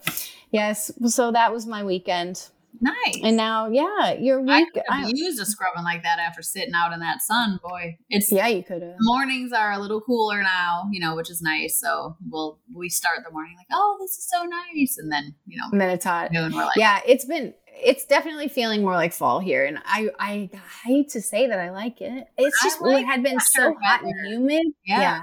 Yes. 0.51 0.91
So 1.07 1.33
that 1.33 1.53
was 1.53 1.67
my 1.67 1.83
weekend. 1.85 2.49
nice. 2.81 3.19
And 3.23 3.37
now, 3.37 3.69
yeah, 3.69 4.13
your 4.13 4.41
week. 4.41 4.67
I 4.91 5.05
could 5.05 5.19
used 5.19 5.41
a 5.41 5.47
scrubbing 5.47 5.85
like 5.85 6.03
that 6.05 6.19
after 6.19 6.43
sitting 6.43 6.75
out 6.75 6.93
in 6.93 7.01
that 7.01 7.23
sun, 7.23 7.59
boy. 7.63 7.97
It's 8.11 8.31
yeah, 8.31 8.47
you 8.47 8.63
could 8.63 8.83
have. 8.83 8.95
mornings 9.01 9.53
are 9.53 9.73
a 9.73 9.79
little 9.79 10.01
cooler 10.01 10.43
now, 10.43 10.89
you 10.93 11.01
know, 11.01 11.17
which 11.17 11.31
is 11.31 11.41
nice. 11.43 11.81
So 11.81 12.17
we'll 12.31 12.59
we 12.75 12.89
start 12.89 13.21
the 13.25 13.33
morning 13.33 13.55
like, 13.57 13.67
oh, 13.73 13.97
this 14.01 14.13
is 14.13 14.29
so 14.31 14.45
nice, 14.45 14.97
and 14.99 15.11
then 15.11 15.35
you 15.47 15.59
know, 15.59 15.65
And 15.73 15.81
then 15.81 15.91
it's 15.91 16.05
hot. 16.05 16.31
noon 16.31 16.53
we're 16.55 16.65
like, 16.65 16.77
Yeah, 16.77 17.01
it's 17.07 17.25
been. 17.25 17.55
It's 17.83 18.05
definitely 18.05 18.49
feeling 18.49 18.83
more 18.83 18.95
like 18.95 19.13
fall 19.13 19.39
here, 19.41 19.65
and 19.65 19.79
I 19.85 20.11
I 20.19 20.51
hate 20.85 21.11
to 21.11 21.23
say 21.23 21.47
that 21.47 21.59
I 21.59 21.71
like 21.71 22.01
it. 22.01 22.27
It's 22.37 22.57
I 22.63 22.67
just 22.67 22.81
like 22.83 23.03
it 23.03 23.07
had 23.07 23.23
been 23.23 23.41
so 23.41 23.75
hot 23.85 24.03
and 24.03 24.15
humid. 24.27 24.67
Yeah. 24.85 25.23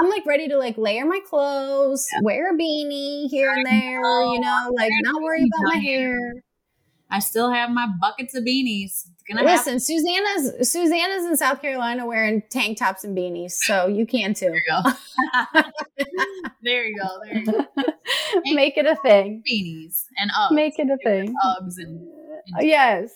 I'm 0.00 0.10
like 0.10 0.26
ready 0.26 0.48
to 0.48 0.58
like 0.58 0.76
layer 0.76 1.04
my 1.04 1.20
clothes, 1.28 2.06
wear 2.22 2.54
a 2.54 2.58
beanie 2.58 3.28
here 3.28 3.52
and 3.52 3.64
there, 3.66 4.00
you 4.00 4.40
know, 4.40 4.70
like 4.74 4.90
not 5.02 5.22
worry 5.22 5.42
about 5.42 5.74
my 5.74 5.80
hair. 5.80 6.18
I 7.10 7.20
still 7.20 7.52
have 7.52 7.70
my 7.70 7.86
buckets 8.00 8.34
of 8.34 8.44
beanies. 8.44 9.08
Gonna 9.28 9.48
happen. 9.48 9.74
Listen, 9.74 9.80
Susanna's 9.80 10.70
Susanna's 10.70 11.24
in 11.24 11.36
South 11.36 11.62
Carolina 11.62 12.06
wearing 12.06 12.42
tank 12.50 12.78
tops 12.78 13.04
and 13.04 13.16
beanies, 13.16 13.52
so 13.52 13.86
you 13.86 14.06
can 14.06 14.34
too. 14.34 14.46
There 14.46 14.54
you 14.56 14.62
go. 15.54 15.62
there 16.62 16.84
you 16.84 16.96
go. 16.96 17.08
There 17.24 17.38
you 17.38 17.46
go. 17.46 17.66
Make 18.54 18.76
it 18.76 18.86
a 18.86 18.96
thing. 18.96 19.42
Beanies 19.50 20.04
and 20.18 20.30
Uggs. 20.30 20.50
Make 20.54 20.78
it 20.78 20.88
a 20.90 20.98
thing. 21.02 21.34
Uggs 21.46 21.74
and, 21.78 22.00
and 22.00 22.56
uh, 22.56 22.60
Yes. 22.60 23.14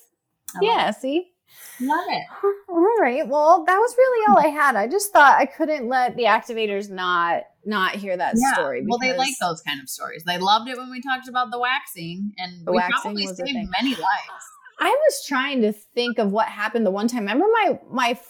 I 0.57 0.65
love 0.65 0.95
see? 0.95 1.33
Love 1.81 2.05
it. 2.09 2.25
All 2.69 2.97
right. 3.01 3.27
Well, 3.27 3.65
that 3.67 3.77
was 3.77 3.95
really 3.97 4.27
all 4.29 4.39
I 4.39 4.49
had. 4.49 4.77
I 4.77 4.89
just 4.89 5.13
thought 5.13 5.39
I 5.39 5.47
couldn't 5.47 5.89
let 5.89 6.17
the 6.17 6.25
activators 6.25 6.91
not 6.91 7.43
not 7.65 7.95
hear 7.95 8.17
that 8.17 8.37
story. 8.39 8.85
Well, 8.87 8.99
they 8.99 9.17
like 9.17 9.35
those 9.41 9.61
kind 9.63 9.81
of 9.81 9.89
stories. 9.89 10.25
They 10.25 10.39
loved 10.39 10.69
it 10.69 10.77
when 10.77 10.91
we 10.91 11.01
talked 11.03 11.29
about 11.29 11.51
the 11.51 11.59
waxing, 11.59 12.33
and 12.39 12.67
The 12.67 12.73
we 12.73 12.77
waxing 12.79 13.01
probably 13.03 13.27
saved 13.27 13.69
many 13.71 13.91
lives. 13.91 14.45
I 14.81 14.91
was 14.91 15.25
trying 15.27 15.63
to 15.63 15.73
think 15.73 16.19
of 16.19 16.31
what 16.31 16.47
happened 16.47 16.87
the 16.87 16.91
one 16.91 17.09
time. 17.09 17.21
Remember 17.21 17.47
my 17.53 17.79
my 17.91 18.21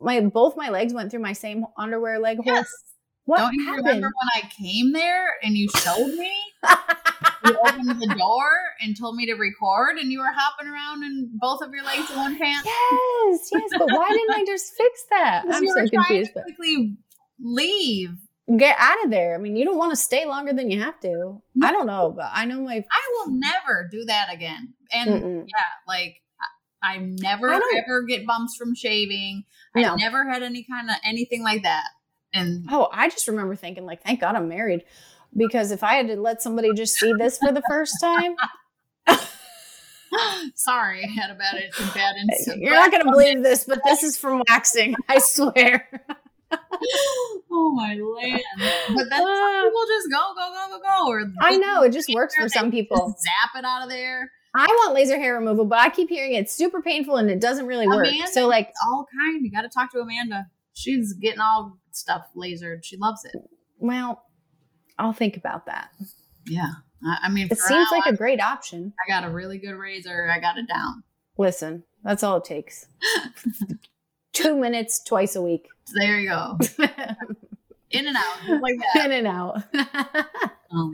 my 0.00 0.20
both 0.20 0.56
my 0.56 0.70
legs 0.70 0.92
went 0.92 1.10
through 1.10 1.20
my 1.20 1.32
same 1.32 1.64
underwear 1.76 2.18
leg 2.18 2.38
hole. 2.38 2.46
Yes. 2.46 2.68
What 3.24 3.38
Don't 3.38 3.54
you 3.54 3.64
happened? 3.66 3.86
remember 3.86 4.08
when 4.08 4.42
I 4.42 4.48
came 4.48 4.92
there 4.92 5.34
and 5.44 5.56
you 5.56 5.68
showed 5.76 6.08
me? 6.08 6.32
you 7.44 7.56
opened 7.66 8.00
the 8.00 8.14
door 8.18 8.50
and 8.80 8.98
told 8.98 9.14
me 9.14 9.26
to 9.26 9.34
record, 9.34 9.96
and 9.98 10.10
you 10.10 10.18
were 10.18 10.32
hopping 10.34 10.68
around 10.68 11.04
in 11.04 11.30
both 11.34 11.62
of 11.62 11.72
your 11.72 11.84
legs 11.84 12.10
in 12.10 12.16
one 12.16 12.36
pants. 12.36 12.66
yes, 12.66 13.48
yes, 13.52 13.70
but 13.78 13.86
why 13.86 14.08
didn't 14.10 14.34
I 14.34 14.44
just 14.44 14.72
fix 14.76 15.04
that? 15.10 15.44
I'm 15.50 15.62
you 15.62 15.72
so 15.72 15.88
confused. 15.88 16.32
to 16.34 16.42
quickly 16.42 16.96
leave. 17.40 18.10
Get 18.56 18.74
out 18.78 19.04
of 19.04 19.10
there. 19.12 19.36
I 19.36 19.38
mean, 19.38 19.54
you 19.54 19.64
don't 19.64 19.78
want 19.78 19.92
to 19.92 19.96
stay 19.96 20.26
longer 20.26 20.52
than 20.52 20.68
you 20.68 20.80
have 20.80 20.98
to. 21.00 21.40
I 21.62 21.70
don't 21.70 21.86
know, 21.86 22.12
but 22.14 22.28
I 22.32 22.44
know 22.44 22.60
my. 22.60 22.74
I 22.74 23.12
will 23.12 23.34
never 23.34 23.88
do 23.90 24.04
that 24.06 24.32
again. 24.32 24.74
And 24.92 25.10
Mm-mm. 25.10 25.46
yeah, 25.48 25.64
like 25.86 26.16
I 26.82 26.98
never 26.98 27.50
I 27.50 27.60
ever 27.84 28.02
get 28.02 28.26
bumps 28.26 28.56
from 28.56 28.74
shaving. 28.74 29.44
No. 29.74 29.92
I 29.92 29.96
never 29.96 30.28
had 30.28 30.42
any 30.42 30.64
kind 30.68 30.90
of 30.90 30.96
anything 31.04 31.42
like 31.42 31.62
that. 31.62 31.84
And 32.34 32.66
Oh, 32.70 32.88
I 32.92 33.08
just 33.08 33.28
remember 33.28 33.54
thinking, 33.54 33.84
like, 33.84 34.02
thank 34.02 34.20
God 34.20 34.34
I'm 34.34 34.48
married. 34.48 34.84
Because 35.36 35.70
if 35.70 35.82
I 35.82 35.94
had 35.94 36.08
to 36.08 36.16
let 36.16 36.42
somebody 36.42 36.74
just 36.74 36.94
see 36.94 37.12
this 37.18 37.38
for 37.38 37.52
the 37.52 37.62
first 37.68 37.94
time, 38.02 38.34
sorry, 40.54 41.04
I 41.04 41.08
had 41.08 41.30
a 41.30 41.34
bad 41.34 41.54
bad 41.94 42.16
incident. 42.16 42.62
you're 42.62 42.74
not 42.74 42.90
going 42.90 43.04
to 43.04 43.10
believe 43.10 43.42
this, 43.42 43.64
but 43.64 43.80
this 43.84 44.02
is 44.02 44.18
from 44.18 44.42
waxing. 44.50 44.94
I 45.08 45.18
swear. 45.20 45.88
oh 47.50 47.72
my 47.74 47.94
land! 47.94 48.42
But 48.88 49.08
then 49.08 49.20
some 49.20 49.26
ah. 49.26 49.62
people 49.64 49.86
just 49.86 50.10
go, 50.10 50.34
go, 50.34 50.52
go, 50.52 50.68
go, 50.68 50.82
go. 50.82 51.08
Or 51.08 51.32
I 51.40 51.56
know 51.56 51.82
it 51.82 51.92
just 51.94 52.12
works 52.12 52.34
for 52.34 52.48
some 52.50 52.70
people. 52.70 53.16
zap 53.18 53.58
it 53.58 53.64
out 53.64 53.84
of 53.84 53.88
there. 53.88 54.30
I 54.54 54.66
want 54.66 54.94
laser 54.94 55.16
hair 55.18 55.34
removal, 55.34 55.64
but 55.64 55.78
I 55.78 55.88
keep 55.88 56.08
hearing 56.08 56.34
it's 56.34 56.54
super 56.54 56.82
painful 56.82 57.16
and 57.16 57.30
it 57.30 57.40
doesn't 57.40 57.66
really 57.66 57.86
work. 57.88 58.06
Amanda? 58.06 58.26
So, 58.28 58.46
like, 58.46 58.72
All 58.86 59.06
kind. 59.18 59.44
You 59.44 59.50
got 59.50 59.62
to 59.62 59.68
talk 59.68 59.90
to 59.92 60.00
Amanda. 60.00 60.46
She's 60.74 61.14
getting 61.14 61.40
all 61.40 61.78
stuff 61.92 62.26
lasered. 62.36 62.84
She 62.84 62.96
loves 62.96 63.24
it. 63.24 63.34
well, 63.78 64.24
I'll 64.98 65.12
think 65.12 65.36
about 65.36 65.66
that. 65.66 65.88
Yeah. 66.46 66.68
I, 67.04 67.18
I 67.24 67.28
mean, 67.30 67.48
It 67.50 67.58
seems 67.58 67.90
now, 67.90 67.98
like 67.98 68.06
a 68.06 68.16
great 68.16 68.40
option. 68.40 68.92
I 69.04 69.10
got 69.10 69.26
a 69.28 69.32
really 69.32 69.58
good 69.58 69.74
razor. 69.74 70.30
I 70.30 70.38
got 70.38 70.58
it 70.58 70.68
down. 70.68 71.02
Listen, 71.38 71.84
that's 72.04 72.22
all 72.22 72.36
it 72.36 72.44
takes. 72.44 72.86
Two 74.32 74.56
minutes 74.56 75.02
twice 75.02 75.34
a 75.34 75.42
week. 75.42 75.68
There 75.94 76.20
you 76.20 76.28
go. 76.28 76.58
In 77.92 78.06
and 78.08 78.16
out, 78.16 78.60
like 78.62 78.78
that. 78.94 79.06
In 79.06 79.12
and 79.12 79.26
out. 79.26 79.62
Oh 80.74 80.90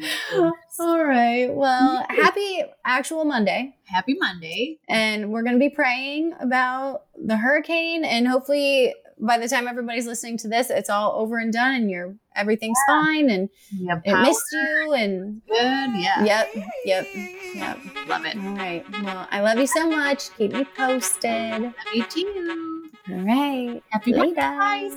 all 0.80 1.05
right. 1.05 1.46
Well, 1.55 2.05
happy 2.11 2.64
actual 2.84 3.24
Monday. 3.24 3.76
Happy 3.84 4.16
Monday. 4.18 4.80
and 4.88 5.30
we're 5.30 5.42
going 5.44 5.55
to 5.55 5.61
be 5.61 5.68
praying 5.70 6.34
about 6.40 7.03
the 7.16 7.36
hurricane 7.36 8.05
and 8.05 8.26
hopefully 8.26 8.92
by 9.20 9.38
the 9.38 9.46
time 9.49 9.68
everybody's 9.68 10.07
listening 10.09 10.36
to 10.38 10.49
this 10.49 10.68
it's 10.70 10.90
all 10.90 11.12
over 11.20 11.38
and 11.38 11.53
done 11.53 11.74
and 11.76 11.90
you're 11.92 12.16
everything's 12.34 12.78
fine 12.88 13.30
and 13.30 13.49
it 14.05 14.20
missed 14.20 14.42
you 14.53 14.92
and 14.94 15.42
Good. 15.49 15.57
Yeah. 15.57 16.24
yep 16.24 16.51
yep 16.84 17.07
yep 17.55 17.78
Love 18.09 18.24
it. 18.24 18.36
all 18.36 18.55
right 18.57 18.84
well 19.03 19.28
i 19.30 19.40
love 19.40 19.59
you 19.59 19.66
so 19.68 19.88
much 19.88 20.36
keep 20.36 20.53
me 20.53 20.64
posted 20.76 21.62
Love 21.62 21.72
you 21.94 22.05
too. 22.05 22.90
all 23.11 23.16
right 23.16 23.80
Happy 23.90 24.12
Later. 24.12 24.34
guys. 24.34 24.96